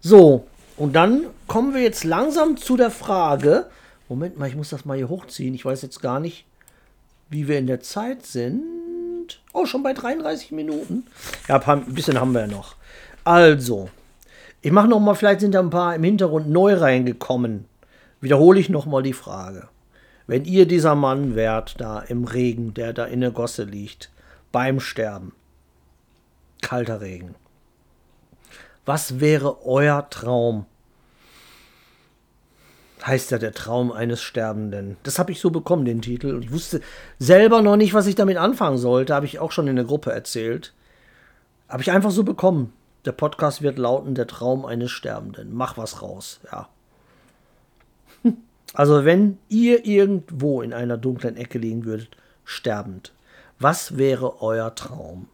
So, 0.00 0.46
und 0.76 0.94
dann 0.94 1.26
kommen 1.46 1.74
wir 1.74 1.82
jetzt 1.82 2.04
langsam 2.04 2.56
zu 2.56 2.76
der 2.76 2.90
Frage. 2.90 3.66
Moment 4.08 4.38
mal, 4.38 4.48
ich 4.48 4.56
muss 4.56 4.70
das 4.70 4.84
mal 4.84 4.96
hier 4.96 5.08
hochziehen. 5.08 5.54
Ich 5.54 5.64
weiß 5.64 5.82
jetzt 5.82 6.00
gar 6.00 6.20
nicht, 6.20 6.44
wie 7.30 7.48
wir 7.48 7.58
in 7.58 7.66
der 7.66 7.80
Zeit 7.80 8.26
sind. 8.26 8.62
Oh, 9.52 9.66
schon 9.66 9.82
bei 9.82 9.92
33 9.92 10.52
Minuten. 10.52 11.06
Ja, 11.48 11.58
ein 11.60 11.94
bisschen 11.94 12.20
haben 12.20 12.32
wir 12.32 12.42
ja 12.42 12.46
noch. 12.46 12.76
Also, 13.24 13.88
ich 14.60 14.72
mache 14.72 14.88
noch 14.88 15.00
mal, 15.00 15.14
vielleicht 15.14 15.40
sind 15.40 15.54
da 15.54 15.60
ein 15.60 15.70
paar 15.70 15.94
im 15.94 16.04
Hintergrund 16.04 16.48
neu 16.50 16.74
reingekommen. 16.74 17.66
Wiederhole 18.20 18.60
ich 18.60 18.68
noch 18.68 18.86
mal 18.86 19.02
die 19.02 19.12
Frage. 19.12 19.68
Wenn 20.26 20.44
ihr 20.44 20.66
dieser 20.66 20.94
Mann 20.94 21.34
wärt, 21.34 21.80
da 21.80 22.00
im 22.00 22.24
Regen, 22.24 22.74
der 22.74 22.92
da 22.92 23.04
in 23.04 23.20
der 23.20 23.30
Gosse 23.30 23.64
liegt, 23.64 24.10
beim 24.52 24.80
Sterben, 24.80 25.32
kalter 26.62 27.00
Regen, 27.00 27.34
was 28.84 29.20
wäre 29.20 29.64
euer 29.64 30.08
Traum? 30.10 30.66
Heißt 33.04 33.30
ja 33.30 33.38
der 33.38 33.52
Traum 33.52 33.92
eines 33.92 34.22
Sterbenden. 34.22 34.96
Das 35.02 35.18
habe 35.18 35.32
ich 35.32 35.40
so 35.40 35.50
bekommen, 35.50 35.84
den 35.84 36.00
Titel. 36.00 36.34
Und 36.34 36.44
ich 36.44 36.52
wusste 36.52 36.80
selber 37.18 37.60
noch 37.60 37.76
nicht, 37.76 37.92
was 37.92 38.06
ich 38.06 38.14
damit 38.14 38.38
anfangen 38.38 38.78
sollte. 38.78 39.14
Habe 39.14 39.26
ich 39.26 39.38
auch 39.38 39.52
schon 39.52 39.68
in 39.68 39.76
der 39.76 39.84
Gruppe 39.84 40.10
erzählt. 40.12 40.72
Habe 41.68 41.82
ich 41.82 41.90
einfach 41.90 42.10
so 42.10 42.24
bekommen. 42.24 42.72
Der 43.04 43.12
Podcast 43.12 43.60
wird 43.60 43.78
lauten: 43.78 44.14
Der 44.14 44.26
Traum 44.26 44.64
eines 44.64 44.90
Sterbenden. 44.90 45.54
Mach 45.54 45.76
was 45.76 46.02
raus, 46.02 46.40
ja. 46.50 46.68
Also 48.72 49.04
wenn 49.04 49.38
ihr 49.48 49.84
irgendwo 49.84 50.60
in 50.60 50.72
einer 50.72 50.96
dunklen 50.96 51.36
Ecke 51.36 51.58
liegen 51.58 51.84
würdet, 51.84 52.16
sterbend, 52.44 53.12
was 53.60 53.98
wäre 53.98 54.42
euer 54.42 54.74
Traum? 54.74 55.28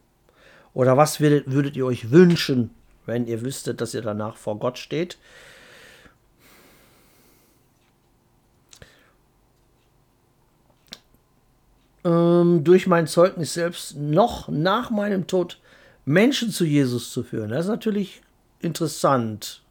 Oder 0.73 0.95
was 0.95 1.19
würdet, 1.19 1.51
würdet 1.51 1.75
ihr 1.75 1.85
euch 1.85 2.11
wünschen, 2.11 2.69
wenn 3.05 3.27
ihr 3.27 3.41
wüsstet, 3.41 3.81
dass 3.81 3.93
ihr 3.93 4.01
danach 4.01 4.37
vor 4.37 4.57
Gott 4.59 4.77
steht? 4.77 5.17
Ähm, 12.03 12.63
durch 12.63 12.87
mein 12.87 13.07
Zeugnis 13.07 13.53
selbst 13.53 13.95
noch 13.95 14.47
nach 14.47 14.89
meinem 14.89 15.27
Tod 15.27 15.59
Menschen 16.05 16.49
zu 16.49 16.65
Jesus 16.65 17.11
zu 17.11 17.23
führen. 17.23 17.51
Das 17.51 17.65
ist 17.65 17.71
natürlich 17.71 18.21
interessant. 18.59 19.61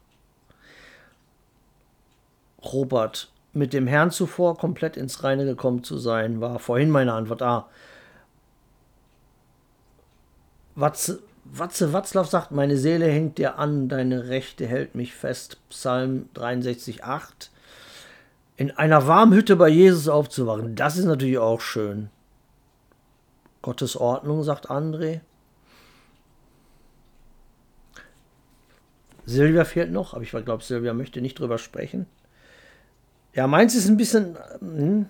Robert, 2.63 3.31
mit 3.53 3.73
dem 3.73 3.87
Herrn 3.87 4.11
zuvor 4.11 4.57
komplett 4.57 4.95
ins 4.95 5.23
Reine 5.23 5.45
gekommen 5.45 5.83
zu 5.83 5.97
sein, 5.97 6.39
war 6.41 6.59
vorhin 6.59 6.89
meine 6.89 7.13
Antwort. 7.13 7.41
Ah, 7.41 7.67
Watze, 10.75 11.21
Watze 11.53 11.91
Watzlaw 11.91 12.25
sagt, 12.25 12.51
meine 12.51 12.77
Seele 12.77 13.07
hängt 13.07 13.37
dir 13.37 13.59
an, 13.59 13.89
deine 13.89 14.29
Rechte 14.29 14.65
hält 14.65 14.95
mich 14.95 15.13
fest. 15.13 15.57
Psalm 15.69 16.29
63, 16.33 17.03
8. 17.03 17.51
In 18.55 18.71
einer 18.71 19.05
warmen 19.05 19.33
Hütte 19.33 19.57
bei 19.57 19.67
Jesus 19.67 20.07
aufzuwachen, 20.07 20.75
das 20.75 20.97
ist 20.97 21.05
natürlich 21.05 21.39
auch 21.39 21.59
schön. 21.59 22.09
Gottes 23.61 23.97
Ordnung, 23.97 24.43
sagt 24.43 24.69
André. 24.69 25.19
Silvia 29.25 29.65
fehlt 29.65 29.91
noch, 29.91 30.13
aber 30.13 30.23
ich 30.23 30.31
glaube, 30.31 30.63
Silvia 30.63 30.93
möchte 30.93 31.21
nicht 31.21 31.37
drüber 31.37 31.57
sprechen. 31.57 32.05
Ja, 33.33 33.47
meins 33.47 33.75
ist 33.75 33.87
ein 33.87 33.97
bisschen. 33.97 34.37
Hm. 34.59 35.05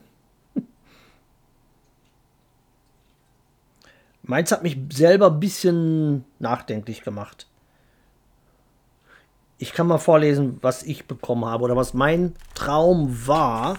Meins 4.23 4.51
hat 4.51 4.63
mich 4.63 4.77
selber 4.91 5.27
ein 5.27 5.39
bisschen 5.39 6.25
nachdenklich 6.39 7.01
gemacht. 7.03 7.47
Ich 9.57 9.73
kann 9.73 9.87
mal 9.87 9.97
vorlesen, 9.97 10.57
was 10.61 10.83
ich 10.83 11.05
bekommen 11.05 11.45
habe 11.45 11.63
oder 11.63 11.75
was 11.75 11.93
mein 11.93 12.35
Traum 12.55 13.27
war. 13.27 13.77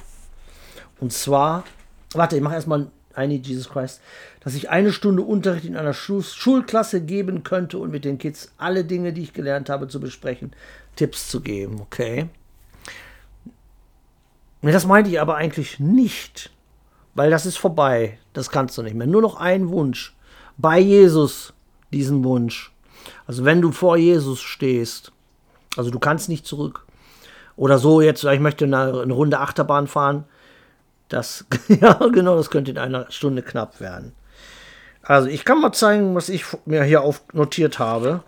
Und 1.01 1.13
zwar, 1.13 1.65
warte, 2.13 2.37
ich 2.37 2.43
mache 2.43 2.55
erstmal 2.55 2.91
need 3.19 3.47
Jesus 3.47 3.69
Christ, 3.69 4.01
dass 4.41 4.55
ich 4.55 4.71
eine 4.71 4.93
Stunde 4.93 5.23
Unterricht 5.23 5.65
in 5.65 5.77
einer 5.77 5.93
Schul 5.93 6.23
Schulklasse 6.23 7.03
geben 7.03 7.43
könnte 7.43 7.79
und 7.79 7.91
mit 7.91 8.05
den 8.05 8.19
Kids 8.19 8.53
alle 8.59 8.85
Dinge, 8.85 9.13
die 9.13 9.23
ich 9.23 9.33
gelernt 9.33 9.69
habe, 9.69 9.89
zu 9.89 10.01
besprechen, 10.01 10.53
Tipps 10.97 11.29
zu 11.29 11.41
geben, 11.41 11.81
okay? 11.81 12.29
Das 14.63 14.87
meinte 14.87 15.11
ich 15.11 15.21
aber 15.21 15.37
eigentlich 15.37 15.81
nicht, 15.81 16.51
weil 17.15 17.31
das 17.31 17.47
ist 17.47 17.57
vorbei. 17.57 18.19
Das 18.33 18.51
kannst 18.51 18.79
du 18.79 18.83
nicht 18.83 18.95
mehr. 18.95 19.09
Nur 19.09 19.23
noch 19.23 19.37
ein 19.37 19.69
Wunsch. 19.69 20.15
Bei 20.57 20.79
Jesus 20.79 21.53
diesen 21.93 22.25
Wunsch. 22.25 22.73
Also 23.27 23.45
wenn 23.45 23.61
du 23.61 23.73
vor 23.73 23.97
Jesus 23.97 24.41
stehst, 24.41 25.13
also 25.77 25.91
du 25.91 25.99
kannst 25.99 26.29
nicht 26.29 26.47
zurück. 26.47 26.85
Oder 27.57 27.79
so 27.79 28.01
jetzt, 28.01 28.25
ich 28.25 28.41
möchte 28.41 28.65
eine, 28.65 29.03
eine 29.03 29.13
Runde 29.13 29.41
Achterbahn 29.41 29.87
fahren. 29.87 30.25
Das, 31.09 31.45
ja, 31.69 31.95
genau, 32.13 32.37
das 32.37 32.51
könnte 32.51 32.71
in 32.71 32.79
einer 32.79 33.11
Stunde 33.11 33.43
knapp 33.43 33.81
werden. 33.81 34.13
Also 35.03 35.29
ich 35.29 35.45
kann 35.45 35.61
mal 35.61 35.73
zeigen, 35.73 36.15
was 36.15 36.29
ich 36.29 36.45
mir 36.65 36.85
hier 36.85 37.03
auf 37.03 37.23
notiert 37.33 37.79
habe. 37.79 38.23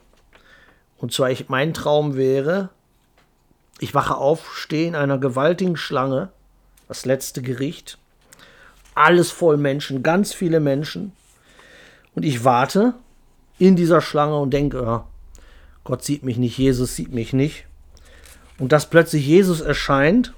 Und 0.98 1.12
zwar, 1.12 1.30
ich, 1.30 1.48
mein 1.48 1.74
Traum 1.74 2.16
wäre, 2.16 2.70
ich 3.78 3.94
wache 3.94 4.16
auf, 4.16 4.56
stehe 4.56 4.88
in 4.88 4.94
einer 4.94 5.18
gewaltigen 5.18 5.76
Schlange, 5.76 6.30
das 6.88 7.04
letzte 7.04 7.42
Gericht, 7.42 7.98
alles 8.94 9.30
voll 9.30 9.56
Menschen, 9.56 10.02
ganz 10.02 10.32
viele 10.32 10.60
Menschen. 10.60 11.12
Und 12.14 12.24
ich 12.24 12.44
warte 12.44 12.94
in 13.58 13.76
dieser 13.76 14.00
Schlange 14.00 14.38
und 14.38 14.50
denke, 14.50 14.82
ja, 14.82 15.06
Gott 15.84 16.02
sieht 16.02 16.22
mich 16.22 16.36
nicht, 16.36 16.58
Jesus 16.58 16.96
sieht 16.96 17.12
mich 17.12 17.32
nicht. 17.32 17.66
Und 18.58 18.72
dass 18.72 18.88
plötzlich 18.88 19.26
Jesus 19.26 19.60
erscheint, 19.60 20.32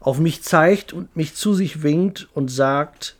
auf 0.00 0.18
mich 0.18 0.42
zeigt 0.42 0.92
und 0.92 1.16
mich 1.16 1.34
zu 1.34 1.54
sich 1.54 1.82
winkt 1.82 2.28
und 2.34 2.48
sagt, 2.50 3.16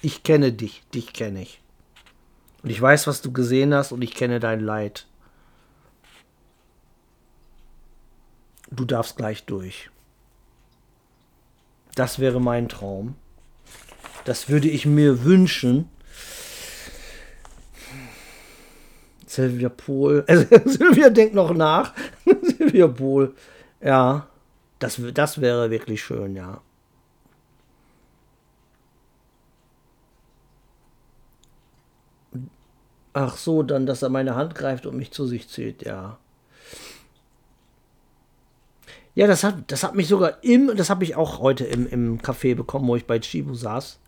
ich 0.00 0.22
kenne 0.22 0.52
dich, 0.52 0.82
dich 0.94 1.12
kenne 1.12 1.42
ich. 1.42 1.60
Und 2.62 2.70
ich 2.70 2.80
weiß, 2.80 3.06
was 3.06 3.20
du 3.20 3.32
gesehen 3.32 3.74
hast 3.74 3.92
und 3.92 4.02
ich 4.02 4.14
kenne 4.14 4.40
dein 4.40 4.60
Leid. 4.60 5.06
Du 8.70 8.84
darfst 8.84 9.16
gleich 9.16 9.44
durch. 9.44 9.90
Das 11.94 12.18
wäre 12.18 12.40
mein 12.40 12.68
Traum. 12.68 13.14
Das 14.24 14.48
würde 14.48 14.68
ich 14.68 14.86
mir 14.86 15.24
wünschen. 15.24 15.88
Sylvia 19.28 19.68
Pohl. 19.68 20.24
Äh, 20.26 20.36
Sylvia 20.64 21.10
denkt 21.10 21.34
noch 21.34 21.54
nach. 21.54 21.94
Sylvia 22.42 22.88
Pohl. 22.88 23.34
Ja, 23.80 24.26
das, 24.78 25.00
das 25.14 25.40
wäre 25.40 25.70
wirklich 25.70 26.02
schön, 26.02 26.34
ja. 26.34 26.60
Ach 33.12 33.36
so, 33.36 33.62
dann, 33.62 33.86
dass 33.86 34.02
er 34.02 34.10
meine 34.10 34.34
Hand 34.34 34.54
greift 34.54 34.86
und 34.86 34.96
mich 34.96 35.10
zu 35.10 35.26
sich 35.26 35.48
zieht, 35.48 35.84
ja. 35.84 36.18
Ja, 39.14 39.26
das 39.26 39.42
hat, 39.42 39.72
das 39.72 39.82
hat 39.82 39.96
mich 39.96 40.06
sogar 40.06 40.44
im, 40.44 40.76
das 40.76 40.90
habe 40.90 41.02
ich 41.02 41.16
auch 41.16 41.40
heute 41.40 41.64
im, 41.64 41.88
im 41.88 42.20
Café 42.20 42.54
bekommen, 42.54 42.86
wo 42.86 42.94
ich 42.94 43.06
bei 43.06 43.18
Chibu 43.18 43.54
saß. 43.54 43.98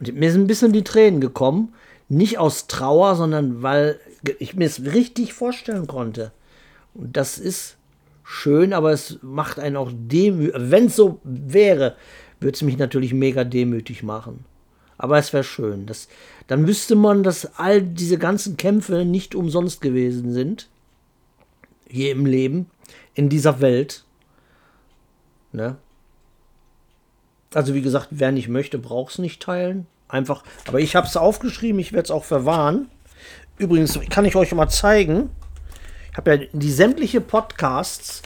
Und 0.00 0.12
mir 0.14 0.32
sind 0.32 0.42
ein 0.42 0.46
bisschen 0.48 0.72
die 0.72 0.82
Tränen 0.82 1.20
gekommen. 1.20 1.74
Nicht 2.08 2.38
aus 2.38 2.66
Trauer, 2.66 3.14
sondern 3.14 3.62
weil 3.62 4.00
ich 4.38 4.54
mir 4.54 4.66
es 4.66 4.84
richtig 4.84 5.32
vorstellen 5.32 5.86
konnte. 5.86 6.32
Und 6.94 7.16
das 7.16 7.38
ist 7.38 7.76
schön, 8.24 8.72
aber 8.72 8.92
es 8.92 9.18
macht 9.22 9.58
einen 9.58 9.76
auch 9.76 9.90
demütig. 9.92 10.54
Wenn 10.56 10.86
es 10.86 10.96
so 10.96 11.20
wäre, 11.24 11.96
würde 12.40 12.54
es 12.54 12.62
mich 12.62 12.78
natürlich 12.78 13.12
mega 13.12 13.44
demütig 13.44 14.02
machen. 14.02 14.44
Aber 14.98 15.18
es 15.18 15.32
wäre 15.32 15.44
schön. 15.44 15.86
Das, 15.86 16.08
dann 16.46 16.66
wüsste 16.66 16.94
man, 16.94 17.22
dass 17.22 17.58
all 17.58 17.82
diese 17.82 18.18
ganzen 18.18 18.56
Kämpfe 18.56 19.04
nicht 19.04 19.34
umsonst 19.34 19.80
gewesen 19.80 20.32
sind. 20.32 20.68
Hier 21.88 22.12
im 22.12 22.26
Leben, 22.26 22.70
in 23.14 23.28
dieser 23.28 23.60
Welt. 23.60 24.04
Ne? 25.52 25.76
Also 27.54 27.74
wie 27.74 27.82
gesagt, 27.82 28.08
wer 28.10 28.30
nicht 28.30 28.48
möchte, 28.48 28.78
braucht 28.78 29.12
es 29.12 29.18
nicht 29.18 29.42
teilen. 29.42 29.86
Einfach, 30.08 30.44
aber 30.66 30.80
ich 30.80 30.96
habe 30.96 31.06
es 31.06 31.16
aufgeschrieben, 31.16 31.80
ich 31.80 31.92
werde 31.92 32.04
es 32.04 32.10
auch 32.10 32.24
verwahren. 32.24 32.88
Übrigens 33.60 34.00
kann 34.08 34.24
ich 34.24 34.36
euch 34.36 34.54
mal 34.54 34.70
zeigen. 34.70 35.28
Ich 36.10 36.16
habe 36.16 36.34
ja 36.34 36.46
die 36.50 36.72
sämtliche 36.72 37.20
Podcasts, 37.20 38.22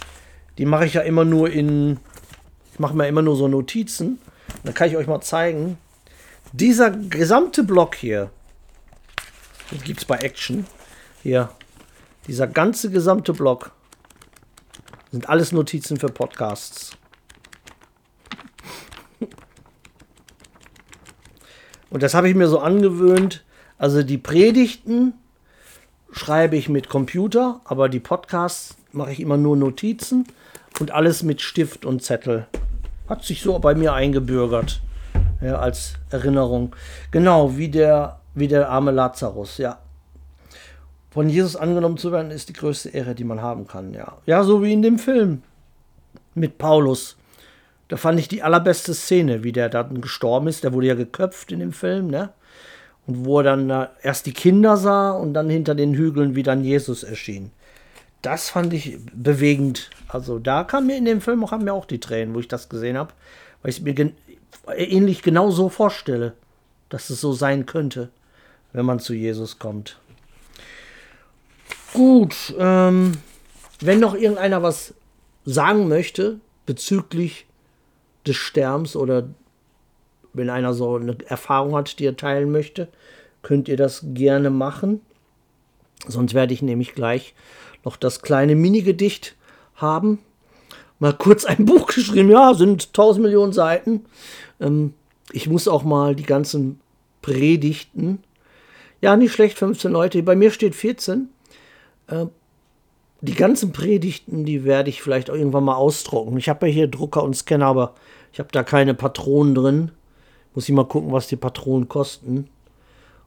die 0.58 0.64
mache 0.64 0.86
ich 0.86 0.94
ja 0.94 1.00
immer 1.00 1.24
nur 1.24 1.50
in, 1.50 1.98
ich 2.72 2.78
mache 2.78 2.94
mir 2.94 3.08
immer 3.08 3.20
nur 3.20 3.34
so 3.34 3.48
Notizen. 3.48 4.20
Dann 4.62 4.74
kann 4.74 4.88
ich 4.88 4.96
euch 4.96 5.08
mal 5.08 5.20
zeigen. 5.22 5.76
Dieser 6.52 6.92
gesamte 6.92 7.64
Block 7.64 7.96
hier, 7.96 8.30
das 9.72 9.82
gibt 9.82 9.98
es 9.98 10.04
bei 10.04 10.18
Action, 10.18 10.66
hier, 11.24 11.50
dieser 12.28 12.46
ganze 12.46 12.90
gesamte 12.90 13.32
Block 13.32 13.72
sind 15.10 15.28
alles 15.28 15.50
Notizen 15.50 15.96
für 15.96 16.10
Podcasts. 16.10 16.92
Und 21.90 22.04
das 22.04 22.14
habe 22.14 22.28
ich 22.28 22.36
mir 22.36 22.46
so 22.46 22.60
angewöhnt. 22.60 23.44
Also 23.78 24.04
die 24.04 24.18
Predigten 24.18 25.14
schreibe 26.14 26.56
ich 26.56 26.68
mit 26.68 26.88
Computer, 26.88 27.60
aber 27.64 27.88
die 27.88 28.00
Podcasts 28.00 28.76
mache 28.92 29.10
ich 29.12 29.20
immer 29.20 29.36
nur 29.36 29.56
Notizen 29.56 30.26
und 30.78 30.92
alles 30.92 31.24
mit 31.24 31.40
Stift 31.40 31.84
und 31.84 32.02
Zettel. 32.02 32.46
Hat 33.08 33.24
sich 33.24 33.42
so 33.42 33.58
bei 33.58 33.74
mir 33.74 33.92
eingebürgert. 33.92 34.80
Ja, 35.40 35.58
als 35.58 35.94
Erinnerung. 36.10 36.74
Genau, 37.10 37.56
wie 37.56 37.68
der, 37.68 38.20
wie 38.34 38.48
der 38.48 38.70
arme 38.70 38.92
Lazarus, 38.92 39.58
ja. 39.58 39.78
Von 41.10 41.28
Jesus 41.28 41.56
angenommen 41.56 41.98
zu 41.98 42.12
werden, 42.12 42.30
ist 42.30 42.48
die 42.48 42.54
größte 42.54 42.90
Ehre, 42.90 43.14
die 43.14 43.24
man 43.24 43.42
haben 43.42 43.66
kann, 43.66 43.92
ja. 43.92 44.16
Ja, 44.24 44.44
so 44.44 44.62
wie 44.62 44.72
in 44.72 44.82
dem 44.82 44.98
Film 44.98 45.42
mit 46.34 46.58
Paulus. 46.58 47.16
Da 47.88 47.96
fand 47.96 48.18
ich 48.18 48.28
die 48.28 48.42
allerbeste 48.42 48.94
Szene, 48.94 49.42
wie 49.42 49.52
der 49.52 49.68
dann 49.68 50.00
gestorben 50.00 50.46
ist. 50.46 50.64
Der 50.64 50.72
wurde 50.72 50.86
ja 50.86 50.94
geköpft 50.94 51.52
in 51.52 51.58
dem 51.58 51.72
Film, 51.72 52.06
ne? 52.06 52.30
Und 53.06 53.24
wo 53.24 53.40
er 53.40 53.56
dann 53.56 53.88
erst 54.02 54.26
die 54.26 54.32
Kinder 54.32 54.76
sah 54.76 55.12
und 55.12 55.34
dann 55.34 55.50
hinter 55.50 55.74
den 55.74 55.94
Hügeln, 55.94 56.34
wie 56.34 56.42
dann 56.42 56.64
Jesus 56.64 57.02
erschien. 57.02 57.50
Das 58.22 58.48
fand 58.48 58.72
ich 58.72 58.98
bewegend. 59.12 59.90
Also 60.08 60.38
da 60.38 60.64
kam 60.64 60.86
mir 60.86 60.96
in 60.96 61.04
dem 61.04 61.20
Film 61.20 61.44
auch, 61.44 61.52
haben 61.52 61.64
mir 61.64 61.74
auch 61.74 61.84
die 61.84 62.00
Tränen, 62.00 62.34
wo 62.34 62.40
ich 62.40 62.48
das 62.48 62.70
gesehen 62.70 62.96
habe. 62.96 63.12
Weil 63.60 63.70
ich 63.70 63.78
es 63.78 63.82
mir 63.82 63.94
gen 63.94 64.14
ähnlich 64.74 65.22
genau 65.22 65.50
so 65.50 65.68
vorstelle, 65.68 66.32
dass 66.88 67.10
es 67.10 67.20
so 67.20 67.34
sein 67.34 67.66
könnte, 67.66 68.08
wenn 68.72 68.86
man 68.86 68.98
zu 68.98 69.12
Jesus 69.12 69.58
kommt. 69.58 69.98
Gut, 71.92 72.54
ähm, 72.58 73.12
wenn 73.80 74.00
noch 74.00 74.14
irgendeiner 74.14 74.62
was 74.62 74.94
sagen 75.44 75.88
möchte 75.88 76.40
bezüglich 76.66 77.46
des 78.26 78.36
Sterbens 78.36 78.96
oder 78.96 79.28
wenn 80.34 80.50
einer 80.50 80.74
so 80.74 80.96
eine 80.96 81.16
Erfahrung 81.26 81.74
hat, 81.74 81.98
die 81.98 82.06
er 82.06 82.16
teilen 82.16 82.50
möchte, 82.50 82.88
könnt 83.42 83.68
ihr 83.68 83.76
das 83.76 84.04
gerne 84.12 84.50
machen. 84.50 85.00
Sonst 86.06 86.34
werde 86.34 86.52
ich 86.52 86.62
nämlich 86.62 86.94
gleich 86.94 87.34
noch 87.84 87.96
das 87.96 88.22
kleine 88.22 88.54
Mini-Gedicht 88.54 89.36
haben. 89.76 90.18
Mal 90.98 91.14
kurz 91.14 91.44
ein 91.44 91.64
Buch 91.66 91.86
geschrieben, 91.86 92.30
ja, 92.30 92.54
sind 92.54 92.88
1000 92.88 93.24
Millionen 93.24 93.52
Seiten. 93.52 94.04
Ähm, 94.60 94.94
ich 95.32 95.48
muss 95.48 95.68
auch 95.68 95.84
mal 95.84 96.14
die 96.14 96.24
ganzen 96.24 96.80
Predigten, 97.22 98.22
ja, 99.00 99.16
nicht 99.16 99.32
schlecht, 99.32 99.58
15 99.58 99.92
Leute, 99.92 100.22
bei 100.22 100.36
mir 100.36 100.50
steht 100.50 100.74
14. 100.74 101.28
Äh, 102.06 102.26
die 103.20 103.34
ganzen 103.34 103.72
Predigten, 103.72 104.44
die 104.44 104.64
werde 104.64 104.90
ich 104.90 105.02
vielleicht 105.02 105.30
auch 105.30 105.34
irgendwann 105.34 105.64
mal 105.64 105.76
ausdrucken. 105.76 106.36
Ich 106.36 106.48
habe 106.48 106.66
ja 106.66 106.72
hier 106.72 106.88
Drucker 106.88 107.22
und 107.22 107.34
Scanner, 107.34 107.66
aber 107.66 107.94
ich 108.32 108.38
habe 108.38 108.50
da 108.52 108.62
keine 108.62 108.94
Patronen 108.94 109.54
drin. 109.54 109.90
Muss 110.54 110.68
ich 110.68 110.74
mal 110.74 110.86
gucken, 110.86 111.12
was 111.12 111.26
die 111.26 111.36
Patronen 111.36 111.88
kosten. 111.88 112.48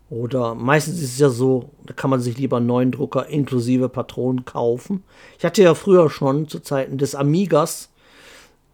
Oder 0.09 0.55
meistens 0.55 1.01
ist 1.01 1.13
es 1.13 1.19
ja 1.19 1.30
so, 1.30 1.71
da 1.86 1.93
kann 1.93 2.09
man 2.09 2.21
sich 2.21 2.38
lieber 2.38 2.57
einen 2.57 2.67
neuen 2.67 2.91
Drucker 2.91 3.28
inklusive 3.28 3.89
Patronen 3.89 4.45
kaufen. 4.45 5.03
Ich 5.38 5.43
hatte 5.43 5.63
ja 5.63 5.75
früher 5.75 6.09
schon 6.09 6.47
zu 6.47 6.61
Zeiten 6.61 6.97
des 6.97 7.13
Amigas, 7.13 7.89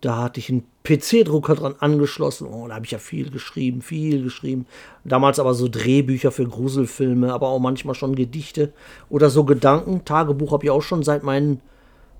da 0.03 0.17
hatte 0.17 0.41
ich 0.41 0.49
einen 0.49 0.65
PC-Drucker 0.83 1.55
dran 1.55 1.75
angeschlossen. 1.79 2.45
Oh, 2.47 2.67
da 2.67 2.75
habe 2.75 2.85
ich 2.85 2.91
ja 2.91 2.97
viel 2.97 3.31
geschrieben, 3.31 3.81
viel 3.81 4.21
geschrieben. 4.21 4.65
Damals 5.05 5.39
aber 5.39 5.53
so 5.53 5.69
Drehbücher 5.69 6.31
für 6.31 6.45
Gruselfilme, 6.45 7.31
aber 7.33 7.47
auch 7.47 7.59
manchmal 7.59 7.95
schon 7.95 8.13
Gedichte 8.13 8.73
oder 9.09 9.29
so 9.29 9.45
Gedanken. 9.45 10.03
Tagebuch 10.03 10.51
habe 10.51 10.65
ich 10.65 10.71
auch 10.71 10.81
schon 10.81 11.03
seit 11.03 11.23
meinem 11.23 11.61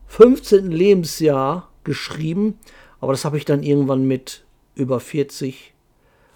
15. 0.08 0.72
Lebensjahr 0.72 1.70
geschrieben. 1.84 2.58
Aber 3.02 3.12
das 3.12 3.26
habe 3.26 3.38
ich 3.38 3.44
dann 3.44 3.64
irgendwann 3.64 4.08
mit 4.08 4.46
über 4.76 5.02
40, 5.02 5.73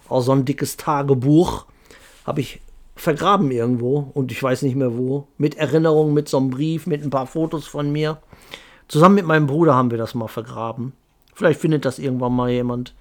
auch 0.10 0.22
so 0.22 0.32
ein 0.32 0.46
dickes 0.46 0.78
Tagebuch, 0.78 1.66
habe 2.26 2.42
ich 2.42 2.62
vergraben 2.96 3.52
irgendwo 3.52 4.12
und 4.14 4.32
ich 4.32 4.42
weiß 4.42 4.64
nicht 4.64 4.76
mehr 4.76 4.98
wo. 4.98 5.28
Mit 5.38 5.58
Erinnerungen, 5.58 6.14
mit 6.14 6.28
so 6.28 6.38
einem 6.38 6.50
Brief, 6.50 6.88
mit 6.88 7.04
ein 7.04 7.10
paar 7.10 7.28
Fotos 7.28 7.68
von 7.68 7.92
mir. 7.92 8.18
Zusammen 8.88 9.16
mit 9.16 9.26
meinem 9.26 9.48
Bruder 9.48 9.76
haben 9.76 9.92
wir 9.92 9.98
das 9.98 10.16
mal 10.16 10.28
vergraben. 10.28 10.94
Vielleicht 11.34 11.60
findet 11.60 11.86
das 11.86 12.00
irgendwann 12.00 12.36
mal 12.36 12.50
jemand. 12.50 12.96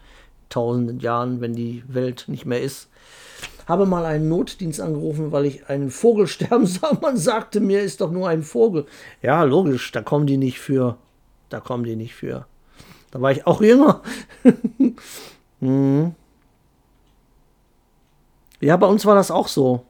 Tausenden 0.48 1.00
Jahren, 1.00 1.40
wenn 1.40 1.54
die 1.54 1.82
Welt 1.88 2.26
nicht 2.28 2.46
mehr 2.46 2.60
ist. 2.60 2.88
Habe 3.66 3.84
mal 3.84 4.04
einen 4.04 4.28
Notdienst 4.28 4.80
angerufen, 4.80 5.32
weil 5.32 5.46
ich 5.46 5.68
einen 5.68 5.90
Vogel 5.90 6.26
sterben 6.28 6.66
sah. 6.66 6.96
Man 7.00 7.16
sagte 7.16 7.60
mir, 7.60 7.80
ist 7.80 8.00
doch 8.00 8.10
nur 8.10 8.28
ein 8.28 8.42
Vogel. 8.42 8.86
Ja, 9.22 9.42
logisch, 9.42 9.90
da 9.90 10.02
kommen 10.02 10.26
die 10.26 10.36
nicht 10.36 10.60
für. 10.60 10.98
Da 11.48 11.60
kommen 11.60 11.84
die 11.84 11.96
nicht 11.96 12.14
für. 12.14 12.46
Da 13.10 13.20
war 13.20 13.32
ich 13.32 13.46
auch 13.46 13.62
jünger. 13.62 14.02
hm. 15.60 16.14
Ja, 18.66 18.76
bei 18.76 18.88
uns 18.88 19.06
war 19.06 19.14
das 19.14 19.30
auch 19.30 19.46
so. 19.46 19.84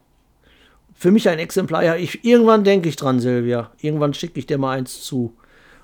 Für 0.93 1.09
mich 1.09 1.27
ein 1.29 1.39
Exemplar. 1.39 1.83
Ja, 1.83 1.95
ich, 1.95 2.23
irgendwann 2.23 2.63
denke 2.63 2.87
ich 2.89 2.95
dran, 2.95 3.19
Silvia. 3.19 3.71
Irgendwann 3.81 4.13
schicke 4.13 4.37
ich 4.37 4.45
dir 4.45 4.59
mal 4.59 4.77
eins 4.77 5.01
zu. 5.01 5.33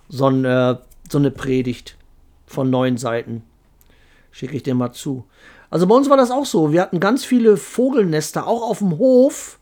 So, 0.10 0.28
ein, 0.28 0.46
äh, 0.46 0.76
so 1.10 1.18
eine 1.18 1.32
Predigt 1.32 1.98
von 2.46 2.70
neun 2.70 2.98
Seiten. 2.98 3.42
Schicke 4.32 4.56
ich 4.56 4.62
dir 4.62 4.76
mal 4.76 4.92
zu. 4.92 5.26
Also 5.72 5.88
bei 5.88 5.96
uns 5.96 6.08
war 6.08 6.18
das 6.18 6.30
auch 6.30 6.46
so. 6.46 6.72
Wir 6.72 6.82
hatten 6.82 7.00
ganz 7.00 7.26
viele 7.26 7.58
Vogelnester, 7.58 8.46
auch 8.46 8.62
auf 8.62 8.78
dem 8.78 9.00
Hof. 9.00 9.58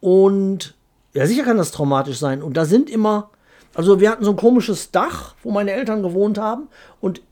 Und 0.00 0.74
Ja, 1.14 1.26
sicher 1.26 1.44
kann 1.44 1.58
das 1.58 1.70
traumatisch 1.70 2.18
sein. 2.18 2.42
Und 2.42 2.56
da 2.56 2.64
sind 2.64 2.90
immer, 2.90 3.30
also 3.74 4.00
wir 4.00 4.10
hatten 4.10 4.24
so 4.24 4.30
ein 4.30 4.36
komisches 4.36 4.90
Dach, 4.90 5.34
wo 5.44 5.52
meine 5.52 5.70
Eltern 5.72 6.02
gewohnt 6.02 6.38
haben. 6.38 6.66
Und 7.00 7.22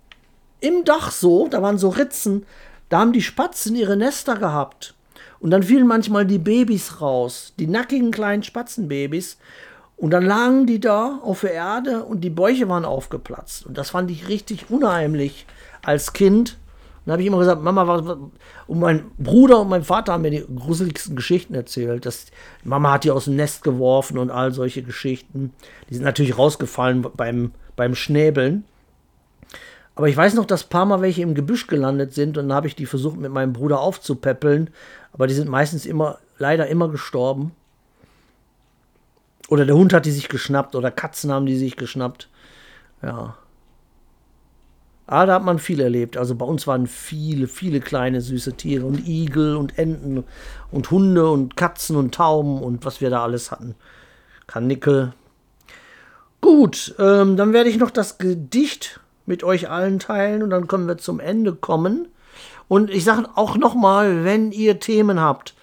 im 0.61 0.85
Dach 0.85 1.11
so, 1.11 1.49
da 1.49 1.63
waren 1.63 1.79
so 1.79 1.89
Ritzen, 1.89 2.47
da 2.89 3.01
haben 3.01 3.13
die 3.13 3.23
Spatzen 3.23 3.75
ihre 3.75 3.97
Nester 3.97 4.37
gehabt. 4.37 4.96
Und 5.41 5.51
dann 5.51 5.63
fielen 5.63 5.87
manchmal 5.87 6.27
die 6.27 6.39
Babys 6.39 7.01
raus, 7.01 7.53
die 7.59 7.67
nackigen 7.67 8.11
kleinen 8.11 8.43
Spatzenbabys. 8.43 9.39
Und 9.97 10.11
dann 10.11 10.25
lagen 10.25 10.67
die 10.67 10.79
da 10.81 11.21
auf 11.23 11.41
der 11.41 11.53
Erde 11.53 12.05
und 12.05 12.21
die 12.21 12.31
Bäuche 12.31 12.69
waren 12.69 12.85
aufgeplatzt. 12.85 13.67
Und 13.67 13.79
das 13.79 13.91
fand 13.91 14.11
ich 14.11 14.29
richtig 14.29 14.71
unheimlich 14.71 15.47
als 15.83 16.13
Kind. 16.13 16.59
Dann 17.05 17.13
habe 17.13 17.23
ich 17.23 17.29
immer 17.29 17.39
gesagt, 17.39 17.63
Mama, 17.63 17.87
was, 17.87 18.19
und 18.67 18.81
mein 18.81 19.05
Bruder 19.17 19.61
und 19.61 19.69
mein 19.69 19.85
Vater 19.85 20.13
haben 20.13 20.23
mir 20.23 20.31
die 20.31 20.45
gruseligsten 20.55 21.17
Geschichten 21.17 21.55
erzählt. 21.55 22.05
Dass 22.05 22.27
Mama 22.65 22.93
hat 22.93 23.05
die 23.05 23.11
aus 23.11 23.25
dem 23.25 23.37
Nest 23.37 23.63
geworfen 23.63 24.19
und 24.19 24.31
all 24.31 24.53
solche 24.53 24.83
Geschichten. 24.83 25.53
Die 25.89 25.95
sind 25.95 26.05
natürlich 26.05 26.37
rausgefallen 26.37 27.07
beim, 27.17 27.53
beim 27.77 27.95
Schnäbeln. 27.95 28.65
Aber 29.97 30.09
ich 30.09 30.17
weiß 30.17 30.35
noch, 30.35 30.45
dass 30.45 30.65
ein 30.65 30.69
paar 30.69 30.85
Mal 30.85 31.01
welche 31.01 31.23
im 31.23 31.35
Gebüsch 31.35 31.67
gelandet 31.67 32.13
sind 32.13 32.37
und 32.37 32.49
dann 32.49 32.57
habe 32.57 32.69
ich 32.69 32.77
die 32.77 32.87
versucht 32.87 33.17
mit 33.17 33.33
meinem 33.33 33.55
Bruder 33.55 33.81
aufzupäppeln. 33.81 34.71
Aber 35.13 35.27
die 35.27 35.35
sind 35.35 35.49
meistens 35.49 35.87
immer, 35.87 36.19
leider 36.39 36.69
immer 36.69 36.91
gestorben. 36.91 37.53
Oder 39.49 39.65
der 39.65 39.75
Hund 39.75 39.95
hat 39.95 40.05
die 40.05 40.11
sich 40.11 40.29
geschnappt 40.29 40.75
oder 40.75 40.91
Katzen 40.91 41.33
haben 41.33 41.47
die 41.47 41.57
sich 41.57 41.77
geschnappt. 41.77 42.29
Ja. 43.03 43.37
Ah, 45.07 45.25
da 45.25 45.37
hat 45.37 45.45
man 45.45 45.59
viel 45.59 45.81
erlebt. 45.81 46.19
Also 46.19 46.35
bei 46.35 46.45
uns 46.45 46.67
waren 46.67 46.87
viele, 46.87 47.49
viele 47.49 47.81
kleine 47.81 48.21
süße 48.21 48.55
Tiere 48.55 48.85
und 48.85 49.07
Igel 49.07 49.57
und 49.57 49.79
Enten 49.79 50.25
und 50.71 50.91
Hunde 50.91 51.31
und 51.31 51.57
Katzen 51.57 51.97
und 51.97 52.15
Tauben 52.15 52.61
und 52.61 52.85
was 52.85 53.01
wir 53.01 53.09
da 53.09 53.23
alles 53.23 53.51
hatten. 53.51 53.77
Karnickel. 54.47 55.15
Gut, 56.43 56.95
ähm, 56.99 57.37
dann 57.39 57.55
werde 57.55 57.71
ich 57.71 57.79
noch 57.79 57.91
das 57.91 58.19
Gedicht 58.19 59.01
mit 59.27 59.45
euch 59.45 59.69
allen 59.69 59.99
teilen 59.99 60.43
und 60.43 60.51
dann 60.51 60.69
können 60.69 60.89
wir 60.89 60.99
zum 60.99 61.21
Ende 61.21 61.55
kommen. 61.55 62.09
Und 62.69 62.91
ich 62.91 63.05
sage 63.05 63.29
auch 63.35 63.57
nochmal, 63.57 64.25
wenn 64.25 64.53
ihr 64.53 64.81
Themen 64.81 65.21
habt 65.21 65.55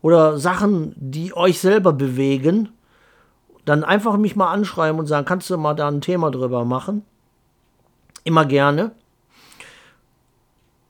oder 0.00 0.38
Sachen, 0.38 0.94
die 0.96 1.34
euch 1.34 1.60
selber 1.60 1.92
bewegen, 1.92 2.68
dann 3.64 3.84
einfach 3.84 4.16
mich 4.16 4.36
mal 4.36 4.52
anschreiben 4.52 4.98
und 4.98 5.06
sagen, 5.06 5.24
kannst 5.24 5.48
du 5.50 5.56
mal 5.56 5.74
da 5.74 5.88
ein 5.88 6.00
Thema 6.00 6.30
drüber 6.30 6.64
machen? 6.64 7.04
Immer 8.24 8.44
gerne. 8.44 8.92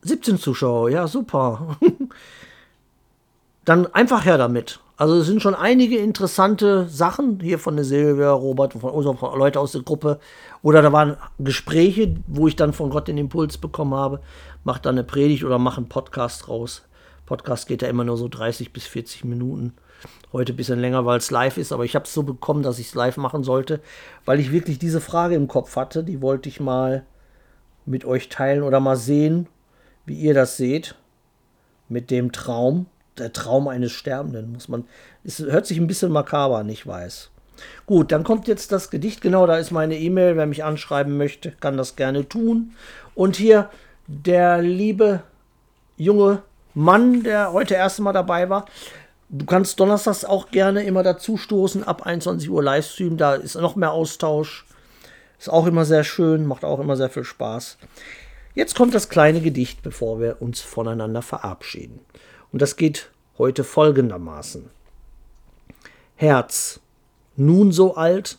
17 0.02 0.38
Zuschauer, 0.38 0.90
ja, 0.90 1.06
super. 1.06 1.76
dann 3.64 3.86
einfach 3.94 4.24
her 4.24 4.38
damit. 4.38 4.80
Also 4.96 5.16
es 5.16 5.26
sind 5.26 5.42
schon 5.42 5.54
einige 5.54 5.96
interessante 5.96 6.86
Sachen 6.88 7.40
hier 7.40 7.58
von 7.58 7.76
der 7.76 7.84
Silvia, 7.84 8.30
Robert, 8.30 8.74
von 8.74 8.90
unseren 8.90 9.16
Leuten 9.38 9.58
aus 9.58 9.72
der 9.72 9.82
Gruppe. 9.82 10.20
Oder 10.62 10.82
da 10.82 10.92
waren 10.92 11.16
Gespräche, 11.38 12.16
wo 12.26 12.46
ich 12.46 12.56
dann 12.56 12.72
von 12.72 12.90
Gott 12.90 13.08
den 13.08 13.18
Impuls 13.18 13.58
bekommen 13.58 13.94
habe, 13.94 14.20
mach 14.64 14.78
da 14.78 14.90
eine 14.90 15.02
Predigt 15.02 15.44
oder 15.44 15.58
mach 15.58 15.78
einen 15.78 15.88
Podcast 15.88 16.48
raus. 16.48 16.82
Podcast 17.24 17.66
geht 17.66 17.82
ja 17.82 17.88
immer 17.88 18.04
nur 18.04 18.16
so 18.16 18.28
30 18.28 18.72
bis 18.72 18.86
40 18.86 19.24
Minuten. 19.24 19.72
Heute 20.32 20.52
ein 20.52 20.56
bisschen 20.56 20.80
länger, 20.80 21.06
weil 21.06 21.18
es 21.18 21.30
live 21.30 21.56
ist, 21.56 21.72
aber 21.72 21.84
ich 21.84 21.94
habe 21.94 22.04
es 22.04 22.12
so 22.12 22.22
bekommen, 22.22 22.62
dass 22.62 22.78
ich 22.78 22.88
es 22.88 22.94
live 22.94 23.16
machen 23.16 23.44
sollte, 23.44 23.80
weil 24.24 24.40
ich 24.40 24.52
wirklich 24.52 24.78
diese 24.78 25.00
Frage 25.00 25.34
im 25.34 25.48
Kopf 25.48 25.76
hatte. 25.76 26.04
Die 26.04 26.20
wollte 26.20 26.48
ich 26.48 26.60
mal 26.60 27.04
mit 27.86 28.04
euch 28.04 28.28
teilen 28.28 28.62
oder 28.62 28.80
mal 28.80 28.96
sehen, 28.96 29.48
wie 30.04 30.18
ihr 30.18 30.34
das 30.34 30.56
seht 30.56 30.96
mit 31.88 32.10
dem 32.10 32.32
Traum 32.32 32.86
der 33.18 33.32
Traum 33.32 33.68
eines 33.68 33.92
Sterbenden, 33.92 34.52
muss 34.52 34.68
man. 34.68 34.84
Es 35.24 35.38
hört 35.38 35.66
sich 35.66 35.78
ein 35.78 35.86
bisschen 35.86 36.12
makaber 36.12 36.58
an, 36.58 36.68
ich 36.68 36.86
weiß. 36.86 37.30
Gut, 37.86 38.12
dann 38.12 38.24
kommt 38.24 38.48
jetzt 38.48 38.72
das 38.72 38.90
Gedicht. 38.90 39.20
Genau, 39.20 39.46
da 39.46 39.58
ist 39.58 39.70
meine 39.70 39.98
E-Mail. 39.98 40.36
Wer 40.36 40.46
mich 40.46 40.64
anschreiben 40.64 41.16
möchte, 41.16 41.52
kann 41.52 41.76
das 41.76 41.96
gerne 41.96 42.28
tun. 42.28 42.72
Und 43.14 43.36
hier 43.36 43.70
der 44.06 44.62
liebe 44.62 45.22
junge 45.96 46.42
Mann, 46.74 47.22
der 47.22 47.52
heute 47.52 47.74
erste 47.74 48.02
Mal 48.02 48.12
dabei 48.12 48.48
war. 48.48 48.66
Du 49.28 49.46
kannst 49.46 49.80
donnerstags 49.80 50.24
auch 50.24 50.50
gerne 50.50 50.84
immer 50.84 51.02
dazu 51.02 51.36
stoßen, 51.36 51.84
ab 51.84 52.02
21 52.02 52.50
Uhr 52.50 52.62
Livestream. 52.62 53.16
Da 53.16 53.34
ist 53.34 53.54
noch 53.54 53.76
mehr 53.76 53.92
Austausch. 53.92 54.66
Ist 55.38 55.48
auch 55.48 55.66
immer 55.66 55.84
sehr 55.84 56.04
schön, 56.04 56.46
macht 56.46 56.64
auch 56.64 56.78
immer 56.80 56.96
sehr 56.96 57.08
viel 57.08 57.24
Spaß. 57.24 57.78
Jetzt 58.54 58.76
kommt 58.76 58.94
das 58.94 59.08
kleine 59.08 59.40
Gedicht, 59.40 59.82
bevor 59.82 60.20
wir 60.20 60.40
uns 60.40 60.60
voneinander 60.60 61.22
verabschieden. 61.22 62.00
Und 62.52 62.62
das 62.62 62.76
geht 62.76 63.10
heute 63.38 63.64
folgendermaßen. 63.64 64.68
Herz, 66.16 66.80
nun 67.36 67.72
so 67.72 67.96
alt 67.96 68.38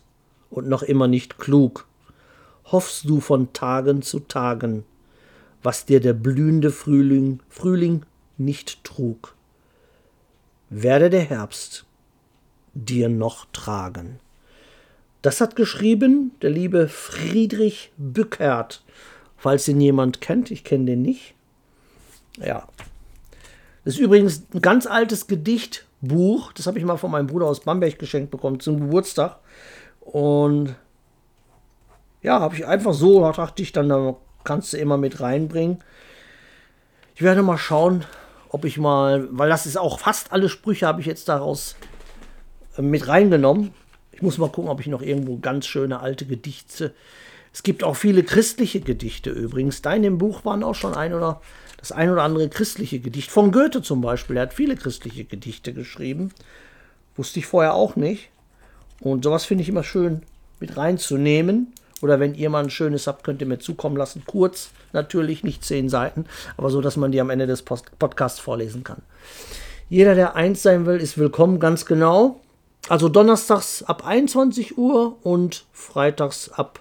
und 0.49 0.67
noch 0.67 0.83
immer 0.83 1.07
nicht 1.07 1.37
klug, 1.39 1.87
hoffst 2.65 3.09
du 3.09 3.19
von 3.19 3.51
Tagen 3.53 4.01
zu 4.01 4.19
Tagen, 4.19 4.85
was 5.63 5.85
dir 5.85 5.99
der 5.99 6.13
blühende 6.13 6.71
Frühling, 6.71 7.39
Frühling 7.49 8.05
nicht 8.37 8.83
trug. 8.83 9.35
Werde 10.69 11.09
der 11.09 11.21
Herbst 11.21 11.85
dir 12.73 13.09
noch 13.09 13.45
tragen. 13.51 14.19
Das 15.21 15.39
hat 15.39 15.55
geschrieben 15.55 16.31
der 16.41 16.49
liebe 16.49 16.87
Friedrich 16.87 17.91
Bückert. 17.97 18.83
Falls 19.37 19.67
ihn 19.67 19.81
jemand 19.81 20.21
kennt, 20.21 20.51
ich 20.51 20.63
kenne 20.63 20.85
den 20.85 21.01
nicht. 21.01 21.33
Ja, 22.37 22.67
das 23.85 23.95
ist 23.95 23.99
übrigens 23.99 24.45
ein 24.53 24.61
ganz 24.61 24.85
altes 24.87 25.27
Gedichtbuch. 25.27 26.53
Das 26.53 26.67
habe 26.67 26.79
ich 26.79 26.85
mal 26.85 26.97
von 26.97 27.11
meinem 27.11 27.27
Bruder 27.27 27.47
aus 27.47 27.61
Bamberg 27.61 27.99
geschenkt 27.99 28.31
bekommen 28.31 28.59
zum 28.59 28.79
Geburtstag. 28.79 29.37
Und 29.99 30.75
ja, 32.21 32.39
habe 32.39 32.55
ich 32.55 32.65
einfach 32.65 32.93
so, 32.93 33.21
da 33.21 33.31
dachte 33.31 33.61
ich, 33.61 33.73
dann 33.73 33.89
da 33.89 34.15
kannst 34.43 34.73
du 34.73 34.77
immer 34.77 34.97
mit 34.97 35.19
reinbringen. 35.19 35.79
Ich 37.15 37.21
werde 37.21 37.43
mal 37.43 37.57
schauen, 37.57 38.05
ob 38.49 38.65
ich 38.65 38.77
mal, 38.77 39.27
weil 39.31 39.49
das 39.49 39.65
ist 39.65 39.77
auch 39.77 39.99
fast 39.99 40.31
alle 40.31 40.49
Sprüche 40.49 40.87
habe 40.87 41.01
ich 41.01 41.07
jetzt 41.07 41.27
daraus 41.27 41.75
äh, 42.77 42.81
mit 42.81 43.07
reingenommen. 43.07 43.71
Ich 44.11 44.21
muss 44.21 44.37
mal 44.37 44.49
gucken, 44.49 44.69
ob 44.69 44.79
ich 44.79 44.87
noch 44.87 45.01
irgendwo 45.01 45.37
ganz 45.37 45.65
schöne 45.65 45.99
alte 45.99 46.25
Gedichte. 46.25 46.93
Es 47.51 47.63
gibt 47.63 47.83
auch 47.83 47.95
viele 47.95 48.23
christliche 48.23 48.79
Gedichte 48.79 49.29
übrigens. 49.29 49.81
Da 49.81 49.93
in 49.93 50.03
dem 50.03 50.17
Buch 50.17 50.45
waren 50.45 50.63
auch 50.63 50.75
schon 50.75 50.95
ein 50.95 51.13
oder 51.13 51.41
das 51.83 51.91
ein 51.91 52.09
oder 52.09 52.23
andere 52.23 52.47
christliche 52.47 53.01
Gedicht. 53.01 53.29
Von 53.29 53.51
Goethe 53.51 53.81
zum 53.81 53.99
Beispiel. 53.99 54.37
Er 54.37 54.43
hat 54.43 54.53
viele 54.53 54.77
christliche 54.77 55.25
Gedichte 55.25 55.73
geschrieben. 55.73 56.31
Wusste 57.17 57.39
ich 57.39 57.45
vorher 57.45 57.73
auch 57.73 57.97
nicht. 57.97 58.29
Und 59.01 59.25
sowas 59.25 59.43
finde 59.43 59.63
ich 59.63 59.69
immer 59.69 59.83
schön 59.83 60.21
mit 60.61 60.77
reinzunehmen. 60.77 61.73
Oder 62.01 62.21
wenn 62.21 62.35
ihr 62.35 62.49
mal 62.49 62.63
ein 62.63 62.69
schönes 62.69 63.05
habt, 63.05 63.25
könnt 63.25 63.41
ihr 63.41 63.47
mir 63.47 63.59
zukommen 63.59 63.97
lassen. 63.97 64.23
Kurz, 64.25 64.69
natürlich, 64.93 65.43
nicht 65.43 65.65
zehn 65.65 65.89
Seiten, 65.89 66.25
aber 66.55 66.69
so, 66.69 66.79
dass 66.79 66.95
man 66.95 67.11
die 67.11 67.19
am 67.19 67.29
Ende 67.29 67.47
des 67.47 67.63
Post 67.63 67.99
Podcasts 67.99 68.39
vorlesen 68.39 68.85
kann. 68.85 69.01
Jeder, 69.89 70.15
der 70.15 70.37
eins 70.37 70.63
sein 70.63 70.85
will, 70.85 71.01
ist 71.01 71.17
willkommen, 71.17 71.59
ganz 71.59 71.85
genau. 71.85 72.39
Also 72.87 73.09
donnerstags 73.09 73.83
ab 73.83 74.07
21 74.07 74.77
Uhr 74.77 75.17
und 75.25 75.65
freitags 75.73 76.49
ab, 76.49 76.79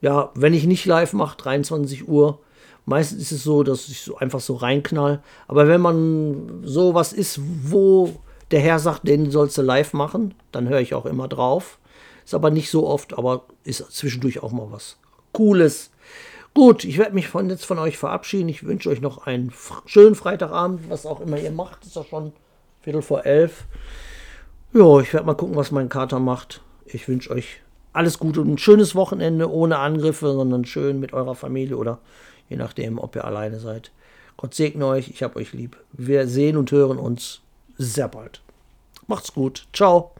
ja, 0.00 0.32
wenn 0.34 0.54
ich 0.54 0.66
nicht 0.66 0.86
live 0.86 1.12
mache, 1.12 1.36
23 1.36 2.08
Uhr 2.08 2.40
Meistens 2.88 3.20
ist 3.20 3.32
es 3.32 3.44
so, 3.44 3.64
dass 3.64 3.86
ich 3.90 4.00
so 4.00 4.16
einfach 4.16 4.40
so 4.40 4.54
reinknall. 4.54 5.22
Aber 5.46 5.68
wenn 5.68 5.82
man 5.82 6.62
sowas 6.64 7.12
ist, 7.12 7.38
wo 7.64 8.14
der 8.50 8.60
Herr 8.60 8.78
sagt, 8.78 9.06
den 9.06 9.30
sollst 9.30 9.58
du 9.58 9.62
live 9.62 9.92
machen, 9.92 10.34
dann 10.52 10.70
höre 10.70 10.80
ich 10.80 10.94
auch 10.94 11.04
immer 11.04 11.28
drauf. 11.28 11.78
Ist 12.24 12.32
aber 12.32 12.50
nicht 12.50 12.70
so 12.70 12.86
oft, 12.86 13.12
aber 13.18 13.44
ist 13.62 13.84
zwischendurch 13.92 14.42
auch 14.42 14.52
mal 14.52 14.68
was 14.70 14.96
Cooles. 15.32 15.90
Gut, 16.54 16.84
ich 16.84 16.96
werde 16.96 17.14
mich 17.14 17.28
von 17.28 17.50
jetzt 17.50 17.66
von 17.66 17.78
euch 17.78 17.98
verabschieden. 17.98 18.48
Ich 18.48 18.64
wünsche 18.64 18.88
euch 18.88 19.02
noch 19.02 19.26
einen 19.26 19.52
schönen 19.84 20.14
Freitagabend, 20.14 20.88
was 20.88 21.04
auch 21.04 21.20
immer 21.20 21.38
ihr 21.38 21.50
macht. 21.50 21.84
Ist 21.84 21.94
ja 21.94 22.04
schon 22.04 22.32
Viertel 22.80 23.02
vor 23.02 23.26
elf. 23.26 23.66
Ja, 24.72 24.98
ich 25.00 25.12
werde 25.12 25.26
mal 25.26 25.34
gucken, 25.34 25.56
was 25.56 25.72
mein 25.72 25.90
Kater 25.90 26.20
macht. 26.20 26.62
Ich 26.86 27.06
wünsche 27.06 27.32
euch 27.32 27.60
alles 27.92 28.18
Gute 28.18 28.40
und 28.40 28.50
ein 28.50 28.58
schönes 28.58 28.94
Wochenende 28.94 29.50
ohne 29.50 29.78
Angriffe, 29.78 30.32
sondern 30.32 30.64
schön 30.64 31.00
mit 31.00 31.12
eurer 31.12 31.34
Familie 31.34 31.76
oder 31.76 31.98
je 32.48 32.56
nachdem, 32.56 32.98
ob 32.98 33.16
ihr 33.16 33.24
alleine 33.24 33.60
seid. 33.60 33.90
Gott 34.36 34.54
segne 34.54 34.86
euch, 34.86 35.08
ich 35.08 35.22
hab 35.22 35.36
euch 35.36 35.52
lieb. 35.52 35.76
Wir 35.92 36.28
sehen 36.28 36.56
und 36.56 36.70
hören 36.70 36.98
uns 36.98 37.40
sehr 37.76 38.08
bald. 38.08 38.40
Macht's 39.06 39.32
gut. 39.32 39.66
Ciao. 39.72 40.12